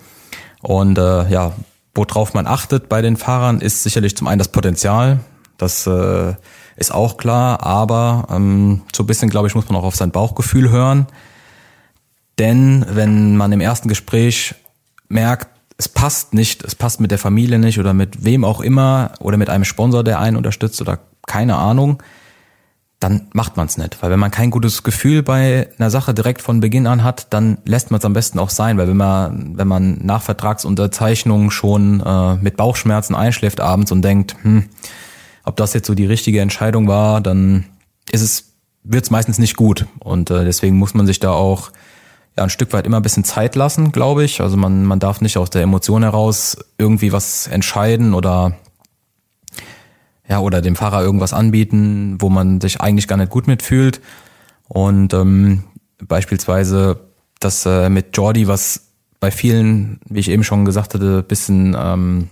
[0.61, 1.53] Und äh, ja,
[1.93, 5.19] worauf man achtet bei den Fahrern ist sicherlich zum einen das Potenzial.
[5.57, 6.33] Das äh,
[6.77, 10.11] ist auch klar, aber ähm, so ein bisschen glaube ich muss man auch auf sein
[10.11, 11.05] Bauchgefühl hören.
[12.41, 14.55] Denn wenn man im ersten Gespräch
[15.09, 19.11] merkt, es passt nicht, es passt mit der Familie nicht oder mit wem auch immer
[19.19, 22.01] oder mit einem Sponsor, der einen unterstützt oder keine Ahnung,
[22.99, 24.01] dann macht man es nicht.
[24.01, 27.59] Weil wenn man kein gutes Gefühl bei einer Sache direkt von Beginn an hat, dann
[27.65, 28.79] lässt man es am besten auch sein.
[28.79, 34.35] Weil wenn man, wenn man nach Vertragsunterzeichnung schon äh, mit Bauchschmerzen einschläft abends und denkt,
[34.41, 34.63] hm,
[35.43, 37.65] ob das jetzt so die richtige Entscheidung war, dann
[38.11, 39.85] ist es, wird es meistens nicht gut.
[39.99, 41.71] Und äh, deswegen muss man sich da auch
[42.37, 44.41] ja, ein Stück weit immer ein bisschen Zeit lassen, glaube ich.
[44.41, 48.53] Also man, man darf nicht aus der Emotion heraus irgendwie was entscheiden oder
[50.27, 54.01] ja, oder dem Fahrer irgendwas anbieten, wo man sich eigentlich gar nicht gut mitfühlt.
[54.69, 55.65] Und ähm,
[56.01, 57.01] beispielsweise
[57.39, 62.29] das äh, mit Jordi, was bei vielen, wie ich eben schon gesagt hatte, bisschen ähm,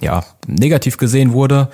[0.00, 1.70] ja, negativ gesehen wurde.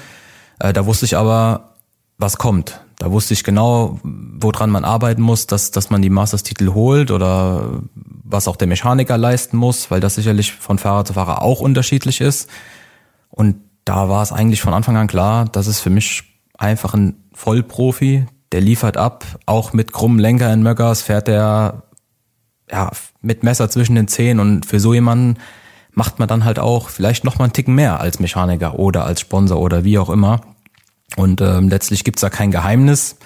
[0.58, 1.74] Äh, da wusste ich aber,
[2.16, 2.80] was kommt.
[3.01, 7.80] Da wusste ich genau, woran man arbeiten muss, dass, dass man die Masters-Titel holt oder
[7.94, 12.20] was auch der Mechaniker leisten muss, weil das sicherlich von Fahrer zu Fahrer auch unterschiedlich
[12.20, 12.51] ist.
[13.30, 16.24] Und da war es eigentlich von Anfang an klar, dass es für mich
[16.59, 21.84] einfach ein Vollprofi, der liefert ab, auch mit krummem Lenker in Möckers fährt er
[22.70, 22.90] ja,
[23.22, 25.38] mit Messer zwischen den Zehen und für so jemanden
[25.92, 29.22] macht man dann halt auch vielleicht noch mal einen Ticken mehr als Mechaniker oder als
[29.22, 30.42] Sponsor oder wie auch immer.
[31.16, 33.16] Und ähm, letztlich gibt's da kein Geheimnis,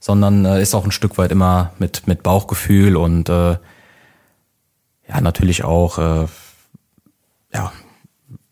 [0.00, 3.56] sondern äh, ist auch ein Stück weit immer mit, mit Bauchgefühl und äh,
[5.08, 6.26] ja, natürlich auch, äh,
[7.52, 7.72] ja,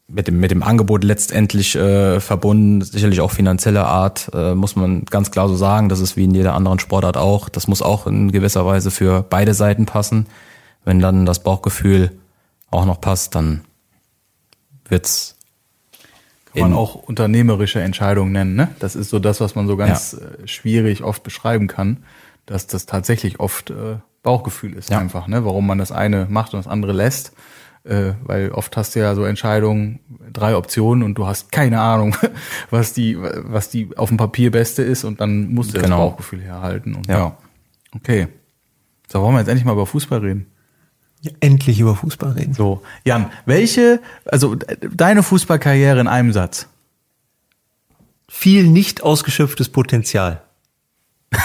[0.07, 5.05] mit dem, mit dem Angebot letztendlich äh, verbunden, sicherlich auch finanzieller Art, äh, muss man
[5.07, 5.89] ganz klar so sagen.
[5.89, 7.49] Das ist wie in jeder anderen Sportart auch.
[7.49, 10.27] Das muss auch in gewisser Weise für beide Seiten passen.
[10.85, 12.13] Wenn dann das Bauchgefühl
[12.71, 13.63] auch noch passt, dann
[14.89, 15.34] wird's
[16.55, 18.69] Kann man auch unternehmerische Entscheidungen nennen, ne?
[18.79, 22.05] Das ist so das, was man so ganz äh, schwierig oft beschreiben kann,
[22.47, 24.99] dass das tatsächlich oft äh, Bauchgefühl ist Ja.
[24.99, 25.45] einfach, ne?
[25.45, 27.33] Warum man das eine macht und das andere lässt.
[27.87, 30.01] Äh, weil oft hast du ja so Entscheidungen,
[30.33, 32.17] drei Optionen und du hast keine Ahnung,
[32.71, 35.89] was die, was die auf dem Papier beste ist und dann musst du Genau.
[35.89, 36.95] das Bauchgefühl herhalten.
[36.95, 37.19] Und Ja.
[37.19, 37.37] ja.
[37.95, 38.29] Okay.
[39.13, 40.47] So, wollen wir jetzt endlich mal über Fußball reden?
[41.41, 42.55] Endlich über Fußball reden.
[42.55, 46.67] So, Jan, welche, also de- deine Fußballkarriere in einem Satz?
[48.29, 50.43] Viel nicht ausgeschöpftes Potenzial.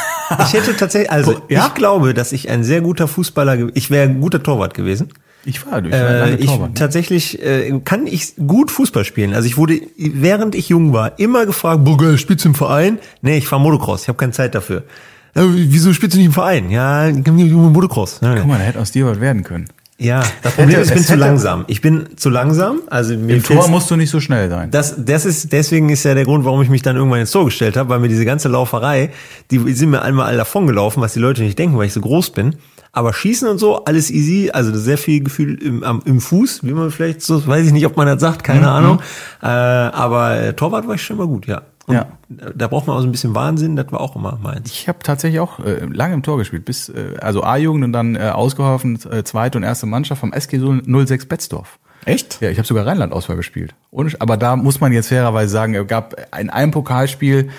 [0.44, 1.66] Ich hätte tatsächlich, also Ja?
[1.66, 5.10] ich glaube, dass ich ein sehr guter Fußballer, ich wäre ein guter Torwart gewesen.
[5.44, 6.70] Ich war, ich war Äh, ich Torwart.
[6.70, 6.74] ne?
[6.76, 9.34] tatsächlich äh, kann ich gut Fußball spielen.
[9.34, 13.00] Also ich wurde während ich jung war immer gefragt, geil, spielst du im Verein?
[13.24, 14.84] Nee, ich fahr Motocross, ich habe keine Zeit dafür.
[15.36, 16.70] "Ja, wieso spielst du nicht im Verein?
[16.70, 18.20] Ja, Motocross.
[18.22, 19.68] Ja, Guck mal, da hätte aus dir was werden können.
[19.98, 21.66] ja das Problem ist, ich bin zu langsam.
[21.68, 22.82] Ich bin zu langsam.
[22.90, 24.72] Also mir Im Tor musst du nicht so schnell sein.
[24.72, 27.46] das, das ist, deswegen ist ja der Grund, warum ich mich dann irgendwann ins Tor
[27.46, 29.12] gestellt habe, weil mir diese ganze Lauferei,
[29.52, 32.02] die sind mir einmal alle davon gelaufen, was die Leute nicht denken, weil ich so
[32.02, 32.56] groß bin.
[32.92, 36.72] Aber Schießen und so, alles easy, also sehr viel Gefühl im, am, im Fuß, wie
[36.72, 39.00] man vielleicht so, weiß ich nicht, ob man das sagt, keine Ahnung.
[39.44, 41.62] Äh, aber Torwart war ich schon immer gut, ja.
[41.90, 42.08] Und Ja.
[42.56, 44.72] Da braucht man auch so ein bisschen Wahnsinn, das war auch immer meins.
[44.72, 48.16] Ich habe tatsächlich auch äh, lange im Tor gespielt, bis äh, also A-Jugend und dann
[48.16, 51.80] äh, ausgeholfen äh, zweite und erste Mannschaft vom SG 06 Betzdorf.
[52.06, 52.40] Echt?
[52.42, 53.74] Ja, ich habe sogar Rheinland-Auswahl gespielt.
[53.92, 57.50] Ohne, aber da muss man jetzt fairerweise sagen, es gab in einem Pokalspiel,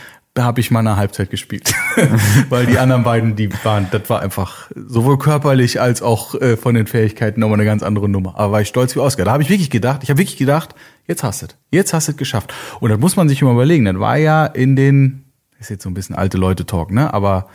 [0.41, 1.75] da habe ich mal eine Halbzeit gespielt.
[2.49, 6.75] Weil die anderen beiden, die waren, das war einfach sowohl körperlich als auch äh, von
[6.75, 8.39] den Fähigkeiten nochmal eine ganz andere Nummer.
[8.39, 9.27] Aber war ich stolz wie Oscar.
[9.27, 10.75] Da habe ich wirklich gedacht, ich habe wirklich gedacht,
[11.07, 11.57] jetzt hast du es.
[11.71, 12.55] Jetzt hast du es geschafft.
[12.81, 13.85] Und das muss man sich immer überlegen.
[13.85, 15.27] Das war ja in den,
[15.59, 17.13] ist jetzt so ein bisschen alte Leute-Talk, ne?
[17.13, 17.51] Aber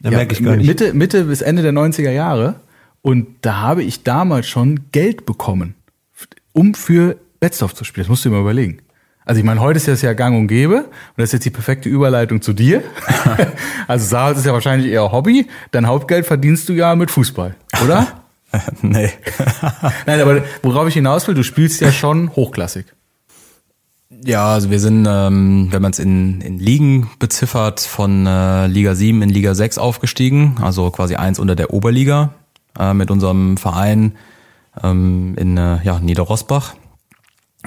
[0.00, 0.66] Da merke ich gar nicht.
[0.66, 2.54] Mitte, Mitte bis Ende der 90er Jahre.
[3.02, 5.74] Und da habe ich damals schon Geld bekommen,
[6.54, 8.04] um für Betzdorf zu spielen.
[8.04, 8.78] Das musst du dir mal überlegen.
[9.28, 10.84] Also ich meine, heute ist das ja gang und gäbe.
[10.84, 12.82] Und das ist jetzt die perfekte Überleitung zu dir.
[13.86, 15.46] also Saarholz ist ja wahrscheinlich eher Hobby.
[15.70, 17.54] Dein Hauptgeld verdienst du ja mit Fußball,
[17.84, 18.06] oder?
[18.80, 19.10] nee.
[20.06, 22.86] Nein, aber worauf ich hinaus will, du spielst ja schon hochklassig.
[24.24, 28.94] Ja, also wir sind, ähm, wenn man es in, in Ligen beziffert, von äh, Liga
[28.94, 32.32] 7 in Liga 6 aufgestiegen, also quasi eins unter der Oberliga
[32.78, 34.16] äh, mit unserem Verein
[34.82, 36.76] ähm, in äh, ja, Niederrosbach.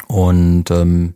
[0.08, 1.14] Und ähm,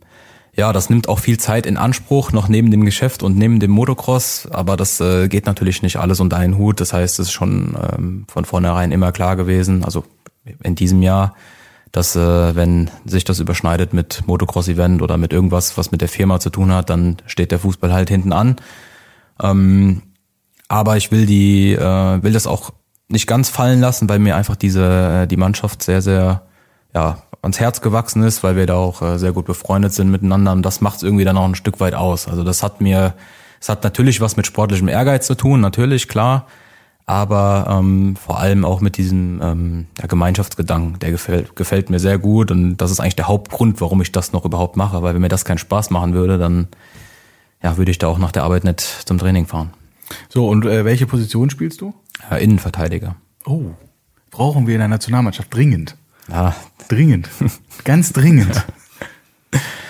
[0.56, 3.70] ja, das nimmt auch viel Zeit in Anspruch, noch neben dem Geschäft und neben dem
[3.70, 6.80] Motocross, aber das äh, geht natürlich nicht alles unter einen Hut.
[6.80, 10.04] Das heißt, es ist schon ähm, von vornherein immer klar gewesen, also
[10.62, 11.34] in diesem Jahr,
[11.92, 16.40] dass äh, wenn sich das überschneidet mit Motocross-Event oder mit irgendwas, was mit der Firma
[16.40, 18.56] zu tun hat, dann steht der Fußball halt hinten an.
[19.42, 20.02] Ähm,
[20.68, 22.70] aber ich will die, äh, will das auch
[23.08, 26.45] nicht ganz fallen lassen, weil mir einfach diese äh, die Mannschaft sehr, sehr
[26.96, 30.52] ja ans Herz gewachsen ist, weil wir da auch äh, sehr gut befreundet sind miteinander
[30.52, 32.26] und das macht es irgendwie dann auch ein Stück weit aus.
[32.26, 33.14] Also das hat mir,
[33.60, 36.46] es hat natürlich was mit sportlichem Ehrgeiz zu tun, natürlich klar,
[37.04, 42.18] aber ähm, vor allem auch mit diesem ähm, ja, Gemeinschaftsgedanken, der gefällt, gefällt mir sehr
[42.18, 45.22] gut und das ist eigentlich der Hauptgrund, warum ich das noch überhaupt mache, weil wenn
[45.22, 46.68] mir das keinen Spaß machen würde, dann
[47.62, 49.70] ja, würde ich da auch nach der Arbeit nicht zum Training fahren.
[50.28, 51.94] So, und äh, welche Position spielst du?
[52.30, 53.16] Ja, Innenverteidiger.
[53.44, 53.70] Oh,
[54.30, 55.96] brauchen wir in der Nationalmannschaft dringend.
[56.28, 56.54] Ja,
[56.88, 57.28] Dringend.
[57.84, 58.64] Ganz dringend.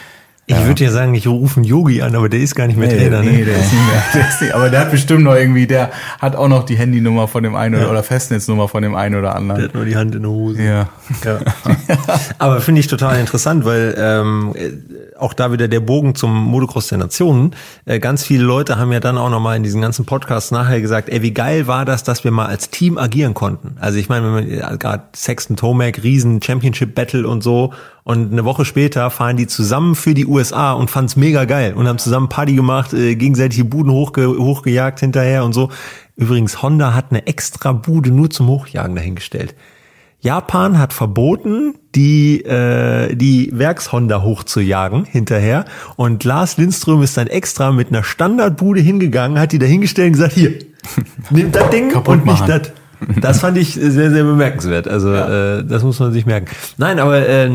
[0.48, 2.88] Ich würde ja sagen, ich rufe einen Yogi an, aber der ist gar nicht mehr
[2.88, 3.20] Trainer.
[3.20, 3.44] nee, Ne?
[3.46, 4.02] der ist nicht mehr.
[4.14, 5.90] Der ist nicht, aber der hat bestimmt noch irgendwie, der
[6.20, 9.28] hat auch noch die Handynummer von dem einen oder, oder Festnetznummer von dem einen oder
[9.30, 9.62] Der anderen.
[9.64, 10.62] hat nur die Hand in der Hose.
[10.62, 10.88] Ja.
[11.24, 11.40] Ja.
[12.38, 16.88] Aber finde ich total interessant, weil ähm, äh, auch da wieder der Bogen zum Motocross
[16.88, 17.54] der Nationen.
[17.84, 21.08] Äh, ganz viele Leute haben ja dann auch nochmal in diesen ganzen Podcasts nachher gesagt,
[21.08, 23.76] ey, wie geil war das, dass wir mal als Team agieren konnten.
[23.80, 27.72] Also ich meine, wenn man ja, gerade Sexton Tomac, Riesen Championship Battle und so
[28.06, 31.74] und eine Woche später fahren die zusammen für die USA und fanden es mega geil
[31.74, 35.70] und haben zusammen Party gemacht, äh, gegenseitig die Buden hochge hochgejagt hinterher und so.
[36.14, 39.56] Übrigens, Honda hat eine extra Bude nur zum Hochjagen dahingestellt.
[40.20, 45.64] Japan hat verboten, die, äh, die Werkshonda hochzujagen hinterher.
[45.96, 50.34] Und Lars Lindström ist dann extra mit einer Standardbude hingegangen, hat die dahingestellt und gesagt,
[50.34, 50.60] hier,
[51.30, 52.62] nimm das Ding Kaputt und nicht machen.
[52.62, 52.72] das.
[53.20, 54.88] Das fand ich sehr, sehr bemerkenswert.
[54.88, 56.48] Also äh, das muss man sich merken.
[56.76, 57.50] Nein, aber äh,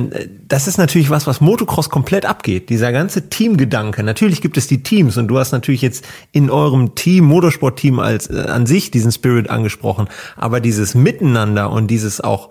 [0.47, 2.69] das ist natürlich was, was Motocross komplett abgeht.
[2.69, 4.03] Dieser ganze Teamgedanke.
[4.03, 8.29] Natürlich gibt es die Teams und du hast natürlich jetzt in eurem Team, Motorsport-Team als
[8.29, 10.07] äh, an sich diesen Spirit angesprochen.
[10.37, 12.49] Aber dieses Miteinander und dieses auch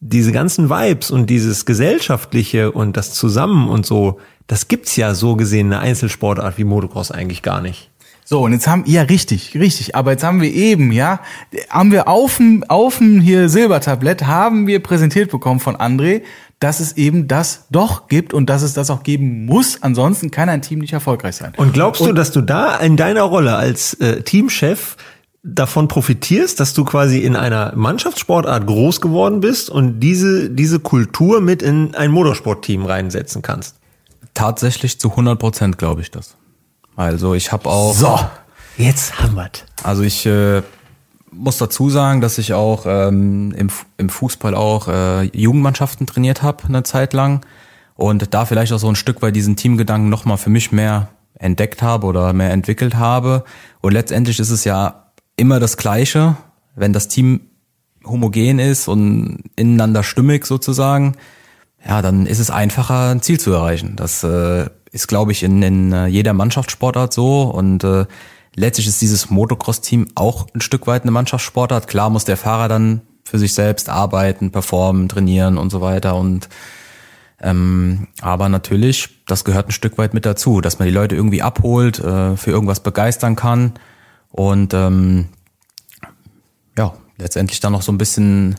[0.00, 5.36] diese ganzen Vibes und dieses gesellschaftliche und das Zusammen und so, das gibt's ja so
[5.36, 7.90] gesehen eine Einzelsportart wie Motocross eigentlich gar nicht.
[8.28, 9.94] So, und jetzt haben, ja, richtig, richtig.
[9.94, 11.20] Aber jetzt haben wir eben, ja,
[11.70, 16.22] haben wir auf dem, auf dem hier Silbertablett, haben wir präsentiert bekommen von André,
[16.58, 19.80] dass es eben das doch gibt und dass es das auch geben muss.
[19.80, 21.52] Ansonsten kann ein Team nicht erfolgreich sein.
[21.56, 24.96] Und glaubst du, dass du da in deiner Rolle als äh, Teamchef
[25.44, 31.40] davon profitierst, dass du quasi in einer Mannschaftssportart groß geworden bist und diese, diese Kultur
[31.40, 33.76] mit in ein Motorsportteam reinsetzen kannst?
[34.34, 36.36] Tatsächlich zu 100 Prozent glaube ich das.
[36.96, 37.94] Also ich habe auch.
[37.94, 38.18] So,
[38.76, 39.64] jetzt haben wir's.
[39.82, 40.62] Also ich äh,
[41.30, 43.68] muss dazu sagen, dass ich auch ähm, im,
[43.98, 47.44] im Fußball auch äh, Jugendmannschaften trainiert habe eine Zeit lang
[47.94, 51.08] und da vielleicht auch so ein Stück weit diesen Teamgedanken nochmal für mich mehr
[51.38, 53.44] entdeckt habe oder mehr entwickelt habe.
[53.80, 56.36] Und letztendlich ist es ja immer das Gleiche,
[56.74, 57.42] wenn das Team
[58.04, 61.16] homogen ist und ineinander stimmig sozusagen,
[61.86, 63.96] ja, dann ist es einfacher, ein Ziel zu erreichen.
[63.96, 64.66] Das äh,
[64.96, 68.06] ist, glaube ich, in, in äh, jeder Mannschaftssportart so und äh,
[68.54, 71.86] letztlich ist dieses Motocross-Team auch ein Stück weit eine Mannschaftssportart.
[71.86, 76.48] Klar muss der Fahrer dann für sich selbst arbeiten, performen, trainieren und so weiter und
[77.38, 81.42] ähm, aber natürlich, das gehört ein Stück weit mit dazu, dass man die Leute irgendwie
[81.42, 83.74] abholt, äh, für irgendwas begeistern kann
[84.30, 85.26] und ähm,
[86.78, 88.56] ja, letztendlich dann noch so ein bisschen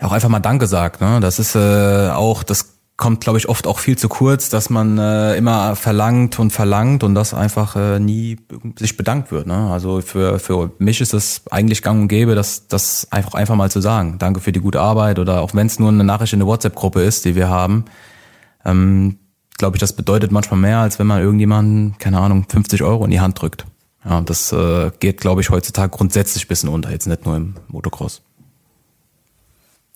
[0.00, 1.00] ja auch einfach mal Danke sagt.
[1.00, 1.18] Ne?
[1.18, 4.98] Das ist äh, auch, das kommt, glaube ich, oft auch viel zu kurz, dass man
[4.98, 8.36] äh, immer verlangt und verlangt und das einfach äh, nie
[8.78, 9.46] sich bedankt wird.
[9.46, 9.70] Ne?
[9.72, 13.70] Also für, für mich ist das eigentlich gang und gäbe, das, das einfach, einfach mal
[13.70, 14.18] zu sagen.
[14.18, 17.02] Danke für die gute Arbeit oder auch wenn es nur eine Nachricht in der WhatsApp-Gruppe
[17.02, 17.86] ist, die wir haben.
[18.66, 19.16] Ähm,
[19.56, 23.10] glaube ich, das bedeutet manchmal mehr, als wenn man irgendjemanden, keine Ahnung, 50 Euro in
[23.10, 23.64] die Hand drückt.
[24.04, 28.20] Ja, das äh, geht, glaube ich, heutzutage grundsätzlich bisschen unter, jetzt nicht nur im Motocross.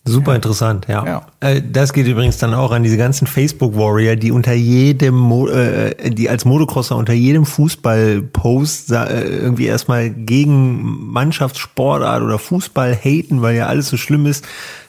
[0.06, 1.06] Super interessant, ja.
[1.06, 1.26] ja.
[1.40, 6.10] Äh, das geht übrigens dann auch an diese ganzen Facebook-Warrior, die unter jedem, Mo äh,
[6.10, 13.56] die als Motocrosser unter jedem Fußball-Post äh, irgendwie erstmal gegen Mannschaftssportart oder Fußball haten, weil
[13.56, 14.44] ja alles so schlimm ist.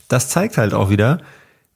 [0.09, 1.19] Das zeigt halt auch wieder,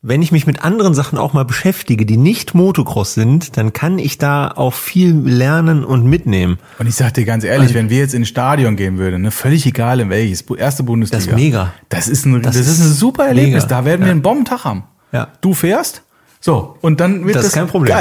[0.02, 4.00] wenn ich mich mit anderen Sachen auch mal beschäftige, die nicht Motocross sind, dann kann
[4.00, 6.58] ich da auch viel lernen und mitnehmen.
[6.78, 9.66] Und ich sag dir ganz ehrlich, wenn wir jetzt ins Stadion gehen würden, ne, völlig
[9.66, 11.18] egal in welches, erste Bundesliga.
[11.18, 11.74] Das ist mega.
[11.90, 13.64] Das ist ein, das, das ist ein super Erlebnis.
[13.64, 13.76] Mega.
[13.76, 14.12] Da werden wir ja.
[14.14, 14.84] einen Bombentag haben.
[15.12, 15.28] Ja.
[15.42, 16.04] Du fährst,
[16.42, 17.98] so, und dann wird das, das ist kein Problem.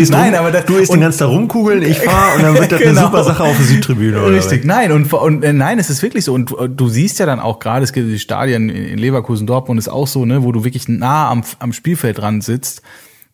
[0.00, 2.72] Isst, Nein, aber das, du isst den ganzen Tag rumkugeln, ich fahre und dann wird
[2.72, 2.90] das genau.
[2.90, 4.20] eine super Sache auf der Südtribüne.
[4.20, 6.34] Oder Richtig, nein, und, und äh, nein, es ist wirklich so.
[6.34, 9.78] Und du, du siehst ja dann auch gerade, es gibt die Stadien in Leverkusen, Dortmund
[9.78, 12.82] ist auch so, ne, wo du wirklich nah am, am Spielfeld dran sitzt.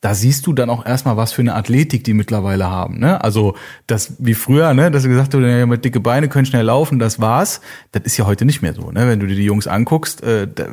[0.02, 2.98] Da siehst du dann auch erstmal, was für eine Athletik die mittlerweile haben.
[2.98, 3.24] Ne?
[3.24, 3.56] Also
[3.86, 6.98] das wie früher, ne, dass du gesagt hast, ja, mit dicke Beine können schnell laufen,
[6.98, 7.62] das war's.
[7.92, 8.90] Das ist ja heute nicht mehr so.
[8.90, 9.08] Ne?
[9.08, 10.66] Wenn du dir die Jungs anguckst, äh, da,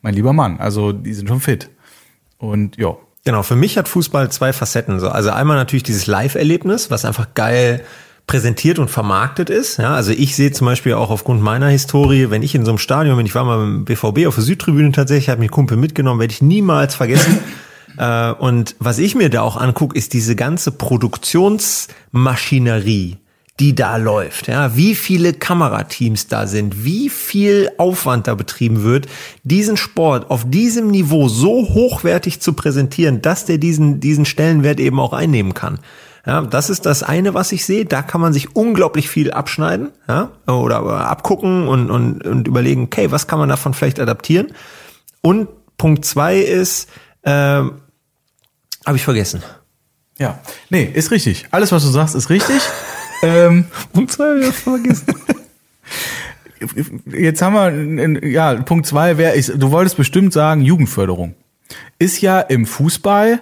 [0.00, 1.68] mein lieber Mann, also die sind schon fit.
[2.38, 2.96] Und ja,
[3.28, 5.00] Genau, für mich hat Fußball zwei Facetten.
[5.00, 5.08] So.
[5.08, 7.82] Also einmal natürlich dieses Live-Erlebnis, was einfach geil
[8.26, 9.76] präsentiert und vermarktet ist.
[9.76, 12.78] Ja, also ich sehe zum Beispiel auch aufgrund meiner Historie, wenn ich in so einem
[12.78, 16.20] Stadion bin, ich war mal im BVB auf der Südtribüne tatsächlich, habe mir Kumpel mitgenommen,
[16.20, 17.40] werde ich niemals vergessen.
[17.98, 23.18] äh, und was ich mir da auch angucke, ist diese ganze Produktionsmaschinerie
[23.60, 29.08] die da läuft, ja, wie viele Kamerateams da sind, wie viel Aufwand da betrieben wird,
[29.42, 35.00] diesen Sport auf diesem Niveau so hochwertig zu präsentieren, dass der diesen, diesen Stellenwert eben
[35.00, 35.80] auch einnehmen kann.
[36.24, 37.84] Ja, das ist das eine, was ich sehe.
[37.84, 43.10] Da kann man sich unglaublich viel abschneiden, ja, oder abgucken und, und, und überlegen, okay,
[43.10, 44.48] was kann man davon vielleicht adaptieren?
[45.20, 45.48] Und
[45.78, 46.88] Punkt zwei ist,
[47.22, 47.72] äh, habe
[48.94, 49.42] ich vergessen.
[50.18, 50.38] Ja,
[50.70, 51.46] nee, ist richtig.
[51.50, 52.60] Alles, was du sagst, ist richtig.
[53.22, 55.06] ähm, Punkt zwei habe ich vergessen.
[57.06, 61.34] Jetzt haben wir, ja, Punkt zwei wäre, du wolltest bestimmt sagen, Jugendförderung.
[61.98, 63.40] Ist ja im Fußball,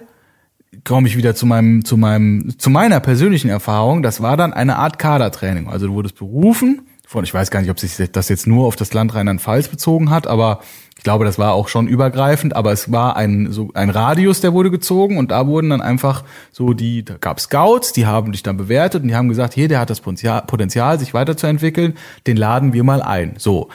[0.83, 4.77] komme ich wieder zu meinem, zu meinem, zu meiner persönlichen Erfahrung, das war dann eine
[4.77, 5.67] Art Kadertraining.
[5.67, 8.75] Also du wurdest berufen, von, ich weiß gar nicht, ob sich das jetzt nur auf
[8.75, 10.59] das Land Rheinland-Pfalz bezogen hat, aber
[10.97, 14.53] ich glaube, das war auch schon übergreifend, aber es war ein, so ein Radius, der
[14.53, 18.43] wurde gezogen und da wurden dann einfach so die, da gab Scouts, die haben dich
[18.43, 21.93] dann bewertet und die haben gesagt, hier, der hat das Potenzial, sich weiterzuentwickeln,
[22.25, 23.35] den laden wir mal ein.
[23.37, 23.69] So.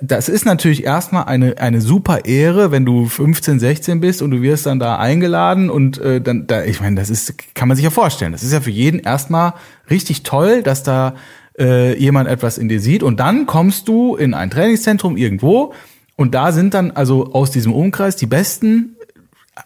[0.00, 4.40] Das ist natürlich erstmal eine, eine super Ehre, wenn du 15, 16 bist und du
[4.40, 7.84] wirst dann da eingeladen und äh, dann, da, ich meine, das ist, kann man sich
[7.84, 8.32] ja vorstellen.
[8.32, 9.52] Das ist ja für jeden erstmal
[9.90, 11.16] richtig toll, dass da
[11.58, 15.74] äh, jemand etwas in dir sieht und dann kommst du in ein Trainingszentrum irgendwo
[16.16, 18.96] und da sind dann also aus diesem Umkreis die besten,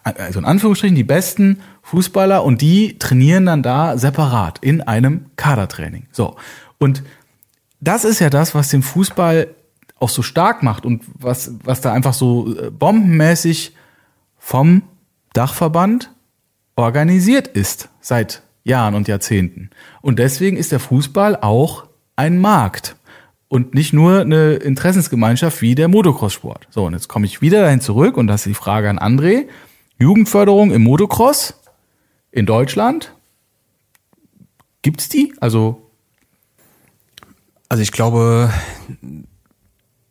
[0.03, 6.07] also in Anführungsstrichen die besten Fußballer und die trainieren dann da separat in einem Kadertraining.
[6.11, 6.35] So.
[6.77, 7.03] Und
[7.79, 9.47] das ist ja das, was den Fußball
[9.99, 13.75] auch so stark macht und was, was da einfach so äh, bombenmäßig
[14.37, 14.83] vom
[15.33, 16.11] Dachverband
[16.75, 19.69] organisiert ist seit Jahren und Jahrzehnten.
[20.01, 21.85] Und deswegen ist der Fußball auch
[22.15, 22.95] ein Markt
[23.49, 26.67] und nicht nur eine Interessensgemeinschaft wie der Motocross-Sport.
[26.69, 29.47] So, und jetzt komme ich wieder dahin zurück und das ist die Frage an André.
[29.99, 31.55] Jugendförderung im Motocross
[32.31, 33.13] in Deutschland,
[34.81, 35.33] gibt's die?
[35.41, 35.91] Also
[37.67, 38.51] Also ich glaube,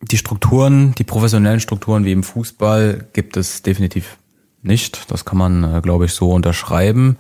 [0.01, 4.19] die Strukturen, die professionellen Strukturen wie im Fußball gibt es definitiv
[4.63, 5.11] nicht.
[5.11, 7.17] Das kann man, äh, glaube ich, so unterschreiben.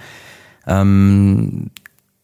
[0.66, 1.70] Ähm,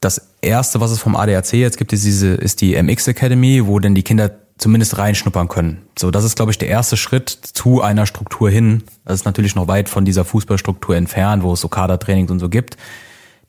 [0.05, 3.79] das erste, was es vom ADAC jetzt gibt, ist diese, ist die MX Academy, wo
[3.79, 5.83] denn die Kinder zumindest reinschnuppern können.
[5.99, 8.85] So, das ist, glaube ich, der erste Schritt zu einer Struktur hin.
[9.05, 12.49] Das ist natürlich noch weit von dieser Fußballstruktur entfernt, wo es so Kadertrainings und so
[12.49, 12.77] gibt.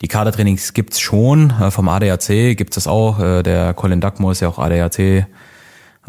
[0.02, 3.20] Die Kadertrainings gibt's schon, äh, vom ADAC gibt's das auch.
[3.20, 5.28] Äh, Der Colin Duckmore ist ja auch ADAC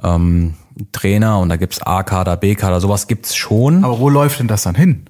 [0.03, 0.55] ähm,
[0.93, 3.85] Trainer und da gibt's A-Kader, B-Kader, sowas gibt's schon.
[3.85, 5.07] Aber wo läuft denn das dann hin?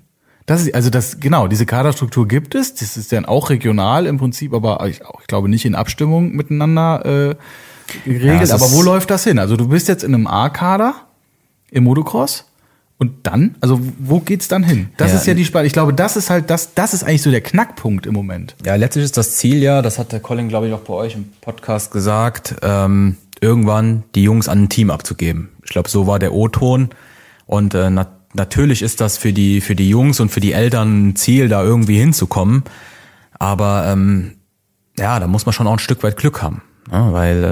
[0.46, 4.16] Das ist, also das, genau, diese Kaderstruktur gibt es, das ist dann auch regional im
[4.18, 7.34] Prinzip, aber ich, ich glaube nicht in Abstimmung miteinander äh,
[8.04, 8.42] geregelt.
[8.42, 9.40] es aber wo läuft das hin?
[9.40, 10.94] Also du bist jetzt in einem A-Kader
[11.72, 12.44] im Motocross
[12.98, 14.90] und dann, also wo geht's dann hin?
[14.96, 15.66] Das Ja, ist ja die Spannung.
[15.66, 18.54] Ich glaube, das ist halt, das, das ist eigentlich so der Knackpunkt im Moment.
[18.64, 21.14] Ja, letztlich ist das Ziel ja, das hat der Colin, glaube ich, auch bei euch
[21.16, 25.48] im Podcast gesagt, ähm, irgendwann die Jungs an ein Team abzugeben.
[25.64, 26.90] Ich glaube, so war der O-Ton.
[27.46, 27.90] Und äh,
[28.36, 31.62] natürlich ist das für die, für die Jungs und für die Eltern ein Ziel, da
[31.62, 32.64] irgendwie hinzukommen.
[33.38, 34.32] Aber ähm,
[34.98, 36.62] ja, da muss man schon auch ein Stück weit Glück haben.
[36.90, 37.44] Ja, weil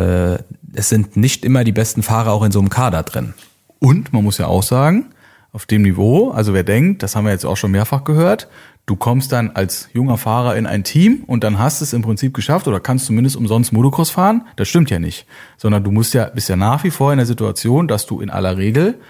[0.42, 3.34] äh, es sind nicht immer die besten Fahrer auch in so einem Kader drin.
[3.80, 5.10] Und man muss ja auch sagen,
[5.52, 8.48] auf dem Niveau, also wer denkt, das haben wir jetzt auch schon mehrfach gehört,
[8.86, 12.34] du kommst dann als junger Fahrer in ein Team und dann hast es im Prinzip
[12.34, 15.26] geschafft oder kannst zumindest umsonst Motocross fahren, das stimmt ja nicht.
[15.56, 18.30] Sondern du musst ja, bist ja nach wie vor in der Situation, dass du in
[18.30, 19.00] aller Regel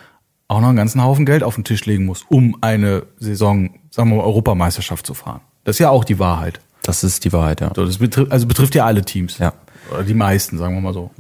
[0.48, 4.10] auch noch einen ganzen Haufen Geld auf den Tisch legen musst, um eine Saison, sagen
[4.10, 5.40] wir mal, Europameisterschaft zu fahren.
[5.64, 6.60] Das ist ja auch die Wahrheit.
[6.82, 7.72] Das ist die Wahrheit, ja.
[7.74, 9.38] So, das betrifft, also betrifft ja alle Teams.
[9.38, 9.54] Ja.
[9.90, 11.10] Oder die meisten, sagen wir mal so.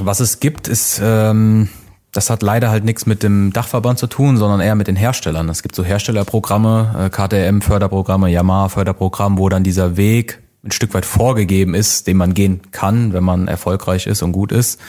[0.00, 1.68] Was es gibt, ist, ähm,
[2.12, 5.48] das hat leider halt nichts mit dem Dachverband zu tun, sondern eher mit den Herstellern.
[5.48, 11.74] Es gibt so Herstellerprogramme, äh, KTM-Förderprogramme, Yamaha-Förderprogramm, wo dann dieser Weg ein Stück weit vorgegeben
[11.74, 14.80] ist, den man gehen kann, wenn man erfolgreich ist und gut ist.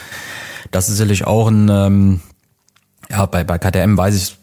[0.70, 2.20] Das ist sicherlich auch ein, ähm,
[3.10, 4.38] ja, bei, bei KTM weiß ich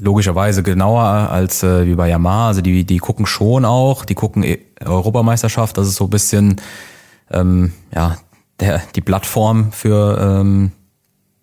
[0.00, 2.48] logischerweise genauer als äh, wie bei Yamaha.
[2.48, 6.60] Also die, die gucken schon auch, die gucken E- Europameisterschaft, das ist so ein bisschen
[7.30, 8.16] ähm, ja,
[8.60, 10.72] der, die Plattform für ähm,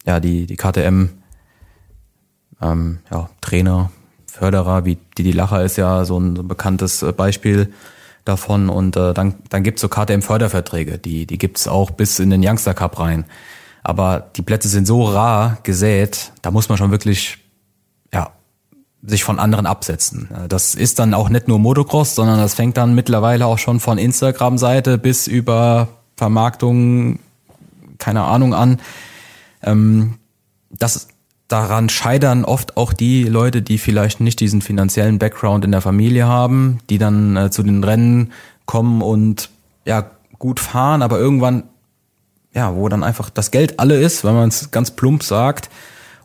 [0.06, 1.10] ja, die, die KTM
[2.62, 3.92] ähm, ja, Trainer,
[4.28, 7.74] Förderer, wie Didi Lacher ist ja so ein, so ein bekanntes äh, Beispiel
[8.26, 8.70] davon.
[8.70, 12.74] Und äh, dann, dann gibt's so KTM-Förderverträge, die, die gibt's auch bis in den Youngster
[12.74, 13.26] Cup rein.
[13.84, 17.38] Aber die Plätze sind so rar gesät, da muss man schon wirklich
[18.14, 18.32] ja,
[19.04, 20.30] sich von anderen absetzen.
[20.50, 23.98] Das ist dann auch nicht nur Motocross, sondern das fängt dann mittlerweile auch schon von
[23.98, 27.20] Instagram-Seite bis über Vermarktung,
[27.98, 28.80] keine Ahnung an.
[29.64, 30.20] Ähm,
[30.70, 31.08] das
[31.48, 36.28] daran scheitern oft auch die Leute, die vielleicht nicht diesen finanziellen Background in der Familie
[36.28, 38.32] haben, die dann äh, zu den Rennen
[38.66, 39.50] kommen und
[39.86, 41.64] ja gut fahren, aber irgendwann
[42.54, 45.70] ja, wo dann einfach das Geld alle ist, wenn man es ganz plump sagt,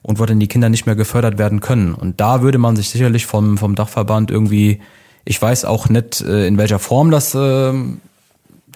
[0.07, 1.93] und wo dann die Kinder nicht mehr gefördert werden können.
[1.93, 4.81] Und da würde man sich sicherlich vom, vom Dachverband irgendwie,
[5.25, 7.73] ich weiß auch nicht, äh, in welcher Form das äh,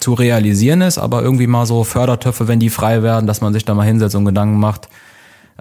[0.00, 3.64] zu realisieren ist, aber irgendwie mal so Fördertöpfe, wenn die frei werden, dass man sich
[3.64, 4.88] da mal hinsetzt und Gedanken macht,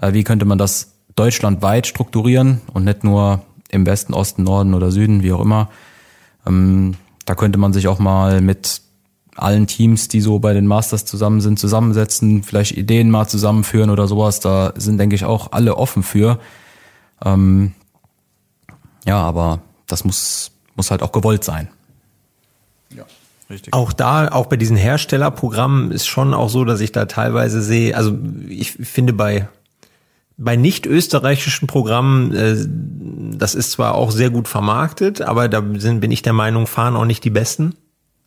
[0.02, 4.90] äh, wie könnte man das deutschlandweit strukturieren und nicht nur im Westen, Osten, Norden oder
[4.90, 5.68] Süden, wie auch immer.
[6.48, 6.94] Ähm,
[7.26, 8.80] da könnte man sich auch mal mit
[9.42, 14.06] allen Teams, die so bei den Masters zusammen sind, zusammensetzen, vielleicht Ideen mal zusammenführen oder
[14.06, 14.40] sowas.
[14.40, 16.38] Da sind, denke ich, auch alle offen für.
[17.24, 17.72] Ähm,
[19.06, 21.68] ja, aber das muss, muss halt auch gewollt sein.
[22.94, 23.04] Ja,
[23.48, 23.72] richtig.
[23.72, 27.96] Auch da, auch bei diesen Herstellerprogrammen ist schon auch so, dass ich da teilweise sehe,
[27.96, 28.18] also
[28.48, 29.48] ich finde bei
[30.42, 32.56] bei nicht österreichischen Programmen, äh,
[33.36, 36.96] das ist zwar auch sehr gut vermarktet, aber da sind, bin ich der Meinung, fahren
[36.96, 37.74] auch nicht die Besten.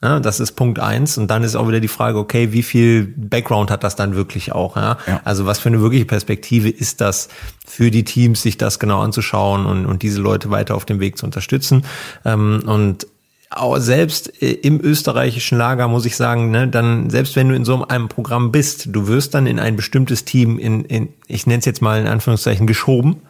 [0.04, 1.18] Ja, das ist Punkt eins.
[1.18, 4.52] Und dann ist auch wieder die Frage, okay, wie viel Background hat das dann wirklich
[4.52, 4.76] auch?
[4.76, 4.98] Ja?
[5.08, 5.22] Ja.
[5.24, 7.30] Also was für eine wirkliche Perspektive ist das
[7.66, 11.18] für die Teams, sich das genau anzuschauen und, und diese Leute weiter auf dem Weg
[11.18, 11.86] zu unterstützen?
[12.26, 13.08] Ähm, und
[13.50, 17.64] auch selbst äh, im österreichischen Lager muss ich sagen, ne, dann selbst wenn du in
[17.64, 21.60] so einem Programm bist, du wirst dann in ein bestimmtes Team in, in ich nenne
[21.60, 23.22] es jetzt mal in Anführungszeichen geschoben,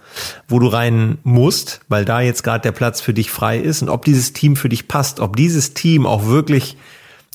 [0.48, 3.90] wo du rein musst, weil da jetzt gerade der Platz für dich frei ist und
[3.90, 6.78] ob dieses Team für dich passt, ob dieses Team auch wirklich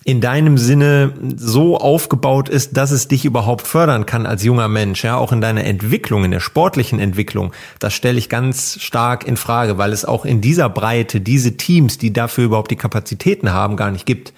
[0.04, 5.04] in deinem Sinne so aufgebaut ist, dass es dich überhaupt fördern kann als junger Mensch,
[5.04, 9.36] ja, auch in deiner Entwicklung, in der sportlichen Entwicklung, das stelle ich ganz stark in
[9.36, 13.76] Frage, weil es auch in dieser Breite diese Teams, die dafür überhaupt die Kapazitäten haben,
[13.76, 14.32] gar nicht gibt.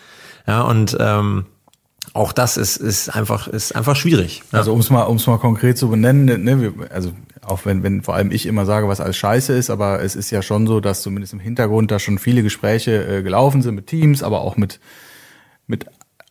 [0.47, 1.45] Ja, und ähm,
[2.15, 4.43] auch das ist, ist einfach ist einfach schwierig.
[4.51, 4.59] Ja.
[4.59, 7.12] Also um es mal um es mal konkret zu benennen, ne, wir, also
[7.45, 10.31] auch wenn wenn vor allem ich immer sage, was alles Scheiße ist, aber es ist
[10.31, 13.87] ja schon so, dass zumindest im Hintergrund da schon viele Gespräche äh, gelaufen sind mit
[13.87, 14.81] Teams, aber auch mit
[15.67, 15.87] mit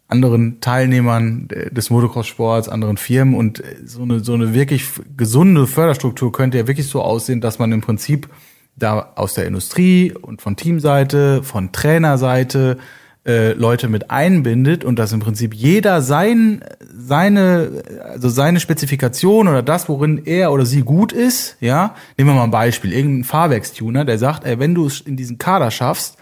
[0.10, 3.36] anderen Teilnehmern des Motocross-Sports, anderen Firmen.
[3.36, 7.72] Und so eine, so eine wirklich gesunde Förderstruktur könnte ja wirklich so aussehen, dass man
[7.72, 8.28] im Prinzip
[8.76, 12.80] da aus der Industrie und von Teamseite, von Trainerseite
[13.26, 16.64] äh, Leute mit einbindet und dass im Prinzip jeder sein,
[16.98, 22.36] seine, also seine Spezifikation oder das, worin er oder sie gut ist, ja, nehmen wir
[22.36, 26.18] mal ein Beispiel, irgendein Fahrwerkstuner, der sagt, ey, wenn du es in diesen Kader schaffst,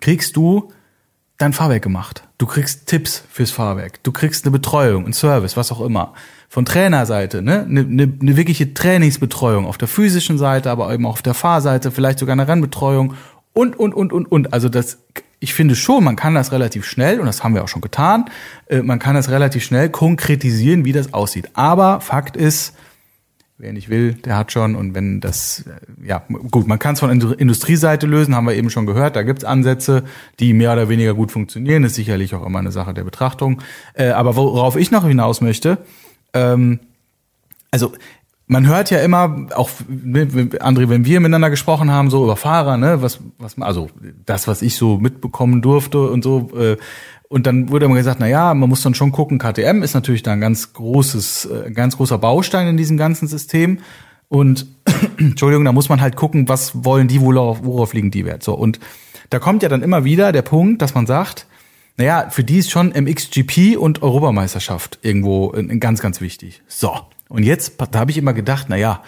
[0.00, 0.70] kriegst du
[1.38, 2.22] dein Fahrwerk gemacht.
[2.38, 4.02] Du kriegst Tipps fürs Fahrwerk.
[4.02, 6.14] Du kriegst eine Betreuung, einen Service, was auch immer.
[6.48, 7.66] Von Trainerseite, ne?
[7.68, 11.90] Eine, eine, eine wirkliche Trainingsbetreuung auf der physischen Seite, aber eben auch auf der Fahrseite,
[11.90, 13.14] vielleicht sogar eine Rennbetreuung
[13.52, 14.52] und, und, und, und, und.
[14.52, 14.98] Also das,
[15.38, 18.26] ich finde schon, man kann das relativ schnell, und das haben wir auch schon getan,
[18.66, 21.50] äh, man kann das relativ schnell konkretisieren, wie das aussieht.
[21.54, 22.74] Aber Fakt ist,
[23.58, 24.76] Wer nicht will, der hat schon.
[24.76, 28.68] Und wenn das, äh, ja, gut, man kann es von Industrieseite lösen, haben wir eben
[28.68, 29.16] schon gehört.
[29.16, 30.04] Da gibt's Ansätze,
[30.40, 31.82] die mehr oder weniger gut funktionieren.
[31.84, 33.62] ist sicherlich auch immer eine Sache der Betrachtung.
[33.94, 35.78] Äh, aber worauf ich noch hinaus möchte,
[36.34, 36.80] ähm,
[37.70, 37.92] also
[38.46, 43.02] man hört ja immer, auch André, wenn wir miteinander gesprochen haben, so über Fahrer, ne,
[43.02, 43.88] was, was, also
[44.24, 46.76] das, was ich so mitbekommen durfte und so, äh,
[47.28, 50.22] und dann wurde immer gesagt, na ja, man muss dann schon gucken, KTM ist natürlich
[50.22, 53.80] da ein ganz großes, äh, ganz großer Baustein in diesem ganzen System.
[54.28, 54.66] Und
[55.18, 58.44] Entschuldigung, da muss man halt gucken, was wollen die, worauf, worauf liegen die Wert.
[58.44, 58.78] So, und
[59.30, 61.48] da kommt ja dann immer wieder der Punkt, dass man sagt,
[61.96, 66.62] naja, für die ist schon MXGP und Europameisterschaft irgendwo ganz, ganz wichtig.
[66.68, 66.92] So.
[67.28, 69.02] Und jetzt, da habe ich immer gedacht, naja,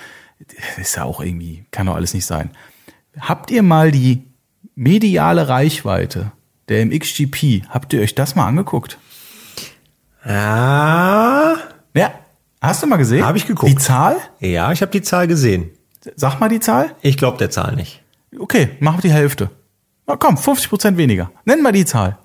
[0.76, 2.50] ist ja auch irgendwie, kann doch alles nicht sein.
[3.18, 4.24] Habt ihr mal die
[4.74, 6.32] mediale Reichweite
[6.68, 7.62] der MXGP.
[7.68, 8.98] Habt ihr euch das mal angeguckt?
[10.24, 11.56] Ja.
[11.94, 12.12] Ja.
[12.60, 13.24] Hast du mal gesehen?
[13.24, 13.70] Habe ich geguckt.
[13.70, 14.16] Die Zahl?
[14.40, 15.70] Ja, ich habe die Zahl gesehen.
[16.16, 16.94] Sag mal die Zahl.
[17.02, 18.02] Ich glaube der Zahl nicht.
[18.38, 19.50] Okay, mach die Hälfte.
[20.06, 21.30] Na komm, 50 Prozent weniger.
[21.44, 22.18] Nenn mal die Zahl.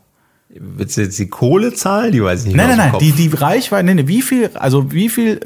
[0.49, 2.11] Willst du jetzt die Kohlezahl?
[2.11, 2.55] Die weiß ich nicht.
[2.55, 2.99] Nein, nein, nein.
[2.99, 5.39] Die, die Reichweite, nein, wie viel, also wie viel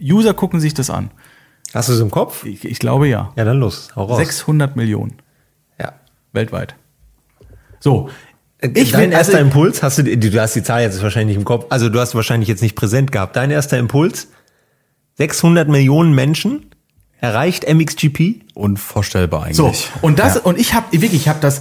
[0.00, 1.10] User gucken sich das an?
[1.74, 2.44] Hast du es im Kopf?
[2.44, 3.32] Ich, ich glaube ja.
[3.36, 3.88] Ja, dann los.
[3.96, 4.18] Hau raus.
[4.18, 5.16] 600 Millionen.
[5.78, 5.94] Ja.
[6.32, 6.74] Weltweit.
[7.80, 8.08] So,
[8.60, 11.44] ich Dein will, erster also, Impuls, hast du, du hast die Zahl jetzt wahrscheinlich im
[11.44, 13.36] Kopf, also du hast wahrscheinlich jetzt nicht präsent gehabt.
[13.36, 14.28] Dein erster Impuls,
[15.18, 16.70] 600 Millionen Menschen
[17.20, 18.42] erreicht MXGP?
[18.54, 19.56] Unvorstellbar eigentlich.
[19.56, 20.40] So, und das, ja.
[20.42, 21.60] und ich habe wirklich, ich habe das,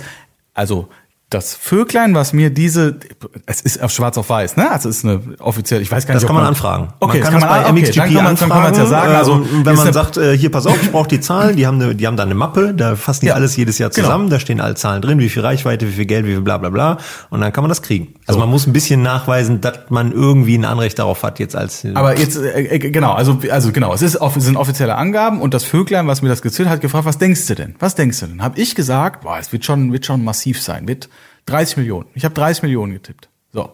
[0.53, 0.89] also
[1.31, 2.99] das Vöglein, was mir diese,
[3.47, 4.71] es ist auf schwarz auf weiß, ne?
[4.71, 6.21] Also es ist eine offiziell, ich weiß gar nicht.
[6.21, 6.89] Das kann man, man anfragen.
[6.99, 9.15] Okay, man kann, das kann man bei MXGP okay, dann kann man, ja sagen.
[9.15, 11.81] Also ähm, wenn man sagt, äh, hier pass auf, ich brauche die Zahlen, die haben
[11.81, 13.33] eine, die haben da eine Mappe, da fassen die ja.
[13.33, 14.05] alles jedes Jahr genau.
[14.05, 14.35] zusammen, genau.
[14.35, 16.69] da stehen alle Zahlen drin, wie viel Reichweite, wie viel Geld, wie viel bla bla
[16.69, 16.99] bla,
[17.31, 18.13] und dann kann man das kriegen.
[18.27, 18.45] Also so.
[18.45, 21.87] man muss ein bisschen nachweisen, dass man irgendwie ein Anrecht darauf hat jetzt als.
[21.95, 25.55] Aber jetzt äh, äh, genau, also also genau, es ist es sind offizielle Angaben und
[25.55, 27.75] das Vöglein, was mir das gezählt hat, gefragt, was denkst du denn?
[27.79, 28.43] Was denkst du denn?
[28.43, 31.09] Hab ich gesagt, boah, es wird schon wird schon massiv sein, wird
[31.45, 32.07] 30 Millionen.
[32.13, 33.29] Ich habe 30 Millionen getippt.
[33.51, 33.71] So.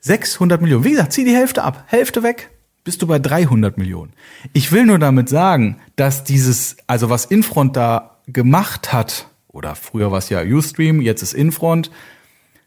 [0.00, 0.84] 600 Millionen.
[0.84, 1.84] Wie gesagt, zieh die Hälfte ab.
[1.86, 2.50] Hälfte weg.
[2.84, 4.12] Bist du bei 300 Millionen.
[4.52, 10.10] Ich will nur damit sagen, dass dieses, also was Infront da gemacht hat, oder früher
[10.10, 11.90] war es ja Ustream, jetzt ist Infront,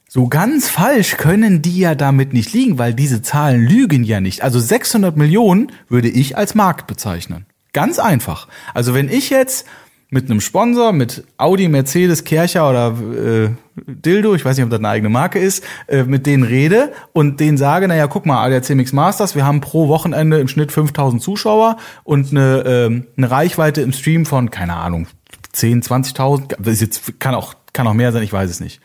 [0.07, 4.43] so ganz falsch können die ja damit nicht liegen, weil diese Zahlen lügen ja nicht.
[4.43, 7.45] Also 600 Millionen würde ich als Markt bezeichnen.
[7.71, 8.49] Ganz einfach.
[8.73, 9.65] Also wenn ich jetzt
[10.13, 13.49] mit einem Sponsor, mit Audi, Mercedes, Kercher oder äh,
[13.87, 17.39] Dildo, ich weiß nicht, ob das eine eigene Marke ist, äh, mit denen rede und
[17.39, 21.21] denen sage, naja, guck mal, ADAC Mix Masters, wir haben pro Wochenende im Schnitt 5000
[21.21, 25.07] Zuschauer und eine, äh, eine Reichweite im Stream von, keine Ahnung,
[25.53, 28.81] 10, 20.000, das jetzt kann auch, kann auch mehr sein, ich weiß es nicht.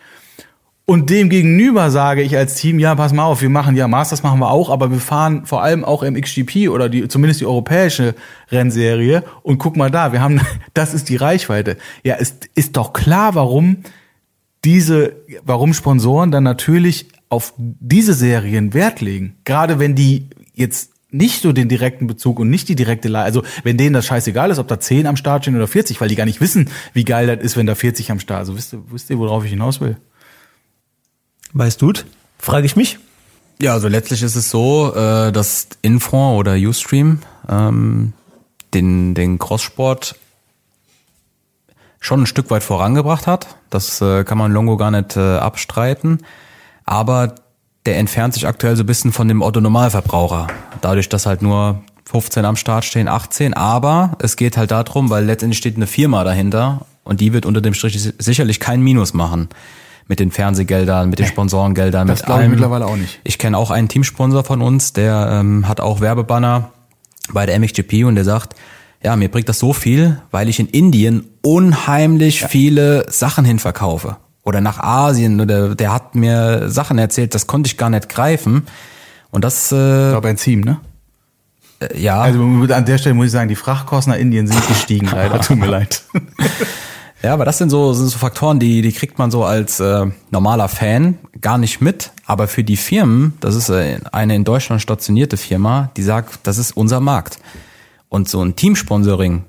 [0.89, 4.23] Und dem gegenüber sage ich als Team, ja, pass mal auf, wir machen ja Masters
[4.23, 7.47] machen wir auch, aber wir fahren vor allem auch im XGP oder die, zumindest die
[7.47, 8.15] europäische
[8.53, 10.41] Rennserie und guck mal da, wir haben,
[10.75, 11.77] das ist die Reichweite.
[12.05, 13.79] Ja, ist, ist doch klar, warum
[14.65, 19.39] diese, warum Sponsoren dann natürlich auf diese Serien Wert legen.
[19.45, 23.43] Gerade wenn die jetzt nicht so den direkten Bezug und nicht die direkte Leih, also
[23.65, 26.15] wenn denen das scheißegal ist, ob da 10 am Start stehen oder 40, weil die
[26.15, 28.83] gar nicht wissen, wie geil das ist, wenn da 40 am Start, also wisst ihr,
[28.89, 29.97] wisst ihr, worauf ich hinaus will?
[31.53, 31.93] Weißt du?
[32.39, 32.99] Frage ich mich.
[33.61, 38.13] Ja, also letztlich ist es so, äh, dass Infront oder Ustream ähm,
[38.75, 40.17] den, den Crosssport
[42.01, 43.57] schon ein Stück weit vorangebracht hat.
[43.71, 46.19] Das äh, kann man Longo gar nicht äh, abstreiten.
[46.85, 47.35] aber
[47.87, 50.49] der entfernt sich aktuell so ein bisschen von dem Otto-Normalverbraucher.
[50.81, 53.55] Dadurch, dass halt nur 15 am Start stehen, 18.
[53.55, 57.61] Aber es geht halt darum, weil letztendlich steht eine Firma dahinter und die wird unter
[57.61, 59.49] dem Strich sicherlich kein Minus machen.
[60.09, 62.51] Mit den Fernsehgeldern, mit den Sponsorengeldern, Das mit glaube ich allem.
[62.53, 63.21] mittlerweile auch nicht.
[63.25, 66.71] Ich kenne auch einen Teamsponsor von uns, der ähm, hat auch Werbebanner
[67.33, 68.55] bei der MXGP und der sagt,
[69.03, 74.17] ja, mir bringt das so viel, weil ich in Indien unheimlich viele Sachen hinverkaufe.
[74.43, 78.63] Oder nach Asien, oder der hat mir Sachen erzählt, das konnte ich gar nicht greifen.
[79.33, 80.79] Und das, Ich äh, glaube Benzin, ne?
[81.97, 85.41] ja, Also an der Stelle muss ich sagen, die Frachtkosten nach Indien sind gestiegen, leider.
[85.41, 86.05] Tut mir leid.
[87.23, 90.07] Ja, aber das sind so, sind so Faktoren, die, die kriegt man so als äh,
[90.31, 92.13] normaler Fan gar nicht mit.
[92.27, 96.59] Aber für die Firmen, das ist äh, eine in Deutschland stationierte Firma, die sagt, das
[96.59, 97.39] ist unser Markt.
[98.09, 99.45] Und so ein Teamsponsoring,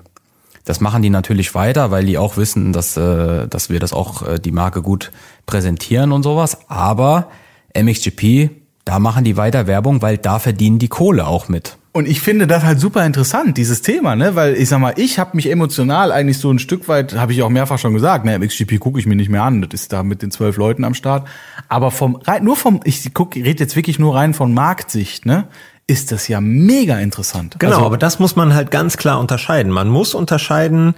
[0.68, 4.20] das machen die natürlich weiter, weil die auch wissen, dass, äh, dass wir das auch
[4.20, 5.12] äh, die Marke gut
[5.46, 6.58] präsentieren und sowas.
[6.68, 7.28] Aber
[7.74, 8.50] MXGP,
[8.84, 11.77] da machen die weiter Werbung, weil da verdienen die Kohle auch mit.
[11.92, 14.34] Und ich finde das halt super interessant, dieses Thema, ne?
[14.34, 17.42] Weil ich sag mal, ich habe mich emotional eigentlich so ein Stück weit, habe ich
[17.42, 20.02] auch mehrfach schon gesagt, ne, MXGP gucke ich mir nicht mehr an, das ist da
[20.02, 21.26] mit den zwölf Leuten am Start.
[21.68, 25.48] Aber vom nur vom, ich guck, rede jetzt wirklich nur rein von Marktsicht, ne?
[25.86, 27.56] Ist das ja mega interessant.
[27.58, 29.72] Genau, Also, aber das muss man halt ganz klar unterscheiden.
[29.72, 30.94] Man muss unterscheiden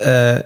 [0.00, 0.42] äh,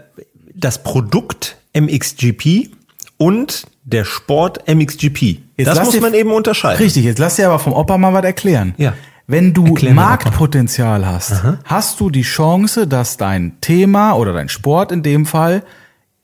[0.55, 2.71] das Produkt MXGP
[3.17, 5.39] und der Sport MXGP.
[5.57, 6.79] Jetzt das muss man eben unterscheiden.
[6.79, 8.75] Richtig, jetzt lass dir aber vom Opa mal was erklären.
[8.79, 8.95] Ja.
[9.33, 9.95] Wenn du Erklär.
[9.95, 15.63] Marktpotenzial hast, hast du die Chance, dass dein Thema oder dein Sport in dem Fall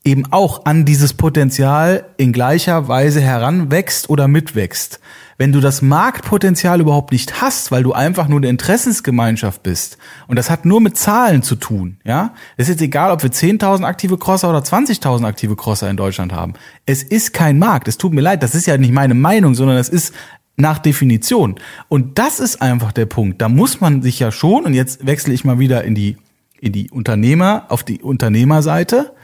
[0.04, 5.00] eben auch an dieses Potenzial in gleicher Weise heranwächst oder mitwächst.
[5.38, 10.36] Wenn du das Marktpotenzial überhaupt nicht hast, weil du einfach nur eine Interessensgemeinschaft bist, und
[10.36, 13.84] das hat nur mit Zahlen zu tun, ja, es ist jetzt egal, ob wir 10.000
[13.84, 16.54] aktive Crosser oder 20.000 aktive Crosser in Deutschland haben.
[16.84, 17.88] Es ist kein Markt.
[17.88, 20.12] Es tut mir leid, das ist ja nicht meine Meinung, sondern es ist
[20.58, 21.56] nach Definition.
[21.88, 23.40] Und das ist einfach der Punkt.
[23.40, 26.16] Da muss man sich ja schon, und jetzt wechsle ich mal wieder in die,
[26.60, 29.14] in die Unternehmer, auf die Unternehmerseite.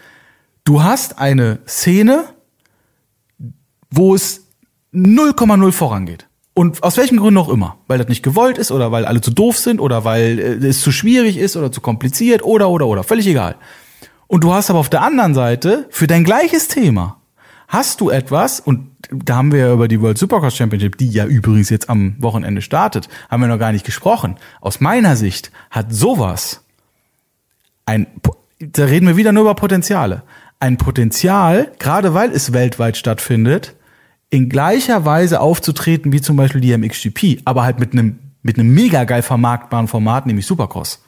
[0.62, 2.24] Du hast eine Szene,
[3.90, 4.47] wo es
[4.94, 6.28] 0,0 vorangeht.
[6.55, 7.78] Und aus welchem Grund auch immer.
[7.89, 10.81] Weil das nicht gewollt ist oder weil alle zu doof sind oder weil äh, es
[10.81, 13.02] zu schwierig ist oder zu kompliziert oder, oder, oder.
[13.02, 13.56] Völlig egal.
[14.28, 17.19] Und du hast aber auf der anderen Seite für dein gleiches Thema
[17.68, 21.26] hast du etwas, und da haben wir ja über die World Supercross Championship, die ja
[21.26, 24.36] übrigens jetzt am Wochenende startet, haben wir noch gar nicht gesprochen.
[24.60, 26.62] Aus meiner Sicht hat sowas
[27.86, 28.06] ein,
[28.60, 30.22] da reden wir wieder nur über Potenziale.
[30.60, 33.74] Ein Potenzial, gerade weil es weltweit stattfindet,
[34.30, 38.72] in gleicher Weise aufzutreten wie zum Beispiel die MXGP, aber halt mit einem, mit einem
[38.72, 41.04] mega geil vermarktbaren Format, nämlich Supercross.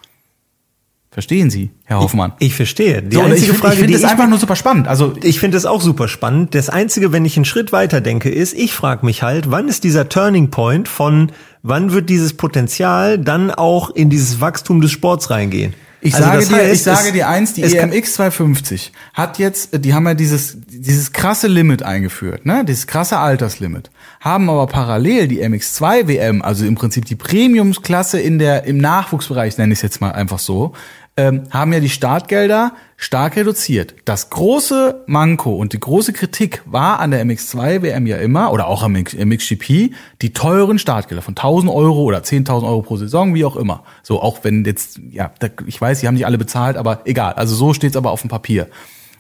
[1.17, 2.33] Verstehen Sie, Herr Hoffmann?
[2.41, 3.01] Ich verstehe.
[3.03, 4.87] Die So, einzige ich Frage, ich finde die es ich einfach nur super spannend.
[4.87, 6.55] Also Ich finde es auch super spannend.
[6.55, 9.85] Das Einzige, wenn ich einen Schritt weiter denke, ist, ich frage mich halt, wann ist
[9.85, 11.33] dieser Turning Point von,
[11.63, 15.73] wann wird dieses Potenzial dann auch in dieses Wachstum des Sports reingehen?
[16.03, 18.93] Ich Also sage das dir, heißt, ich sage es- dir eins, die E EMX 250
[19.15, 23.91] hat jetzt, die haben ja dieses, dieses krasse Limit eingeführt, ne, dieses krasse Alterslimit,
[24.21, 29.57] haben aber parallel die MX2 WM, also im Prinzip die Premiumsklasse in der, im Nachwuchsbereich,
[29.59, 30.75] nenne ich es jetzt mal einfach so,
[31.19, 33.95] ähm, haben ja die Startgelder stark reduziert.
[34.05, 38.67] Das große Manko und die große Kritik war an der MX2 WM ja immer, oder
[38.67, 43.45] auch am MXGP, die teuren Startgelder von 1000 Euro oder 10.000 Euro pro Saison, wie
[43.45, 43.85] auch immer.
[44.03, 45.31] So, auch wenn jetzt, ja,
[45.67, 47.33] ich weiß, die haben nicht alle bezahlt, aber egal.
[47.35, 48.69] Also so steht's aber auf dem Papier.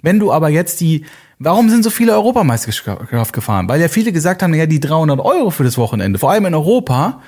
[0.02, 1.06] Wenn du aber jetzt die,
[1.38, 3.68] warum sind so viele Europameisterschaft gefahren?
[3.68, 6.54] Weil ja viele gesagt haben, ja, die 300 Euro für das Wochenende, vor allem in
[6.54, 7.22] Europa,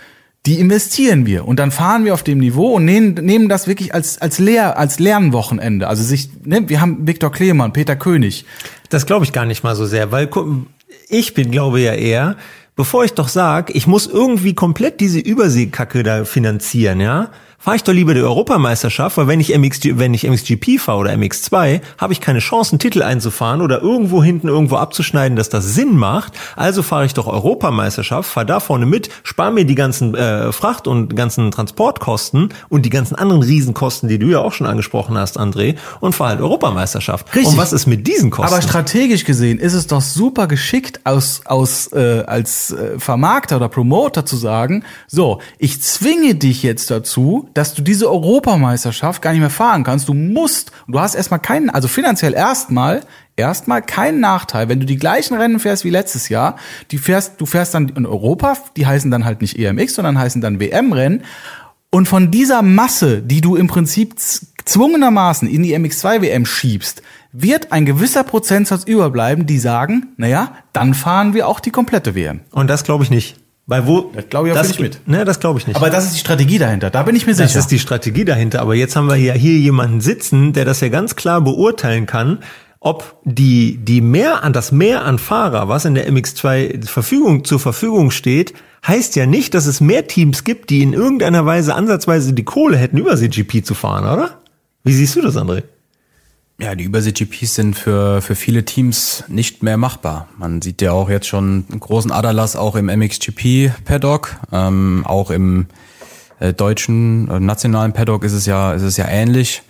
[0.48, 3.92] die investieren wir und dann fahren wir auf dem Niveau und nehmen, nehmen das wirklich
[3.92, 5.86] als als Lehr als Lernwochenende.
[5.88, 8.46] Also sich, ne, wir haben Viktor Klemann, Peter König.
[8.88, 10.30] Das glaube ich gar nicht mal so sehr, weil
[11.10, 12.36] ich bin, glaube ja eher,
[12.76, 17.82] bevor ich doch sag, ich muss irgendwie komplett diese Überseekacke da finanzieren, ja, fahre ich
[17.82, 22.12] doch lieber die Europameisterschaft, weil wenn ich MXG, wenn ich MXGP fahre oder MX2, habe
[22.12, 26.32] ich keine Chance, einen Titel einzufahren oder irgendwo hinten irgendwo abzuschneiden, dass das Sinn macht.
[26.56, 30.86] Also fahre ich doch Europameisterschaft, fahre da vorne mit, spare mir die ganzen äh, Fracht-
[30.86, 35.38] und ganzen Transportkosten und die ganzen anderen Riesenkosten, die du ja auch schon angesprochen hast,
[35.38, 37.26] André, und fahre halt Europameisterschaft.
[37.34, 37.52] Richtig.
[37.52, 38.54] Und was ist mit diesen Kosten?
[38.54, 43.68] Aber strategisch gesehen ist es doch super geschickt aus, aus äh, als äh, Vermarkter oder
[43.68, 49.40] Promoter zu sagen, so, ich zwinge dich jetzt dazu, dass du diese Europameisterschaft gar nicht
[49.40, 50.08] mehr fahren kannst.
[50.08, 53.02] Du musst, du hast erstmal keinen, also finanziell erstmal,
[53.36, 56.56] erstmal keinen Nachteil, wenn du die gleichen Rennen fährst wie letztes Jahr.
[56.90, 60.40] Die fährst, du fährst dann in Europa, die heißen dann halt nicht EMX, sondern heißen
[60.40, 61.22] dann WM-Rennen.
[61.90, 67.02] Und von dieser Masse, die du im Prinzip z- gezwungenermaßen in die MX2 WM schiebst,
[67.32, 72.40] wird ein gewisser Prozentsatz überbleiben, die sagen, naja, dann fahren wir auch die komplette WM.
[72.50, 73.36] Und das glaube ich nicht.
[73.68, 74.10] Weil wo?
[74.14, 75.06] Das glaube ich auch nicht mit.
[75.06, 75.76] Ne, das glaube ich nicht.
[75.76, 77.60] Aber das ist die Strategie dahinter, da bin ich mir das sicher.
[77.60, 78.62] ist die Strategie dahinter.
[78.62, 82.38] Aber jetzt haben wir ja hier jemanden sitzen, der das ja ganz klar beurteilen kann,
[82.80, 87.60] ob die, die mehr an das Mehr an Fahrer, was in der MX2 Verfügung, zur
[87.60, 88.54] Verfügung steht,
[88.86, 92.78] heißt ja nicht, dass es mehr Teams gibt, die in irgendeiner Weise ansatzweise die Kohle
[92.78, 94.38] hätten, Übersee-GP zu fahren, oder?
[94.82, 95.64] Wie siehst du das, André?
[96.60, 100.28] Ja, die Übersee-GPs sind für, für viele Teams nicht mehr machbar.
[100.38, 105.66] Man sieht ja auch jetzt schon einen großen Aderlass auch im MXGP-Paddock, ähm, auch im
[106.40, 109.62] äh, deutschen äh, nationalen Paddock ist es ja, ist es ja ähnlich,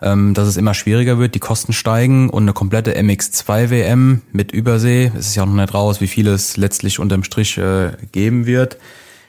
[0.00, 4.50] ähm, dass es immer schwieriger wird, die Kosten steigen und eine komplette MX2 WM mit
[4.50, 8.46] Übersee, es ist ja noch nicht raus, wie viel es letztlich unterm Strich äh, geben
[8.46, 8.78] wird,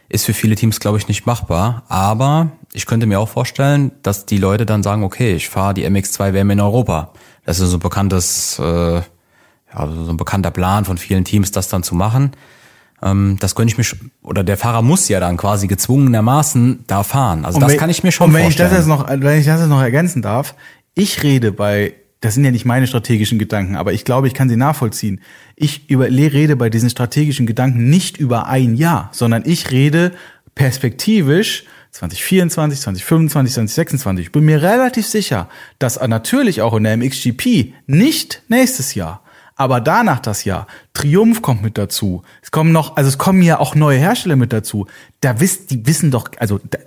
[0.07, 1.84] ist für viele Teams, glaube ich, nicht machbar.
[1.89, 5.85] Aber ich könnte mir auch vorstellen, dass die Leute dann sagen, okay, ich fahre die
[5.88, 7.11] MX2 WM in Europa.
[7.45, 9.02] Das ist so ein bekanntes, äh, ja,
[9.73, 12.31] so ein bekannter Plan von vielen Teams, das dann zu machen.
[13.02, 17.03] Ähm, das könnte ich mir, sch- oder der Fahrer muss ja dann quasi gezwungenermaßen da
[17.03, 17.45] fahren.
[17.45, 18.69] Also Und das wenn- kann ich mir schon Und wenn ich vorstellen.
[18.69, 20.56] das jetzt noch, wenn ich das jetzt noch ergänzen darf,
[20.95, 24.49] ich rede bei, das sind ja nicht meine strategischen Gedanken, aber ich glaube, ich kann
[24.49, 25.22] sie nachvollziehen.
[25.56, 30.11] Ich über, rede bei diesen strategischen Gedanken nicht über ein Jahr, sondern ich rede
[30.56, 31.65] perspektivisch
[31.95, 34.26] 2024, 2025, 2026.
[34.26, 35.47] Ich bin mir relativ sicher,
[35.80, 39.22] dass natürlich auch in der MXGP nicht nächstes Jahr,
[39.55, 40.67] aber danach das Jahr.
[40.93, 42.23] Triumph kommt mit dazu.
[42.41, 44.88] Es kommen noch, also es kommen ja auch neue Hersteller mit dazu.
[45.22, 46.80] Da wisst, die wissen doch, also da,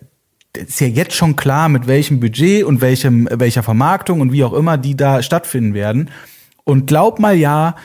[0.55, 4.53] ist ja jetzt schon klar, mit welchem Budget und welchem, welcher Vermarktung und wie auch
[4.53, 6.11] immer die da stattfinden werden.
[6.65, 7.77] Und glaub mal ja,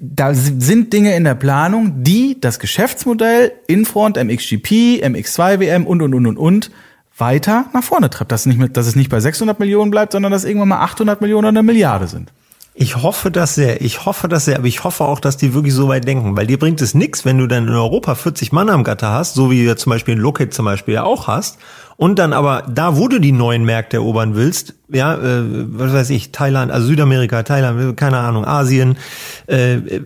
[0.00, 6.14] da sind Dinge in der Planung, die das Geschäftsmodell Infront, MXGP, MX2 WM und und
[6.14, 6.70] und und und
[7.16, 8.32] weiter nach vorne treibt.
[8.32, 10.80] Dass, es nicht mit, dass es nicht bei 600 Millionen bleibt, sondern dass irgendwann mal
[10.80, 12.32] 800 Millionen oder eine Milliarde sind.
[12.74, 13.82] Ich hoffe das sehr.
[13.82, 16.46] Ich hoffe das sehr, aber ich hoffe auch, dass die wirklich so weit denken, weil
[16.46, 19.50] dir bringt es nichts, wenn du dann in Europa 40 Mann am Gatter hast, so
[19.50, 21.58] wie du zum Beispiel in Lockheed zum Beispiel ja auch hast,
[21.96, 26.10] und dann aber da, wo du die neuen Märkte erobern willst, ja, äh, was weiß
[26.10, 28.98] ich, Thailand, also Südamerika, Thailand, keine Ahnung, Asien,
[29.46, 30.00] äh,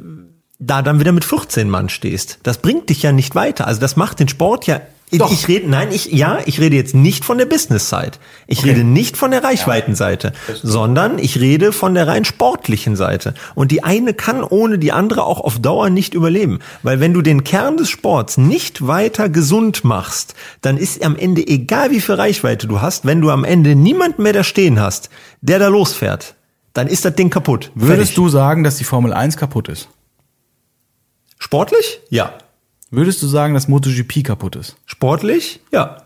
[0.59, 2.39] da dann wieder mit 14 Mann stehst.
[2.43, 3.67] Das bringt dich ja nicht weiter.
[3.67, 4.81] Also das macht den Sport ja
[5.13, 5.31] Doch.
[5.31, 8.19] Ich rede, nein, ich, ja, ich rede jetzt nicht von der Business-Seite.
[8.49, 10.33] Ich rede nicht von der Reichweitenseite,
[10.65, 13.35] sondern ich rede von der rein sportlichen Seite.
[13.55, 16.59] Und die eine kann ohne die andere auch auf Dauer nicht überleben.
[16.83, 21.47] Weil wenn du den Kern des Sports nicht weiter gesund machst, dann ist am Ende
[21.47, 25.09] egal wie viel Reichweite du hast, wenn du am Ende niemanden mehr da stehen hast,
[25.41, 26.35] der da losfährt,
[26.73, 27.71] dann ist das Ding kaputt.
[27.77, 28.15] Würdest Fertig.
[28.17, 29.89] du sagen, dass die Formel 1 kaputt ist?
[31.39, 32.01] Sportlich?
[32.11, 32.35] Ja.
[32.97, 34.77] Würdest du sagen, dass MotoGP kaputt ist?
[34.87, 35.61] Sportlich?
[35.71, 35.99] Ja.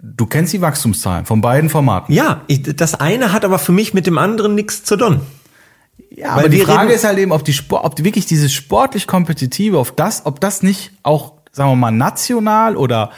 [0.00, 2.12] Du kennst die Wachstumszahlen von beiden Formaten.
[2.12, 5.20] Ja, ich, das eine hat aber für mich mit dem anderen nichts zu tun.
[6.10, 8.26] Ja, aber die wir Frage reden- ist halt eben, ob die Sport, ob die wirklich
[8.26, 13.10] dieses sportlich kompetitive, auf das, ob das nicht auch, sagen wir mal, national oder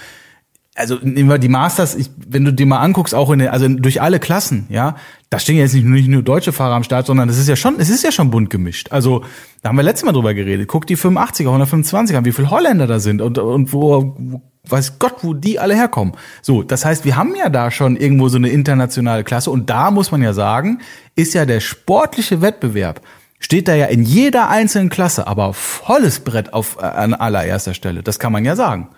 [0.77, 3.67] also nehmen wir die Masters, ich, wenn du dir mal anguckst, auch in den, also
[3.67, 4.97] durch alle Klassen, ja,
[5.31, 7.77] da stehen jetzt nicht, nicht nur deutsche Fahrer am Start, sondern es ist ja schon,
[7.79, 8.93] es ist ja schon bunt gemischt.
[8.93, 9.25] Also
[9.63, 10.69] da haben wir letztes Mal drüber geredet.
[10.69, 15.17] Guck die 85er, 125er, wie viele Holländer da sind und und wo, wo weiß Gott,
[15.23, 16.15] wo die alle herkommen.
[16.43, 19.91] So, das heißt, wir haben ja da schon irgendwo so eine internationale Klasse und da
[19.91, 20.81] muss man ja sagen,
[21.15, 23.01] ist ja der sportliche Wettbewerb
[23.39, 28.03] steht da ja in jeder einzelnen Klasse, aber volles Brett auf äh, an allererster Stelle.
[28.03, 28.89] Das kann man ja sagen.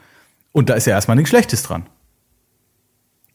[0.58, 1.86] Und da ist ja erstmal nichts Schlechtes dran.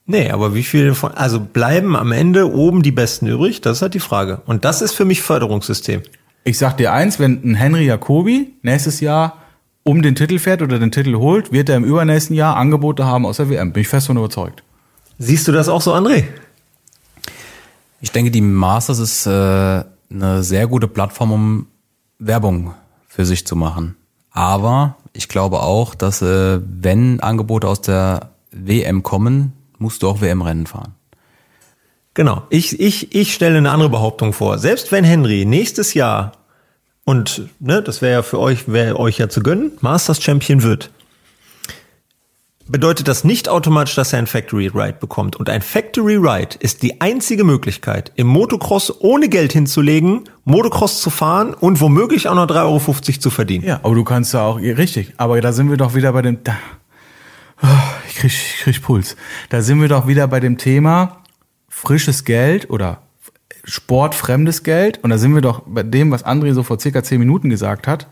[0.06, 3.62] Nee, aber wie viel von, also bleiben am Ende oben die Besten übrig?
[3.62, 4.42] Das ist halt die Frage.
[4.46, 6.02] Und das ist für mich Förderungssystem.
[6.44, 9.38] Ich sag dir eins, wenn ein Henry Jacobi nächstes Jahr
[9.84, 13.26] um den Titel fährt oder den Titel holt, wird er im übernächsten Jahr Angebote haben
[13.26, 13.72] aus der WM.
[13.72, 14.62] Bin ich fest von überzeugt.
[15.18, 16.26] Siehst du das auch so, André?
[18.02, 21.68] Ich denke, die Masters ist äh, eine sehr gute Plattform, um
[22.20, 22.74] Werbung
[23.08, 23.96] für sich zu machen.
[24.32, 30.22] Aber ich glaube auch, dass äh, wenn Angebote aus der WM kommen, musst du auch
[30.22, 30.96] WM-Rennen fahren.
[32.14, 32.44] Genau.
[32.50, 34.60] Ich, ich, ich stelle eine andere Behauptung vor.
[34.60, 36.34] Selbst wenn Henry nächstes Jahr
[37.06, 40.92] und ne, das wäre ja für euch, wäre euch ja zu gönnen, Masters Champion wird,
[42.74, 45.36] bedeutet das nicht automatisch, dass er ein Factory Ride bekommt.
[45.36, 51.12] Und ein Factory Ride ist die einzige Möglichkeit, im Motocross ohne Geld hinzulegen, Motocross zu
[51.12, 53.64] fahren und womöglich auch noch 3,50 Euro zu verdienen.
[53.64, 56.44] Ja, aber du kannst ja auch, richtig, aber da sind wir doch wieder bei dem,
[56.44, 56.56] da,
[57.62, 57.68] Oh,
[58.10, 59.16] ich krieg, ich krieg Puls.
[59.50, 61.22] Da sind wir doch wieder bei dem Thema
[61.70, 63.04] frisches Geld oder
[63.66, 65.00] sportfremdes Geld.
[65.04, 67.88] Und da sind wir doch bei dem, was André so vor circa zehn Minuten gesagt
[67.88, 68.08] hat.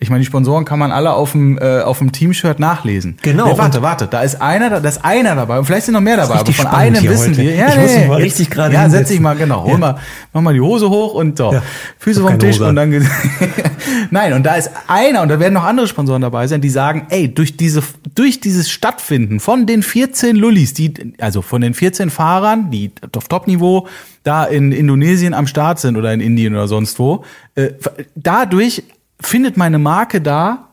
[0.00, 3.16] Ich meine, die Sponsoren kann man alle auf dem, äh, auf dem Team-Shirt nachlesen.
[3.22, 3.46] Genau.
[3.52, 6.16] Nee, warte, warte, da ist einer, da ist einer dabei und vielleicht sind noch mehr
[6.16, 7.36] dabei, aber von einem wissen heute.
[7.42, 7.54] wir.
[7.54, 9.14] Ja, Ich muss mich mal richtig gerade Ja, setz hinsetzen.
[9.14, 9.62] dich mal, genau.
[9.64, 9.78] Hol Ja.
[9.78, 9.96] mal,
[10.32, 11.52] mach mal die Hose hoch und so.
[11.52, 11.62] Ja.
[11.98, 12.90] Füße vom Tisch und an.
[12.90, 13.08] dann.
[14.10, 17.06] Nein, und da ist einer und da werden noch andere Sponsoren dabei sein, die sagen,
[17.10, 17.82] ey, durch diese,
[18.14, 23.28] durch dieses Stattfinden von den 14 Lullis, die, also von den 14 Fahrern, die auf
[23.28, 23.86] Top-Niveau
[24.24, 27.70] da in Indonesien am Start sind oder in Indien oder sonst wo, äh,
[28.16, 28.82] dadurch
[29.26, 30.68] findet meine Marke da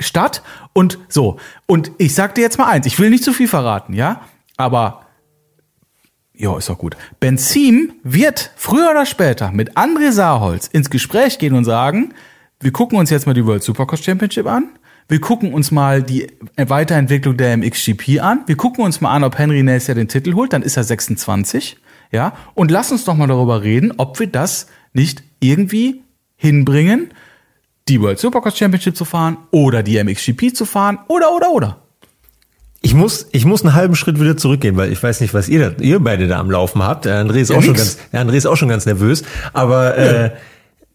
[0.00, 0.42] statt
[0.72, 1.38] und so.
[1.66, 4.22] Und ich sag dir jetzt mal eins, ich will nicht zu viel verraten, ja,
[4.56, 5.02] aber
[6.38, 6.96] ja, ist doch gut.
[7.18, 12.12] Benzim wird früher oder später mit André Saarholz ins Gespräch gehen und sagen,
[12.60, 14.68] wir gucken uns jetzt mal die World Supercross Championship an.
[15.08, 16.26] Wir gucken uns mal die
[16.56, 18.40] Weiterentwicklung der MXGP an.
[18.46, 20.52] Wir gucken uns mal an, ob Henry nächstes Jahr den Titel holt.
[20.52, 21.76] Dann ist er 26.
[22.10, 22.32] Ja.
[22.54, 26.02] Und lass uns doch mal darüber reden, ob wir das nicht irgendwie
[26.36, 27.10] hinbringen,
[27.88, 31.82] die World Supercross Championship zu fahren oder die MXGP zu fahren oder, oder, oder.
[32.82, 35.70] Ich muss, ich muss einen halben Schritt wieder zurückgehen, weil ich weiß nicht, was ihr,
[35.70, 37.04] da, ihr beide da am Laufen habt.
[37.04, 39.24] Der André ist Ja, auch schon ganz, der André ist auch schon ganz nervös.
[39.52, 40.30] Aber äh,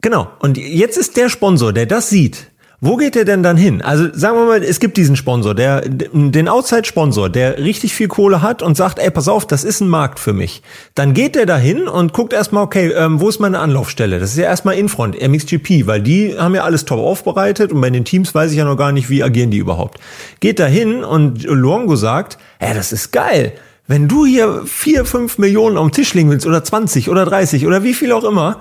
[0.01, 0.29] genau.
[0.39, 2.50] Und jetzt ist der Sponsor, der das sieht.
[2.83, 3.83] Wo geht der denn dann hin?
[3.83, 8.41] Also sagen wir mal, es gibt diesen Sponsor, der den Outside-Sponsor, der richtig viel Kohle
[8.41, 10.63] hat und sagt, ey, pass auf, das ist ein Markt für mich.
[10.95, 14.19] Dann geht der dahin und guckt erstmal, okay, ähm, wo ist meine Anlaufstelle?
[14.19, 17.91] Das ist ja erstmal Infront, MXGP, weil die haben ja alles top aufbereitet und bei
[17.91, 19.99] den Teams weiß ich ja noch gar nicht, wie agieren die überhaupt.
[20.39, 23.53] Geht dahin und Luongo sagt, ey, das ist geil.
[23.85, 27.83] Wenn du hier vier, fünf Millionen am Tisch legen willst oder 20 oder 30 oder
[27.83, 28.57] wie viel auch immer,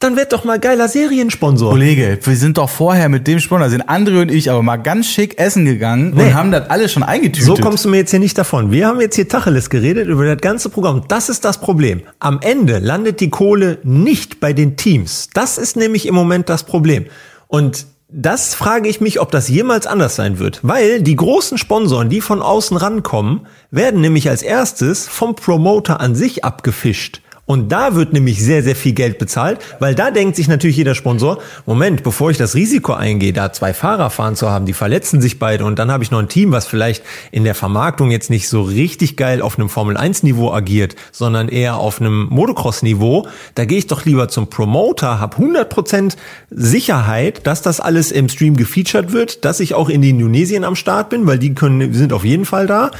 [0.00, 1.70] dann werd doch mal geiler Seriensponsor.
[1.70, 5.08] Kollege, wir sind doch vorher mit dem Sponsor, sind André und ich aber mal ganz
[5.08, 6.26] schick essen gegangen Nee.
[6.26, 7.44] und haben das alles schon eingetütet.
[7.44, 8.70] So kommst du mir jetzt hier nicht davon.
[8.70, 11.02] Wir haben jetzt hier Tacheles geredet über das ganze Programm.
[11.08, 12.02] Das ist das Problem.
[12.20, 15.30] Am Ende landet die Kohle nicht bei den Teams.
[15.34, 17.06] Das ist nämlich im Moment das Problem.
[17.48, 20.60] Und das frage ich mich, ob das jemals anders sein wird.
[20.62, 26.14] Weil die großen Sponsoren, die von außen rankommen, werden nämlich als erstes vom Promoter an
[26.14, 27.20] sich abgefischt.
[27.48, 30.94] Und da wird nämlich sehr, sehr viel Geld bezahlt, weil da denkt sich natürlich jeder
[30.94, 35.22] Sponsor, Moment, bevor ich das Risiko eingehe, da zwei Fahrer fahren zu haben, die verletzen
[35.22, 37.02] sich beide und dann habe ich noch ein Team, was vielleicht
[37.32, 42.02] in der Vermarktung jetzt nicht so richtig geil auf einem Formel-1-Niveau agiert, sondern eher auf
[42.02, 46.16] einem Motocross-Niveau, da gehe ich doch lieber zum Promoter, habe 100%
[46.50, 51.08] Sicherheit, dass das alles im Stream gefeatured wird, dass ich auch in Indonesien am Start
[51.08, 52.90] bin, weil die können, sind auf jeden Fall da.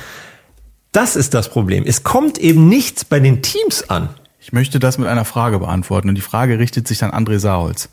[0.93, 1.85] Das ist das Problem.
[1.87, 4.09] Es kommt eben nichts bei den Teams an.
[4.41, 7.89] Ich möchte das mit einer Frage beantworten und die Frage richtet sich an André Saarholz.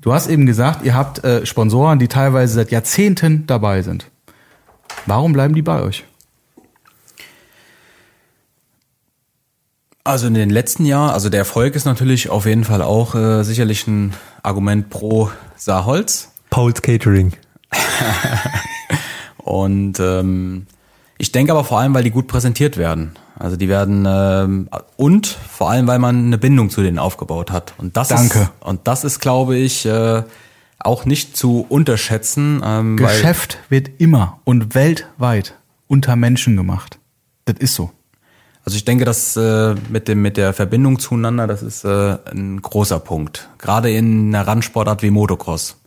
[0.00, 4.10] Du hast eben gesagt, ihr habt äh, Sponsoren, die teilweise seit Jahrzehnten dabei sind.
[5.06, 6.04] Warum bleiben die bei euch?
[10.04, 13.42] Also in den letzten Jahren, also der Erfolg ist natürlich auf jeden Fall auch äh,
[13.42, 16.32] sicherlich ein Argument pro Saarholz.
[16.48, 17.32] Paul's Catering.
[19.36, 20.66] Und ähm,
[21.20, 23.12] ich denke aber vor allem, weil die gut präsentiert werden.
[23.38, 27.74] Also die werden ähm, und vor allem, weil man eine Bindung zu denen aufgebaut hat.
[27.76, 28.40] Und das Danke.
[28.40, 30.22] ist und das ist, glaube ich, äh,
[30.78, 32.62] auch nicht zu unterschätzen.
[32.64, 35.56] Ähm, Geschäft wird immer und weltweit
[35.88, 36.98] unter Menschen gemacht.
[37.44, 37.90] Das ist so.
[38.64, 42.62] Also ich denke, dass äh, mit dem mit der Verbindung zueinander, das ist äh, ein
[42.62, 43.50] großer Punkt.
[43.58, 45.79] Gerade in einer Randsportart wie Motocross.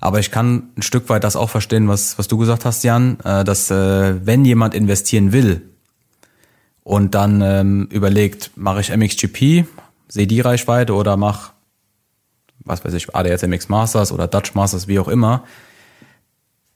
[0.00, 3.18] Aber ich kann ein Stück weit das auch verstehen, was was du gesagt hast, Jan,
[3.24, 5.62] äh, dass äh, wenn jemand investieren will
[6.84, 9.66] und dann ähm, überlegt, mache ich MXGP,
[10.08, 11.52] sehe die Reichweite oder mach
[12.68, 15.44] was weiß ich, ADS MX Masters oder Dutch Masters, wie auch immer,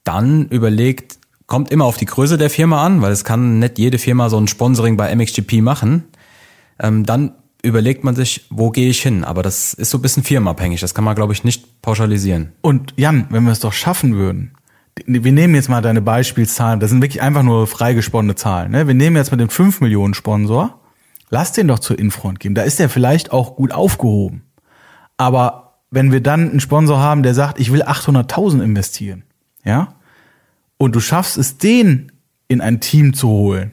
[0.03, 3.97] dann überlegt, kommt immer auf die Größe der Firma an, weil es kann nicht jede
[3.97, 6.05] Firma so ein Sponsoring bei MXGP machen.
[6.79, 9.23] Ähm, dann überlegt man sich, wo gehe ich hin?
[9.23, 10.81] Aber das ist so ein bisschen firmenabhängig.
[10.81, 12.51] Das kann man, glaube ich, nicht pauschalisieren.
[12.61, 14.53] Und Jan, wenn wir es doch schaffen würden,
[15.07, 18.71] wir nehmen jetzt mal deine Beispielszahlen, das sind wirklich einfach nur freigesponnene Zahlen.
[18.71, 18.85] Ne?
[18.85, 20.79] Wir nehmen jetzt mal den 5 Millionen Sponsor,
[21.29, 22.53] lass den doch zur Infront gehen.
[22.53, 24.43] Da ist der vielleicht auch gut aufgehoben.
[25.17, 29.23] Aber wenn wir dann einen Sponsor haben, der sagt, ich will 800.000 investieren,
[29.63, 29.95] ja,
[30.77, 32.11] und du schaffst es, den
[32.47, 33.71] in ein Team zu holen,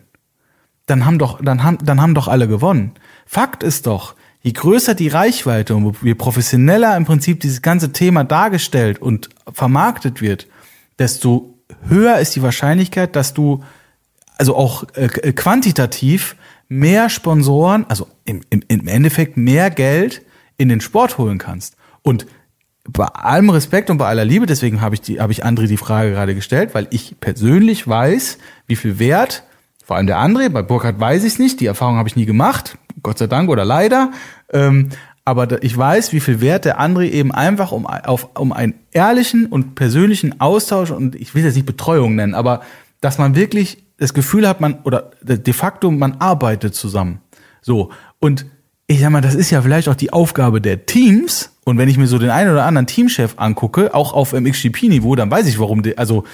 [0.87, 2.93] dann haben doch, dann haben, dann haben doch alle gewonnen.
[3.33, 8.25] Fakt ist doch, je größer die Reichweite und je professioneller im Prinzip dieses ganze Thema
[8.25, 10.49] dargestellt und vermarktet wird,
[10.99, 11.55] desto
[11.87, 13.63] höher ist die Wahrscheinlichkeit, dass du
[14.37, 16.35] also auch äh, äh, quantitativ
[16.69, 20.23] mehr Sponsoren, also im, im, im Endeffekt mehr Geld
[20.57, 21.77] in den Sport holen kannst.
[22.03, 22.27] Und
[22.83, 25.77] bei allem Respekt und bei aller Liebe, deswegen habe ich die, habe ich André die
[25.77, 29.45] Frage gerade gestellt, weil ich persönlich weiß, wie viel Wert,
[29.85, 32.27] vor allem der André, bei Burkhardt weiß ich es nicht, die Erfahrung habe ich nie
[32.27, 34.13] gemacht, Gott sei Dank oder leider.
[34.53, 34.91] Ähm,
[35.25, 39.47] Aber ich weiß, wie viel Wert der André eben einfach um, auf, um einen ehrlichen
[39.47, 42.63] und persönlichen Austausch und ich will das nicht Betreuung nennen, aber
[43.01, 47.21] dass man wirklich das Gefühl hat, man oder de facto man arbeitet zusammen.
[47.61, 48.47] So und
[48.87, 51.53] ich sag mal, das ist ja vielleicht auch die Aufgabe der Teams.
[51.65, 55.31] Und wenn ich mir so den einen oder anderen Teamchef angucke, auch auf MXGP-Niveau, dann
[55.31, 56.25] weiß ich, warum, die, also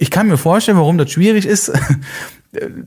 [0.00, 1.70] ich kann mir vorstellen, warum das schwierig ist,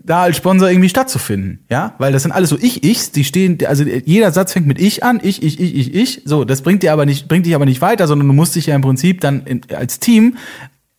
[0.04, 3.84] da als Sponsor irgendwie stattzufinden, ja, weil das sind alles so Ich-Ichs, die stehen, also
[3.84, 6.94] jeder Satz fängt mit Ich an, ich, ich, ich, ich, ich, so, das bringt dir
[6.94, 9.44] aber nicht, bringt dich aber nicht weiter, sondern du musst dich ja im Prinzip dann
[9.46, 10.38] in, als Team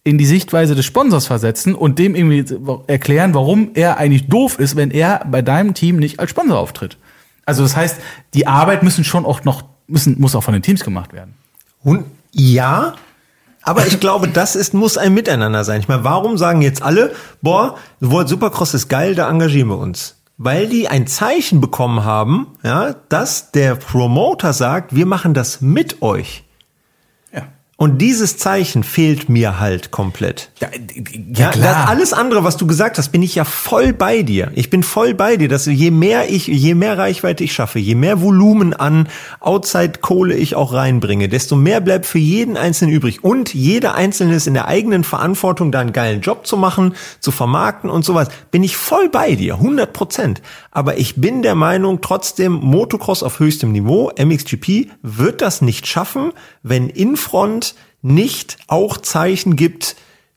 [0.02, 2.44] in die Sichtweise des Sponsors versetzen und dem irgendwie
[2.88, 6.97] erklären, warum er eigentlich doof ist, wenn er bei deinem Team nicht als Sponsor auftritt.
[7.44, 7.98] Also das heißt,
[8.34, 11.34] die Arbeit müssen schon auch noch, müssen, muss auch von den Teams gemacht werden.
[11.82, 12.94] Und ja,
[13.66, 15.80] aber ich glaube, das ist, muss ein Miteinander sein.
[15.80, 17.12] Ich meine, warum sagen jetzt alle,
[17.43, 20.22] boah, World Supercross ist geil, da engagieren wir uns?
[20.38, 26.01] Weil die ein Zeichen bekommen haben, ja, dass der Promoter sagt, wir machen das mit
[26.01, 26.44] euch.
[27.78, 30.51] Und dieses Zeichen fehlt mir halt komplett.
[30.62, 30.69] Ja,
[31.36, 34.51] Ja, Das, alles andere, was du gesagt hast, bin ich ja voll bei dir.
[34.55, 37.94] Ich bin voll bei dir, dass je mehr ich, je mehr Reichweite ich schaffe, je
[37.94, 43.23] mehr Volumen an Outside-Kohle ich auch reinbringe, desto mehr bleibt für jeden Einzelnen übrig.
[43.23, 47.31] Und jeder Einzelne ist in der eigenen Verantwortung, da einen geilen Job zu machen, zu
[47.31, 48.28] vermarkten und sowas.
[48.51, 50.40] Bin ich voll bei dir, 100 Prozent.
[50.70, 56.32] Aber ich bin der Meinung, trotzdem Motocross auf höchstem Niveau, MXGP, wird das nicht schaffen,
[56.62, 57.65] wenn Infront
[58.07, 59.97] nicht auch Zeichen gibt,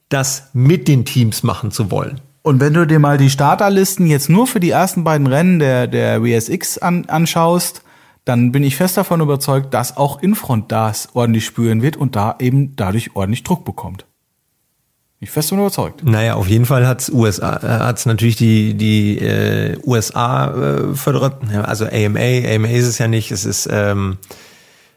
[0.10, 2.20] das mit den Teams machen zu wollen.
[2.41, 5.88] Und wenn du dir mal die Starterlisten jetzt nur für die ersten beiden Rennen der,
[5.88, 7.84] der WSX an, anschaust,
[8.26, 12.36] dann bin ich fest davon überzeugt, dass auch Infront das ordentlich spüren wird und da
[12.40, 14.06] eben dadurch ordentlich Druck bekommt.
[15.20, 16.04] Bin ich fest davon überzeugt.
[16.04, 21.38] Naja, auf jeden Fall hat's USA, äh, hat's natürlich die die äh, USA äh, föderiert,
[21.52, 24.18] ja, also AMA, AMA ist es ja nicht, es ist ähm,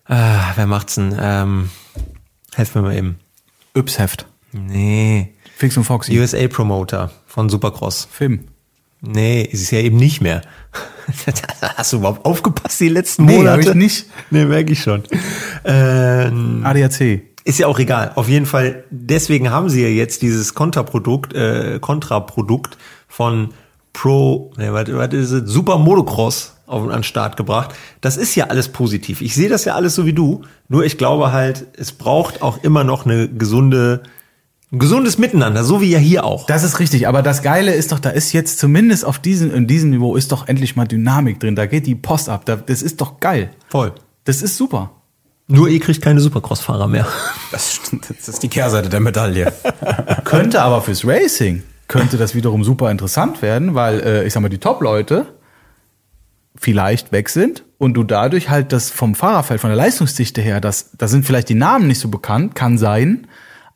[0.09, 0.15] äh,
[0.55, 1.17] wer macht's denn?
[1.21, 1.71] Ähm,
[2.55, 3.19] helf mir mal eben.
[3.75, 4.27] Yps-Heft.
[4.53, 6.19] Nee, Fix und Foxy.
[6.19, 8.07] USA Promoter von Supercross.
[8.11, 8.45] Film.
[9.01, 10.43] Nee, ist es ja eben nicht mehr.
[11.77, 13.63] Hast du überhaupt aufgepasst die letzten Nee, Monate?
[13.63, 14.07] hab ich nicht.
[14.31, 15.03] Nee, merke ich schon.
[15.65, 17.23] Ähm, ADAC.
[17.45, 18.13] Ist ja auch egal.
[18.15, 23.53] Auf jeden Fall, deswegen haben sie ja jetzt dieses Kontraprodukt, äh, Kontraprodukt von
[23.93, 25.51] Pro, ne, was, was ist es?
[25.51, 27.75] Super Motocross auf, an den Start gebracht.
[28.01, 29.21] Das ist ja alles positiv.
[29.21, 30.43] Ich sehe das ja alles so wie du.
[30.69, 34.03] Nur ich glaube halt, es braucht auch immer noch eine gesunde,
[34.73, 36.47] ein gesundes Miteinander, so wie ja hier auch.
[36.47, 39.67] Das ist richtig, aber das Geile ist doch, da ist jetzt zumindest auf diesem, in
[39.67, 41.55] diesem Niveau ist doch endlich mal Dynamik drin.
[41.55, 42.47] Da geht die Post ab.
[42.47, 43.51] Da, das ist doch geil.
[43.69, 43.93] Voll.
[44.25, 44.91] Das ist super.
[45.49, 47.07] Nur ihr kriegt keine Supercross-Fahrer mehr.
[47.51, 49.53] Das, das ist die Kehrseite der Medaille.
[50.25, 51.63] Könnte aber fürs Racing,
[51.93, 55.27] könnte das wiederum super interessant werden, weil, äh, ich sag mal, die Top-Leute
[56.57, 60.93] vielleicht weg sind und du dadurch halt das vom Fahrerfeld, von der Leistungsdichte her, das,
[60.97, 63.27] da sind vielleicht die Namen nicht so bekannt, kann sein,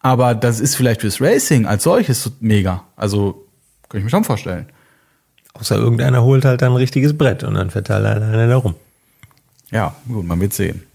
[0.00, 2.84] aber das ist vielleicht fürs Racing als solches so mega.
[2.96, 3.46] Also,
[3.90, 4.66] kann ich mir schon vorstellen.
[5.52, 8.76] Außer irgendeiner holt halt dann ein richtiges Brett und dann fährt da alleine da rum.
[9.70, 10.85] Ja, gut, man wird sehen.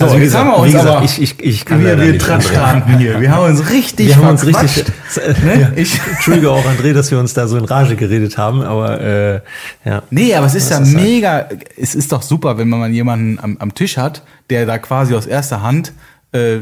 [0.00, 2.00] So, Also, wie gesagt, haben wir uns wie gesagt, aber, ich- ich- ich kann wir,
[2.00, 3.20] wir transtanden hier.
[3.20, 4.84] Wir haben uns richtig Wir haben uns richtig,
[5.44, 5.60] Ne?
[5.60, 8.98] ja, Ich- entschuldige auch André, dass wir uns da so in Rage geredet haben, aber
[9.00, 9.40] äh,
[9.84, 10.02] ja.
[10.10, 13.56] Nee, aber es ist ja halt- mega, es ist doch super, wenn man jemanden am,
[13.58, 15.92] am Tisch hat, der da quasi aus erster Hand
[16.32, 16.60] äh,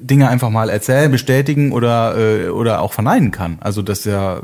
[0.00, 3.58] Dinge einfach mal erzählen, bestätigen oder, äh, oder auch verneinen kann.
[3.60, 4.40] Also das ist ja,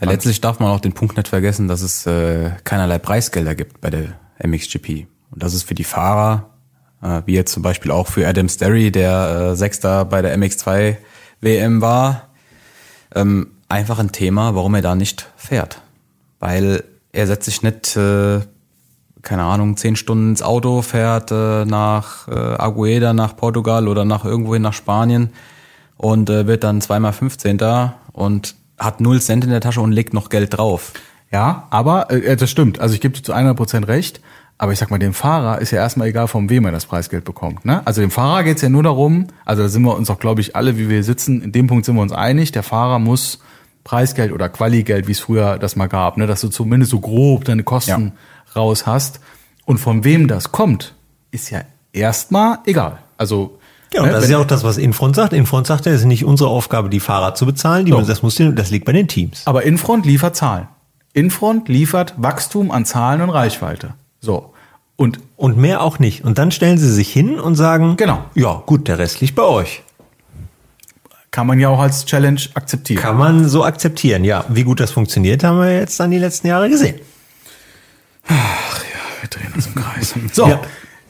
[0.00, 3.80] Ja, letztlich darf man auch den Punkt nicht vergessen, dass es äh, keinerlei Preisgelder gibt
[3.80, 4.04] bei der
[4.44, 5.06] MXGP.
[5.30, 6.50] Und das ist für die Fahrer,
[7.04, 10.96] äh, wie jetzt zum Beispiel auch für Adam Sterry, der äh, Sechster bei der MX2
[11.40, 12.28] WM war,
[13.14, 15.80] ähm, einfach ein Thema, warum er da nicht fährt.
[16.40, 16.82] Weil
[17.12, 18.40] er setzt sich nicht, äh,
[19.22, 24.24] keine Ahnung, zehn Stunden ins Auto, fährt äh, nach äh, Agueda, nach Portugal oder nach
[24.24, 25.30] irgendwohin nach Spanien
[25.96, 27.58] und äh, wird dann zweimal 15.
[28.12, 30.92] und hat null Cent in der Tasche und legt noch Geld drauf.
[31.30, 32.80] ja, aber äh, das stimmt.
[32.80, 34.20] Also ich gebe dir zu 100% recht.
[34.56, 37.24] Aber ich sag mal, dem Fahrer ist ja erstmal egal, von wem er das Preisgeld
[37.24, 37.64] bekommt.
[37.64, 37.84] Ne?
[37.86, 40.54] Also dem Fahrer geht's ja nur darum, also da sind wir uns auch, glaube ich,
[40.54, 43.40] alle, wie wir sitzen, in dem Punkt sind wir uns einig, der Fahrer muss
[43.82, 46.26] Preisgeld oder Qualigeld, wie es früher das mal gab, ne?
[46.26, 48.12] dass du zumindest so grob deine Kosten
[48.54, 49.20] raus hast.
[49.66, 50.94] Und von wem das kommt,
[51.30, 51.62] ist ja
[51.92, 52.98] erstmal egal.
[53.18, 53.58] Also
[53.92, 55.32] Ja, und ne, das ist ja auch das, was Infront sagt.
[55.32, 58.00] Infront sagt ja, es ist nicht unsere Aufgabe, die Fahrer zu bezahlen, die, So.
[58.00, 59.42] das, muss, das liegt bei den Teams.
[59.46, 60.68] Aber Infront liefert Zahlen.
[61.12, 63.94] Infront liefert Wachstum an Zahlen und Reichweite.
[64.24, 64.52] So.
[64.96, 66.24] Und Und mehr auch nicht.
[66.24, 68.24] Und dann stellen sie sich hin und sagen, Genau.
[68.34, 69.82] ja gut, der Rest liegt bei euch.
[71.30, 73.02] kann man ja auch als Challenge akzeptieren.
[73.02, 74.44] Kann man so akzeptieren, ja.
[74.48, 77.00] Wie gut das funktioniert, haben wir jetzt dann die letzten Jahre gesehen.
[78.28, 80.14] Wir drehen im Kreis.
[80.32, 80.60] So, Ja.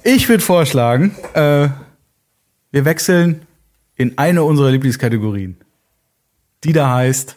[0.03, 1.69] ich würde vorschlagen, äh,
[2.70, 3.43] wir wechseln
[3.97, 5.57] in eine unserer Lieblingskategorien.
[6.65, 7.36] Die da heißt,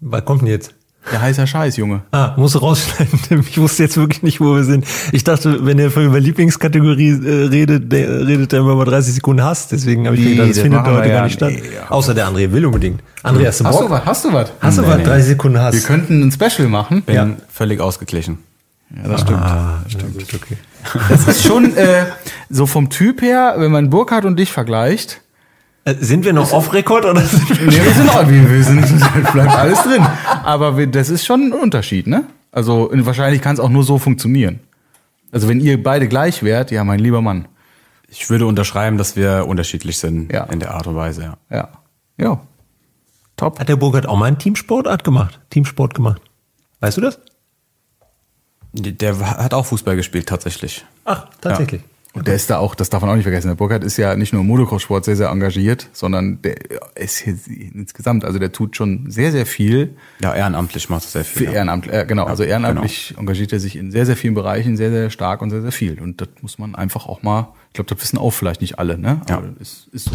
[0.00, 0.74] Was kommt denn jetzt?
[1.10, 2.02] Der heißer Scheiß, Junge.
[2.12, 3.18] Ah, muss rausschneiden.
[3.50, 4.84] Ich wusste jetzt wirklich nicht, wo wir sind.
[5.12, 9.42] Ich dachte, wenn er über Lieblingskategorie äh, redet, der, redet er immer mal 30 Sekunden
[9.42, 9.68] Hass.
[9.68, 11.52] Deswegen habe ich Nee, gedacht, das das findet heute ja gar nicht statt.
[11.52, 11.90] nee, ja.
[11.90, 13.02] Außer der André will unbedingt.
[13.24, 13.90] André, hast du Hast du Bock?
[13.90, 14.04] was?
[14.04, 14.52] Hast du was?
[14.60, 15.02] Hast du was?
[15.02, 15.74] 30 Sekunden Hass.
[15.74, 17.02] Wir könnten ein Special machen.
[17.02, 17.28] Bin Ja.
[17.50, 18.38] völlig ausgeglichen.
[18.94, 19.38] Ja, das stimmt.
[19.40, 20.12] Ah, stimmt.
[20.18, 20.56] Gut, okay.
[21.08, 22.04] Das ist schon äh,
[22.50, 25.21] so vom Typ her, wenn man Burkhardt und dich vergleicht.
[25.84, 28.82] Äh, sind wir noch off-Record oder sind wir Nee, wir sind auch, wir, wir sind,
[29.32, 30.06] bleibt alles drin.
[30.44, 32.24] Aber wir, das ist schon ein Unterschied, ne?
[32.52, 34.60] Also wahrscheinlich kann es auch nur so funktionieren.
[35.32, 37.48] Also wenn ihr beide gleich wärt, ja, mein lieber Mann.
[38.08, 40.44] Ich würde unterschreiben, dass wir unterschiedlich sind Ja.
[40.44, 41.36] in der Art und Weise, ja.
[41.50, 41.68] Ja.
[42.18, 42.40] Ja.
[43.36, 43.58] Top.
[43.58, 45.40] Hat der Burkhardt auch mal einen Teamsportart gemacht?
[45.50, 46.20] Teamsport gemacht.
[46.80, 47.18] Weißt du das?
[48.74, 50.84] Der hat auch Fußball gespielt, tatsächlich.
[51.04, 51.82] Ach, tatsächlich.
[52.14, 53.48] Und der ist da auch, das darf man auch nicht vergessen.
[53.48, 56.56] Der Burkhardt ist ja nicht nur im Motocross-Sport sehr, sehr engagiert, sondern der
[56.94, 57.38] ist hier
[57.72, 61.46] insgesamt, also der tut schon sehr, sehr viel Ja, ehrenamtlich macht er sehr für viel.
[61.46, 61.52] ja.
[61.54, 65.08] Ehrenamt, äh, genau, also ehrenamtlich engagiert er sich in sehr, sehr vielen Bereichen sehr, sehr
[65.08, 65.98] stark und sehr, sehr viel.
[66.00, 68.98] Und das muss man einfach auch mal, ich glaube, das wissen auch vielleicht nicht alle,
[68.98, 69.22] ne?
[69.30, 69.38] Ja.
[69.38, 70.12] Aber ist, ist so.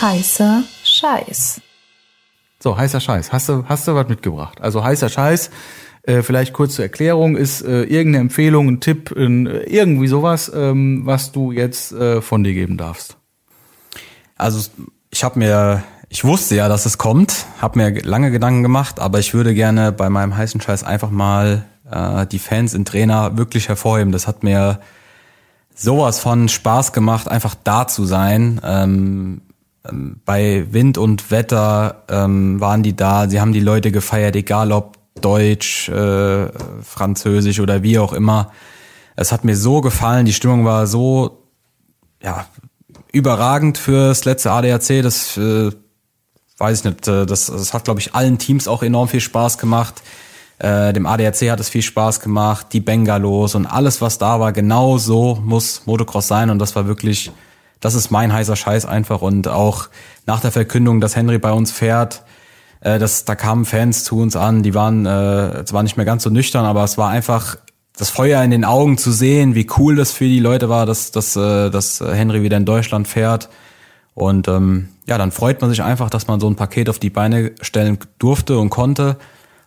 [0.00, 1.60] Heißer Scheiß.
[2.58, 3.32] So, heißer Scheiß.
[3.32, 4.60] Hast du, hast du was mitgebracht?
[4.60, 5.50] Also heißer Scheiß,
[6.06, 10.50] äh, vielleicht kurz zur Erklärung, ist äh, irgendeine Empfehlung, ein Tipp, ein, äh, irgendwie sowas,
[10.54, 13.16] ähm, was du jetzt äh, von dir geben darfst.
[14.36, 14.70] Also
[15.10, 19.18] ich habe mir, ich wusste ja, dass es kommt, habe mir lange Gedanken gemacht, aber
[19.18, 23.68] ich würde gerne bei meinem heißen Scheiß einfach mal äh, die Fans in Trainer wirklich
[23.68, 24.12] hervorheben.
[24.12, 24.80] Das hat mir
[25.74, 28.60] sowas von Spaß gemacht, einfach da zu sein.
[28.62, 29.40] Ähm,
[29.88, 34.72] ähm, bei Wind und Wetter ähm, waren die da, sie haben die Leute gefeiert, egal
[34.72, 36.48] ob Deutsch, äh,
[36.82, 38.52] Französisch oder wie auch immer.
[39.16, 41.42] Es hat mir so gefallen, die Stimmung war so,
[42.22, 42.46] ja,
[43.12, 45.02] überragend fürs letzte ADAC.
[45.02, 45.70] Das äh,
[46.58, 47.08] weiß ich nicht.
[47.08, 50.02] äh, Das, das hat, glaube ich, allen Teams auch enorm viel Spaß gemacht.
[50.58, 54.52] Äh, dem ADAC hat es viel Spaß gemacht, die Bengalos und alles, was da war,
[54.52, 56.48] genau so muss Motocross sein.
[56.50, 57.30] Und das war wirklich,
[57.80, 59.20] das ist mein heißer Scheiß einfach.
[59.20, 59.88] Und auch
[60.26, 62.22] nach der Verkündung, dass Henry bei uns fährt,
[62.80, 66.22] äh, das, da kamen Fans zu uns an, die waren äh, zwar nicht mehr ganz
[66.22, 67.56] so nüchtern, aber es war einfach
[67.96, 71.12] das Feuer in den Augen zu sehen, wie cool das für die Leute war, dass,
[71.12, 73.48] dass, äh, dass Henry wieder in Deutschland fährt.
[74.14, 77.10] Und ähm, ja, dann freut man sich einfach, dass man so ein Paket auf die
[77.10, 79.16] Beine stellen durfte und konnte.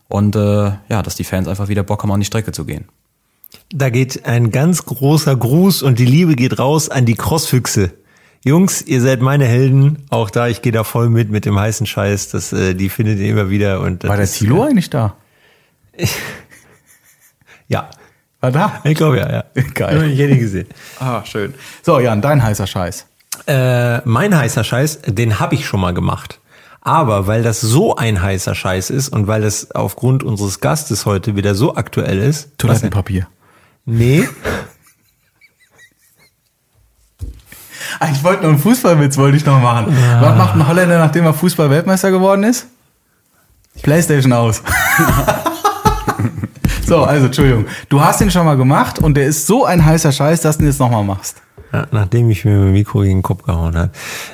[0.08, 2.86] Und äh, ja, dass die Fans einfach wieder Bock haben, an die Strecke zu gehen.
[3.72, 7.94] Da geht ein ganz großer Gruß und die Liebe geht raus an die Crossfüchse.
[8.44, 10.06] Jungs, ihr seid meine Helden.
[10.10, 12.30] Auch da, ich gehe da voll mit mit dem heißen Scheiß.
[12.30, 13.82] Das, äh, die findet ihr immer wieder.
[13.82, 15.16] Und das War der ist- Tilo eigentlich da?
[17.72, 17.92] Ja,
[18.42, 18.82] War da?
[18.84, 19.44] ich glaube ja, ja.
[19.76, 20.10] Geil.
[20.10, 20.68] Ich hätte ihn gesehen.
[21.00, 21.54] Ah, schön.
[21.84, 23.06] So, Jan, dein heißer Scheiß.
[23.46, 26.40] Äh, mein heißer Scheiß, den habe ich schon mal gemacht.
[26.82, 31.36] Aber weil das so ein heißer Scheiß ist und weil es aufgrund unseres Gastes heute
[31.36, 32.58] wieder so aktuell ist.
[32.58, 33.28] Toilettenpapier.
[33.86, 34.28] Nee,
[37.22, 37.26] Ah,
[38.12, 39.96] Ich wollte noch einen Fußballwitz, wollte ich noch machen.
[40.22, 42.68] Was macht ein Holländer, nachdem er Fußball-Weltmeister geworden ist?
[43.82, 44.62] Playstation aus.
[46.86, 47.66] so, also, Entschuldigung.
[47.88, 50.64] Du hast ihn schon mal gemacht und der ist so ein heißer Scheiß, dass du
[50.64, 51.38] ihn jetzt nochmal machst.
[51.72, 53.92] Ja, nachdem ich mir mit dem Mikro gegen den Kopf gehauen habe.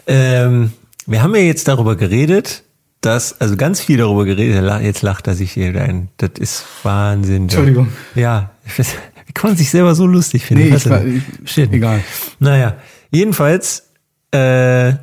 [0.08, 0.72] Ähm,
[1.06, 2.64] wir haben ja jetzt darüber geredet,
[3.02, 6.08] dass, also ganz viel darüber geredet, jetzt lacht er sich hier wieder ein.
[6.18, 7.44] Das ist Wahnsinn.
[7.44, 7.90] Entschuldigung.
[8.16, 8.88] Ja, ich weiß,
[9.28, 10.70] wie kann man sich selber so lustig finden?
[10.70, 11.72] Nee, ich war- ich- Shit.
[11.74, 12.00] egal.
[12.40, 12.76] Naja,
[13.16, 13.92] jedenfalls
[14.32, 14.94] äh,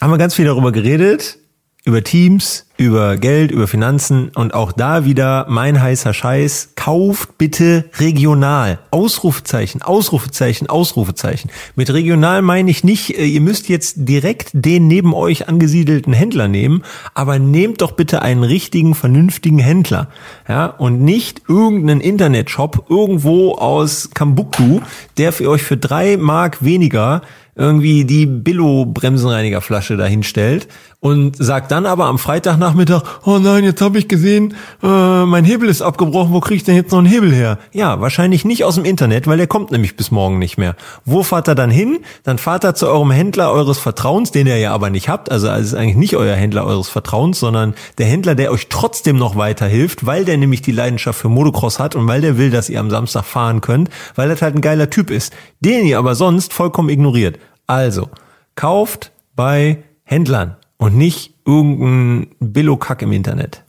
[0.00, 1.38] haben wir ganz viel darüber geredet,
[1.84, 6.70] über Teams, über Geld, über Finanzen und auch da wieder mein heißer Scheiß.
[6.76, 8.78] Kauft bitte regional.
[8.90, 11.50] Ausrufezeichen, Ausrufezeichen, Ausrufezeichen.
[11.76, 16.48] Mit regional meine ich nicht, äh, ihr müsst jetzt direkt den neben euch angesiedelten Händler
[16.48, 16.82] nehmen,
[17.14, 20.08] aber nehmt doch bitte einen richtigen, vernünftigen Händler.
[20.48, 24.80] Ja, und nicht irgendeinen Internetshop irgendwo aus Kambuktu,
[25.16, 27.22] der für euch für drei Mark weniger
[27.56, 30.68] irgendwie die Billo-Bremsenreinigerflasche dahinstellt
[31.00, 35.68] und sagt dann aber am Freitagnachmittag, oh nein, jetzt habe ich gesehen, äh, mein Hebel
[35.68, 37.58] ist abgebrochen, wo kriege ich denn jetzt noch einen Hebel her?
[37.72, 40.76] Ja, wahrscheinlich nicht aus dem Internet, weil der kommt nämlich bis morgen nicht mehr.
[41.06, 42.00] Wo fahrt er dann hin?
[42.22, 45.48] Dann fahrt er zu eurem Händler eures Vertrauens, den ihr ja aber nicht habt, also
[45.48, 49.36] es ist eigentlich nicht euer Händler eures Vertrauens, sondern der Händler, der euch trotzdem noch
[49.36, 52.78] weiterhilft, weil der nämlich die Leidenschaft für Motocross hat und weil der will, dass ihr
[52.78, 56.52] am Samstag fahren könnt, weil das halt ein geiler Typ ist, den ihr aber sonst
[56.52, 57.38] vollkommen ignoriert.
[57.66, 58.10] Also,
[58.54, 63.62] kauft bei Händlern und nicht irgendein Billo-Kack im Internet.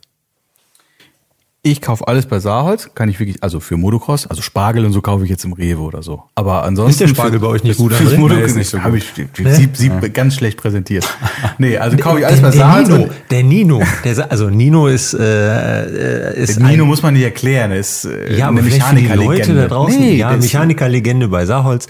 [1.64, 5.00] Ich kaufe alles bei Saarholz, kann ich wirklich, also für Motocross, also Spargel und so
[5.00, 6.24] kaufe ich jetzt im Rewe oder so.
[6.34, 6.90] Aber ansonsten.
[6.90, 8.18] Ist der Spargel bei euch nicht gut, André?
[8.18, 11.06] Motocross ist nicht so Hab ich, sieht, sieht ganz schlecht präsentiert.
[11.58, 12.88] Nee, also kaufe ich alles bei der, Saarholz.
[12.88, 17.14] Nino, der Nino, der, also Nino ist, äh, äh, ist Der Nino ein, muss man
[17.14, 19.24] nicht erklären, er ist äh, ja, eine für Mechanikerlegende.
[19.24, 21.86] Leute da draußen, Nee, ja, Mechanikerlegende bei Saarholz,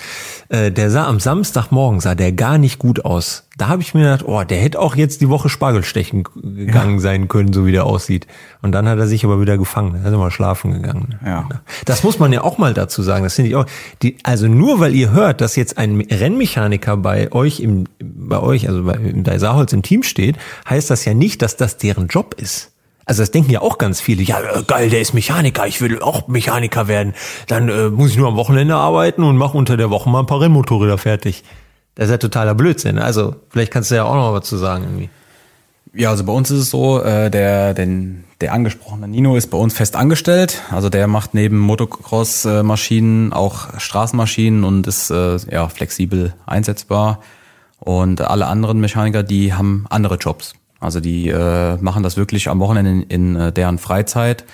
[0.49, 3.45] äh, der sah am Samstagmorgen, sah der gar nicht gut aus.
[3.59, 7.29] Da habe ich mir gedacht, oh, der hätte auch jetzt die Woche Spargelstechen gegangen sein
[7.29, 8.27] können, so wie der aussieht.
[8.63, 11.19] Und dann hat er sich aber wieder gefangen, dann ist er mal schlafen gegangen.
[11.25, 11.49] Ja.
[11.85, 13.67] Das muss man ja auch mal dazu sagen, das finde ich auch.
[14.03, 18.69] Die, also nur weil ihr hört, dass jetzt ein Rennmechaniker bei euch im, bei euch,
[18.69, 20.39] also bei, bei Saarholz im Team steht,
[20.69, 22.73] heißt das ja nicht, dass das deren Job ist.
[23.05, 24.23] Also das denken ja auch ganz viele.
[24.23, 25.67] Ja, äh, geil, der ist Mechaniker.
[25.67, 27.15] Ich will auch Mechaniker werden.
[27.49, 30.27] Dann äh, muss ich nur am Wochenende arbeiten und mache unter der Woche mal ein
[30.27, 31.43] paar Rennmotorräder fertig.
[31.95, 32.99] Das ist ja totaler Blödsinn.
[32.99, 35.11] Also vielleicht kannst du ja auch noch was zu sagen irgendwie.
[35.95, 39.59] Ja, also bei uns ist es so, äh, der, den, der angesprochene Nino ist bei
[39.59, 40.63] uns fest angestellt.
[40.71, 47.21] Also der macht neben Motocross-Maschinen auch Straßenmaschinen und ist äh, ja flexibel einsetzbar.
[47.79, 50.55] Und alle anderen Mechaniker, die haben andere Jobs.
[50.81, 54.45] Also die äh, machen das wirklich am Wochenende in, in äh, deren Freizeit.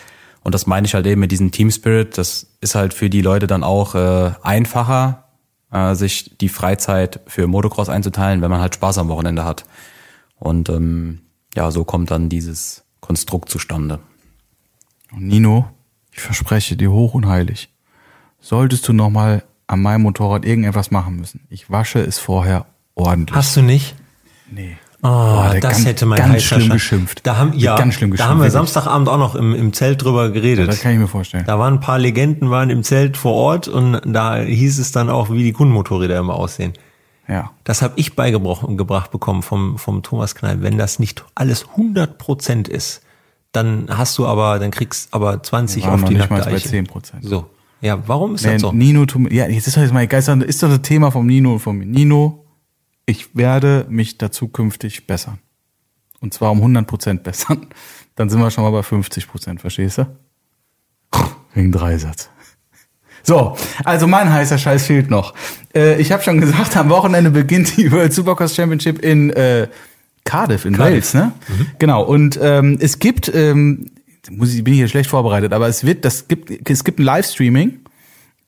[0.42, 2.18] Und das meine ich halt eben mit diesem Team Spirit.
[2.18, 5.27] Das ist halt für die Leute dann auch äh, einfacher,
[5.72, 9.64] äh, sich die Freizeit für Motocross einzuteilen, wenn man halt Spaß am Wochenende hat.
[10.38, 11.20] Und ähm,
[11.54, 14.00] ja, so kommt dann dieses Konstrukt zustande.
[15.12, 15.68] Nino,
[16.12, 17.70] ich verspreche dir hoch und heilig,
[18.40, 21.46] solltest du nochmal an meinem Motorrad irgendetwas machen müssen.
[21.50, 23.36] Ich wasche es vorher ordentlich.
[23.36, 23.94] Hast du nicht?
[24.50, 24.78] Nee.
[25.00, 27.20] Oh, Boah, das ganz- hätte mein ganz schlimm geschimpft.
[27.24, 28.50] Da haben, ja, Ganz schlimm da geschimpft, haben wir.
[28.50, 30.68] Samstagabend auch noch im, im Zelt drüber geredet.
[30.68, 31.44] Das kann ich mir vorstellen.
[31.46, 35.08] Da waren ein paar Legenden, waren im Zelt vor Ort und da hieß es dann
[35.08, 36.72] auch, wie die Kundenmotorräder immer aussehen.
[37.28, 37.50] Ja.
[37.62, 40.62] Das habe ich beigebracht gebracht bekommen vom, vom Thomas Knall.
[40.62, 43.02] Wenn das nicht alles 100% ist,
[43.52, 46.54] dann hast du aber, dann kriegst aber 20 Wir waren auf die nicht mal bei
[46.54, 46.68] Eiche.
[46.70, 46.86] 10%.
[47.22, 47.46] So.
[47.80, 48.72] Ja, warum ist Nee, das so?
[48.72, 51.58] Nino, ja, jetzt ist doch jetzt mal Geister, ist doch das Thema vom Nino und
[51.60, 51.86] von mir.
[51.86, 52.44] Nino,
[53.08, 55.38] ich werde mich da zukünftig bessern.
[56.20, 57.68] Und zwar um 100% bessern.
[58.16, 60.06] Dann sind wir schon mal bei 50%, verstehst du?
[61.54, 62.28] Wegen Dreisatz.
[63.22, 65.34] So, also mein heißer Scheiß fehlt noch.
[65.74, 69.68] Äh, ich habe schon gesagt, am Wochenende beginnt die World Supercross Championship in äh,
[70.24, 71.14] Cardiff in Cardiff.
[71.14, 71.32] Wales, ne?
[71.78, 72.02] Genau.
[72.02, 73.90] Und ähm, es gibt, ähm,
[74.30, 77.04] muss ich bin ich hier schlecht vorbereitet, aber es wird, das gibt, es gibt ein
[77.04, 77.80] Livestreaming.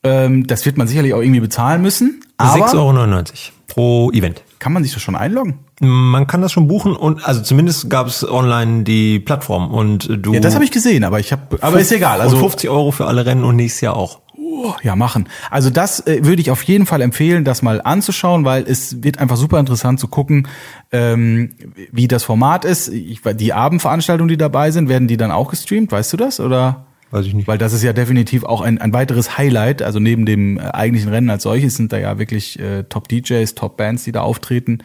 [0.03, 2.23] Ähm, das wird man sicherlich auch irgendwie bezahlen müssen.
[2.37, 3.33] Aber 6,99 Euro
[3.67, 4.43] pro Event.
[4.61, 5.59] Kann man sich das schon einloggen?
[5.81, 10.35] Man kann das schon buchen und also zumindest gab es online die Plattform und du.
[10.35, 12.21] Ja, das habe ich gesehen, aber ich habe, aber ist egal.
[12.21, 14.21] Also und 50 Euro für alle Rennen und nächstes Jahr auch.
[14.39, 15.29] Oh, ja, machen.
[15.51, 19.19] Also das äh, würde ich auf jeden Fall empfehlen, das mal anzuschauen, weil es wird
[19.19, 20.49] einfach super interessant zu gucken,
[20.93, 21.55] ähm,
[21.91, 22.89] wie das Format ist.
[22.89, 26.41] Ich, die Abendveranstaltungen, die dabei sind, werden die dann auch gestreamt, weißt du das?
[26.41, 26.87] Oder?
[27.11, 27.49] Weiß ich nicht.
[27.49, 29.83] Weil das ist ja definitiv auch ein, ein weiteres Highlight.
[29.83, 34.05] Also neben dem äh, eigentlichen Rennen als solches sind da ja wirklich äh, Top-DJs, Top-Bands,
[34.05, 34.79] die da auftreten.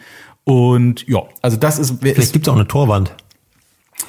[0.44, 3.14] Und ja, also das ist, Vielleicht ist gibt's auch eine Torwand.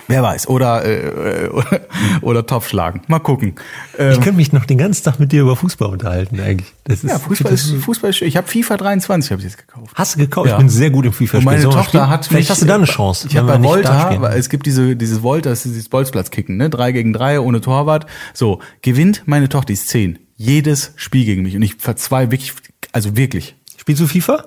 [0.08, 1.82] Wer weiß, oder, äh, oder,
[2.22, 3.02] oder Topfschlagen.
[3.08, 3.56] Mal gucken.
[3.98, 6.74] Ähm, Ich könnte mich noch den ganzen Tag mit dir über Fußball unterhalten eigentlich.
[6.84, 8.28] Das ist, ja, Fußball ist, Fußball ist schön.
[8.28, 9.94] Ich habe FIFA 23, habe ich jetzt gekauft.
[9.96, 10.48] Hast du gekauft?
[10.48, 10.54] Ja.
[10.54, 12.66] Ich bin sehr gut im FIFA Und meine wir Tochter hat Vielleicht mich, hast du
[12.66, 13.28] da eine Chance.
[13.30, 16.92] Ich habe bei Volta, es gibt diese dieses Volta, das ist dieses Bolzplatzkicken, ne, drei
[16.92, 18.06] gegen drei ohne Torwart.
[18.34, 22.54] So gewinnt meine Tochter, die ist zehn, jedes Spiel gegen mich und ich verzweifle wirklich,
[22.92, 23.56] also wirklich.
[23.78, 24.46] Spielst du FIFA?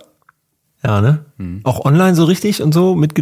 [0.83, 1.27] Ja, ne?
[1.39, 1.61] Hm.
[1.65, 3.15] Auch online so richtig und so mit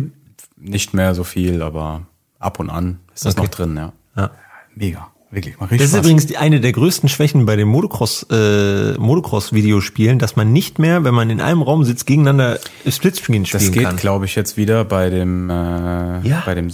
[0.60, 2.02] Nicht mehr so viel, aber
[2.38, 3.42] ab und an ist das Okay.
[3.44, 3.92] noch drin, ja.
[4.16, 4.30] ja.
[4.74, 6.00] Mega, wirklich, macht Das richtig ist Spaß.
[6.04, 11.04] übrigens die, eine der größten Schwächen bei den Motocross, äh, Motocross-Videospielen, dass man nicht mehr,
[11.04, 12.58] wenn man in einem Raum sitzt, gegeneinander
[12.88, 13.96] Splitscreen spielen Das geht, kann.
[13.96, 16.42] glaube ich, jetzt wieder bei dem, äh, Ja.
[16.44, 16.70] bei dem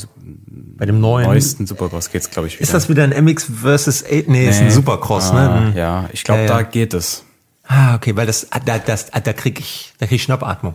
[0.77, 1.27] Bei dem neuen.
[1.27, 2.62] neuesten Supercross geht's, glaube ich, wieder.
[2.62, 4.28] Ist das wieder ein MX versus 8?
[4.28, 5.73] Nee, ist ein Supercross, ah, ne?
[5.77, 6.52] Ja, ich glaube, Ja, ja.
[6.56, 7.24] da geht es.
[7.66, 10.74] Ah, okay, weil das, da, das, da krieg ich, da krieg ich Schnappatmung.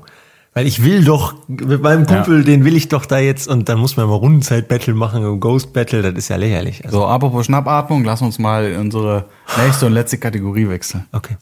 [0.54, 3.78] Weil ich will doch, mit meinem Kumpel, den will ich doch da jetzt, und dann
[3.80, 6.84] muss man mal Rundenzeit-Battle machen, und Ghost-Battle, das ist ja lächerlich.
[6.84, 9.26] Also, So, apropos Schnappatmung, lass uns mal in unsere
[9.64, 11.06] nächste und letzte Kategorie wechseln.
[11.12, 11.38] okay.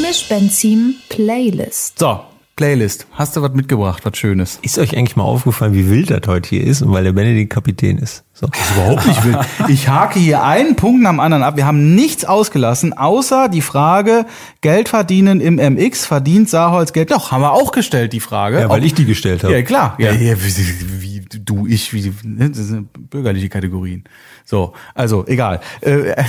[0.00, 1.98] Mischbenzin Playlist.
[1.98, 2.20] So,
[2.62, 3.08] Playlist.
[3.10, 4.60] Hast du was mitgebracht, was Schönes?
[4.62, 7.52] Ist euch eigentlich mal aufgefallen, wie wild das heute hier ist, und weil der Benedikt
[7.52, 8.22] Kapitän ist?
[8.34, 8.46] So.
[8.76, 9.38] Überhaupt nicht wild.
[9.66, 11.56] Ich hake hier einen Punkt nach dem anderen ab.
[11.56, 14.26] Wir haben nichts ausgelassen, außer die Frage,
[14.60, 17.10] Geld verdienen im MX, verdient Saarholz Geld?
[17.10, 18.60] Doch, haben wir auch gestellt, die Frage.
[18.60, 19.54] Ja, weil Ob- ich die gestellt habe.
[19.54, 19.96] Ja, klar.
[19.98, 20.36] Ja, ja.
[20.40, 24.04] wie, wie du, ich, wie, ne, das sind bürgerliche Kategorien.
[24.44, 25.60] So, also, egal.
[25.80, 26.14] Äh,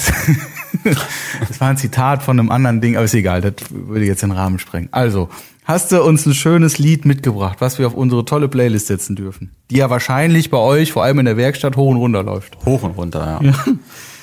[1.48, 4.32] Das war ein Zitat von einem anderen Ding, aber ist egal, das würde jetzt den
[4.32, 4.90] Rahmen sprengen.
[4.92, 5.30] Also,
[5.66, 9.56] hast du uns ein schönes Lied mitgebracht, was wir auf unsere tolle Playlist setzen dürfen.
[9.70, 12.58] Die ja wahrscheinlich bei euch, vor allem in der Werkstatt, hoch und runter läuft.
[12.66, 13.54] Hoch und runter, ja.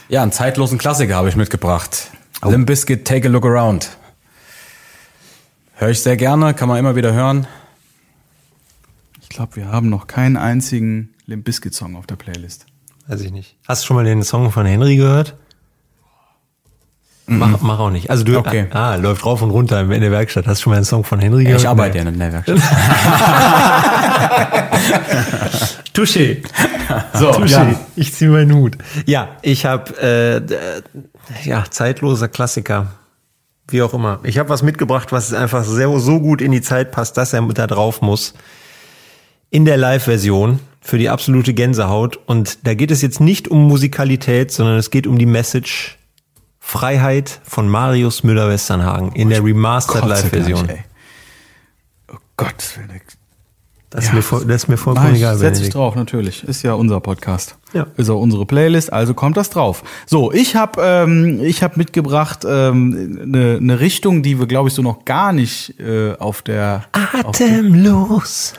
[0.09, 2.11] Ja, einen zeitlosen Klassiker habe ich mitgebracht.
[2.43, 2.51] Oh.
[2.51, 3.97] Limp Bizkit, Take a Look Around.
[5.77, 7.47] Höre ich sehr gerne, kann man immer wieder hören.
[9.23, 12.67] Ich glaube, wir haben noch keinen einzigen Limp Bizkit Song auf der Playlist.
[13.07, 13.57] Weiß ich nicht.
[13.69, 15.37] Hast du schon mal den Song von Henry gehört?
[17.33, 18.11] Mach, mach auch nicht.
[18.11, 18.67] Also du Okay.
[18.73, 20.47] ah, läuft rauf und runter in der Werkstatt.
[20.49, 21.61] Hast du schon mal einen Song von Henry gehört?
[21.61, 22.59] Ich arbeite ja in der Werkstatt.
[25.95, 26.43] Touché.
[27.15, 27.47] So, Touché.
[27.51, 27.75] ja.
[27.95, 28.77] Ich ziehe meinen Hut.
[29.07, 30.83] Ja, ich habe äh, äh,
[31.45, 32.89] ja zeitloser Klassiker.
[33.69, 34.19] Wie auch immer.
[34.25, 37.43] Ich habe was mitgebracht, was einfach sehr so gut in die Zeit passt, dass er
[37.43, 38.35] da drauf muss.
[39.51, 42.19] In der Live-Version für die absolute Gänsehaut.
[42.27, 45.97] Und da geht es jetzt nicht um Musikalität, sondern es geht um die Message
[46.71, 50.69] Freiheit von Marius Müller-Westernhagen in der Remastered sei Dank, Live-Version.
[52.13, 52.79] Oh Gott,
[53.91, 54.15] Das, ist Ja.
[54.17, 55.35] mir voll- das ist mir vollkommen ich, egal.
[55.37, 55.75] setz dich Benedikt.
[55.75, 56.45] drauf, natürlich.
[56.45, 57.57] Ist ja unser Podcast.
[57.73, 57.87] Ja.
[57.97, 59.83] Ist auch unsere Playlist, also kommt das drauf.
[60.07, 64.75] So, ich habe ähm, ich hab mitgebracht ähm, eine ne Richtung, die wir, glaube ich,
[64.75, 66.85] so noch gar nicht äh, auf der...
[67.25, 68.55] Auf, Atemlos.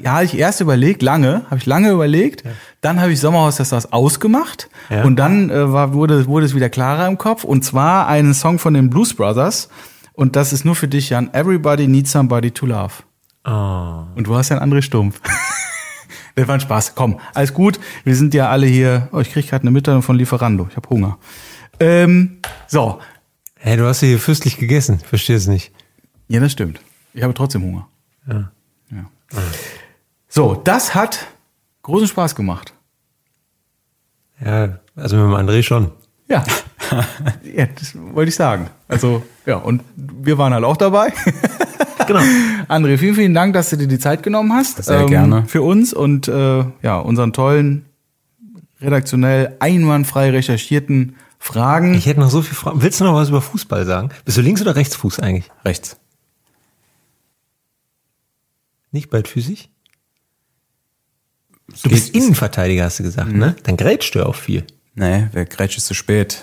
[0.00, 2.42] ja, habe ich erst überlegt, lange, habe ich lange überlegt.
[2.80, 4.68] Dann habe ich Sommerhaus das das ausgemacht.
[4.90, 5.04] Ja.
[5.04, 7.44] Und dann äh, war, wurde, wurde es wieder klarer im Kopf.
[7.44, 9.68] Und zwar einen Song von den Blues Brothers.
[10.14, 11.32] Und das ist nur für dich, Jan.
[11.32, 12.92] Everybody needs somebody to love.
[13.44, 14.04] Oh.
[14.14, 15.20] Und du hast ja einen André Stumpf.
[16.34, 16.94] Das war ein Spaß.
[16.94, 17.78] Komm, alles gut.
[18.04, 19.08] Wir sind ja alle hier.
[19.12, 20.66] Oh, ich krieg gerade eine Mitteilung von Lieferando.
[20.70, 21.18] Ich habe Hunger.
[21.78, 22.38] Ähm,
[22.68, 23.00] so.
[23.58, 24.98] Hey, du hast hier fürstlich gegessen.
[25.02, 25.72] Ich verstehe es nicht.
[26.28, 26.80] Ja, das stimmt.
[27.12, 27.86] Ich habe trotzdem Hunger.
[28.26, 28.50] Ja.
[28.90, 29.04] Ja.
[30.28, 31.26] So, das hat
[31.82, 32.72] großen Spaß gemacht.
[34.42, 35.90] Ja, also mit dem André schon.
[36.28, 36.44] Ja.
[37.54, 38.70] ja, das wollte ich sagen.
[38.88, 41.12] Also, ja, und wir waren halt auch dabei.
[42.06, 42.20] Genau.
[42.68, 44.78] André, vielen, vielen Dank, dass du dir die Zeit genommen hast.
[44.78, 45.44] ähm, Sehr gerne.
[45.46, 47.84] Für uns und äh, ja, unseren tollen,
[48.80, 51.94] redaktionell einwandfrei recherchierten Fragen.
[51.94, 52.82] Ich hätte noch so viel Fragen.
[52.82, 54.10] Willst du noch was über Fußball sagen?
[54.24, 55.50] Bist du Links- oder Rechtsfuß eigentlich?
[55.64, 55.96] Rechts.
[58.90, 59.70] Nicht beidfüßig?
[61.82, 63.56] Du bist Innenverteidiger, hast du gesagt, ne?
[63.62, 64.64] Dann grätschst du auch viel.
[64.94, 66.42] Nee, wer grätscht ist zu spät.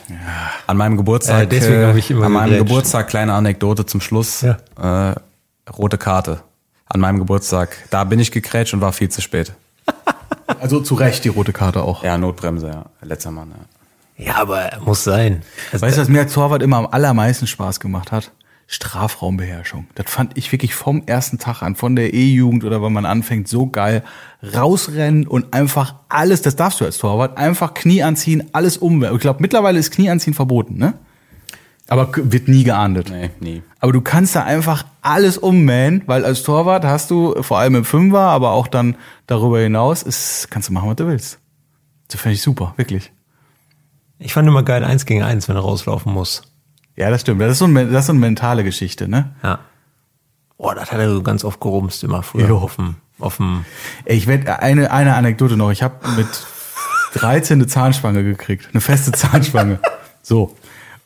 [0.65, 2.67] An meinem Geburtstag, Äh, deswegen hab ich immer an meinem gegrätscht.
[2.69, 4.55] Geburtstag, kleine Anekdote zum Schluss, äh,
[5.77, 6.41] rote Karte.
[6.85, 9.53] An meinem Geburtstag, da bin ich gegrätscht und war viel zu spät.
[10.59, 12.03] Also zu Recht die rote Karte auch.
[12.03, 12.85] Ja, Notbremse, ja.
[13.01, 14.25] Letzter Mann, ja.
[14.25, 15.43] Ja, aber muss sein.
[15.71, 18.31] Also, Weißt du, was mir als Torwart immer am allermeisten Spaß gemacht hat?
[18.67, 19.87] Strafraumbeherrschung.
[19.95, 23.47] Das fand ich wirklich vom ersten Tag an, von der E-Jugend oder wenn man anfängt,
[23.47, 24.03] so geil.
[24.43, 29.17] Rausrennen und einfach alles, das darfst du als Torwart, einfach Knie anziehen, alles umwerfen.
[29.17, 30.93] Ich glaube, mittlerweile ist Knie anziehen verboten, ne?
[31.89, 33.09] Aber wird nie geahndet.
[33.09, 33.63] Nee, nie.
[33.79, 37.85] Aber du kannst da einfach alles ummähen, weil als Torwart hast du, vor allem im
[37.85, 38.95] Fünfer, aber auch dann
[39.27, 41.39] darüber hinaus, ist, kannst du machen, was du willst.
[42.09, 43.11] Das finde ich super, wirklich.
[44.19, 46.43] ich fand immer geil eins gegen eins, wenn er rauslaufen muss.
[46.95, 47.41] Ja, das stimmt.
[47.41, 49.33] Das ist so, ein, das ist so eine mentale Geschichte, ne?
[49.41, 49.59] Ja.
[50.57, 52.57] Boah, das hat er so ganz oft gerumst immer früher Jo.
[52.57, 53.63] auf dem, auf dem,
[54.05, 55.71] Ey, Ich werde eine, eine Anekdote noch.
[55.71, 56.27] Ich habe mit
[57.13, 58.67] 13 eine Zahnspange gekriegt.
[58.73, 59.79] Eine feste Zahnspange.
[60.21, 60.55] So.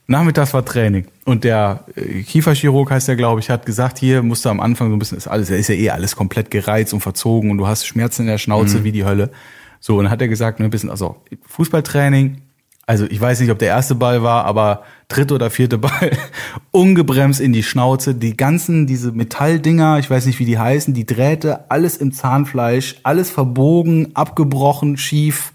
[0.07, 1.07] Nachmittags war Training.
[1.25, 4.89] Und der äh, Kieferchirurg heißt der, glaube ich, hat gesagt, hier musst du am Anfang
[4.89, 7.67] so ein bisschen, ist alles, ist ja eh alles komplett gereizt und verzogen und du
[7.67, 9.31] hast Schmerzen in der Schnauze wie die Hölle.
[9.79, 11.17] So, und dann hat er gesagt, ne, ein bisschen, also
[11.47, 12.41] Fußballtraining,
[12.85, 16.11] also ich weiß nicht, ob der erste Ball war, aber dritte oder vierte Ball,
[16.71, 21.05] ungebremst in die Schnauze, die ganzen, diese Metalldinger, ich weiß nicht, wie die heißen, die
[21.05, 25.53] Drähte, alles im Zahnfleisch, alles verbogen, abgebrochen, schief.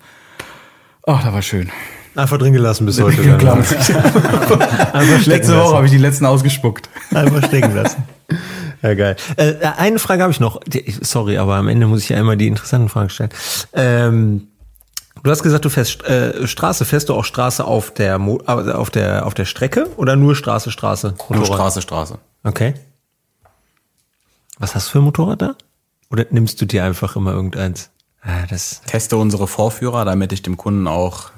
[1.07, 1.71] Ach, da war schön.
[2.15, 3.23] Einfach drin gelassen bis heute.
[3.23, 6.89] Stecken Letzte Woche habe ich die letzten ausgespuckt.
[7.13, 8.05] Einfach stecken lassen.
[8.83, 9.17] Ja, geil.
[9.37, 10.61] Äh, eine Frage habe ich noch.
[11.01, 13.31] Sorry, aber am Ende muss ich ja immer die interessanten Fragen stellen.
[13.73, 14.49] Ähm,
[15.23, 16.85] du hast gesagt, du fährst äh, Straße.
[16.85, 20.37] Fährst du auch Straße auf der, Mo äh, auf der, auf der Strecke oder nur
[20.37, 21.15] Straße, Straße?
[21.31, 21.59] Nur Motorrad?
[21.59, 22.19] Straße, Straße.
[22.45, 22.75] Okay.
[24.59, 25.55] Was hast du für ein Motorrad da?
[26.11, 27.91] Oder nimmst du dir einfach immer irgendeins?
[28.23, 31.31] Ah, das, Teste unsere Vorführer, damit ich dem Kunden auch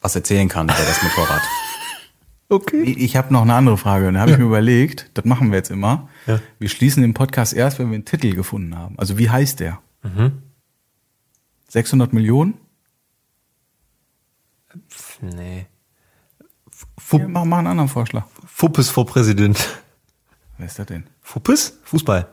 [0.00, 1.42] was erzählen kann über das Motorrad.
[2.48, 2.82] okay.
[2.82, 4.10] Ich habe noch eine andere Frage.
[4.12, 6.08] Da habe ich mir überlegt, das machen wir jetzt immer.
[6.26, 6.40] Ja.
[6.58, 8.98] Wir schließen den Podcast erst, wenn wir einen Titel gefunden haben.
[8.98, 9.78] Also wie heißt der?
[10.02, 10.42] Mhm.
[11.68, 12.54] 600 Millionen?
[15.20, 15.66] Nee.
[17.12, 18.24] Ja, mach mal einen anderen Vorschlag.
[18.46, 19.80] Fuppes vor Präsident.
[20.58, 21.04] Wer ist das denn?
[21.22, 21.78] Fuppes?
[21.84, 22.28] Fußball.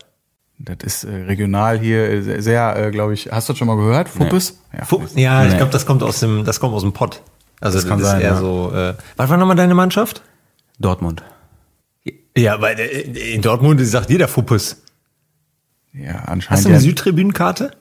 [0.58, 3.32] Das ist äh, regional hier äh, sehr, sehr äh, glaube ich.
[3.32, 4.08] Hast du das schon mal gehört?
[4.10, 4.60] Fuppes?
[4.74, 4.86] Ja.
[4.86, 5.58] Fu ja, ich Nee.
[5.58, 7.22] glaube, das kommt aus dem, das kommt aus dem Pott.
[7.62, 8.38] Also das, kann ist sein, eher ja.
[8.38, 8.72] so.
[8.74, 10.22] Äh, was war nochmal deine Mannschaft?
[10.80, 11.24] Dortmund.
[12.38, 14.82] Ja, weil äh, in Dortmund sagt jeder Fuppes.
[15.94, 16.66] Ja, Hast anscheinend.
[16.66, 17.72] du eine ja, Südtribünenkarte?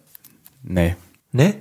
[0.63, 0.97] Nee.
[1.33, 1.57] Ne?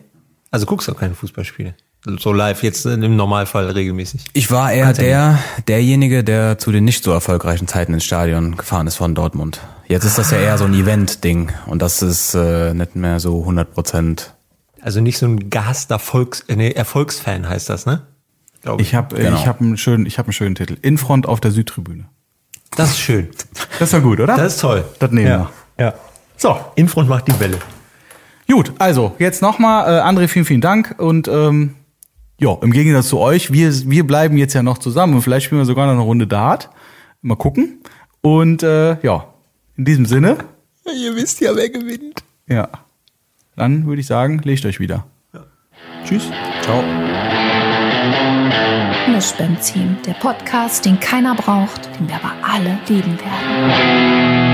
[0.51, 1.75] Also guckst du auch keine Fußballspiele.
[2.19, 4.25] So live jetzt im Normalfall regelmäßig.
[4.33, 8.57] Ich war eher Kannst der, derjenige, der zu den nicht so erfolgreichen Zeiten ins Stadion
[8.57, 9.61] gefahren ist von Dortmund.
[9.87, 13.39] Jetzt ist das ja eher so ein Event-Ding und das ist äh, nicht mehr so
[13.39, 14.32] 100 Prozent.
[14.83, 18.01] Also nicht so ein gehasster Volks, äh, nee, Erfolgsfan heißt das, ne?
[18.61, 19.35] Glaub ich habe Genau.
[19.37, 20.77] ich hab einen schönen, ich habe einen schönen Titel.
[20.81, 22.05] In Front auf der Südtribüne.
[22.75, 23.29] Das ist schön.
[23.79, 24.35] Das ist doch gut, oder?
[24.35, 24.83] Das ist toll.
[24.99, 25.49] Das nehmen ja.
[25.79, 25.93] Ja.
[26.37, 27.57] So, Infront macht die Welle.
[28.51, 28.73] gut.
[28.79, 31.75] Also jetzt nochmal, äh, André, vielen, vielen Dank und ähm,
[32.39, 35.61] ja, im Gegensatz zu euch, wir wir bleiben jetzt ja noch zusammen und vielleicht spielen
[35.61, 36.69] wir sogar noch eine Runde Dart.
[37.21, 37.79] Mal gucken.
[38.21, 39.27] Und äh, ja,
[39.77, 40.37] in diesem Sinne,
[40.85, 42.23] Ihr wisst ja, wer gewinnt.
[42.47, 42.67] ja,
[43.55, 45.05] dann würde ich sagen, legt euch wieder.
[46.05, 46.29] Tschüss.
[46.61, 46.83] Ciao.
[49.07, 54.52] Mischbenzin, der Podcast, den keiner braucht, den wir aber alle lieben werden.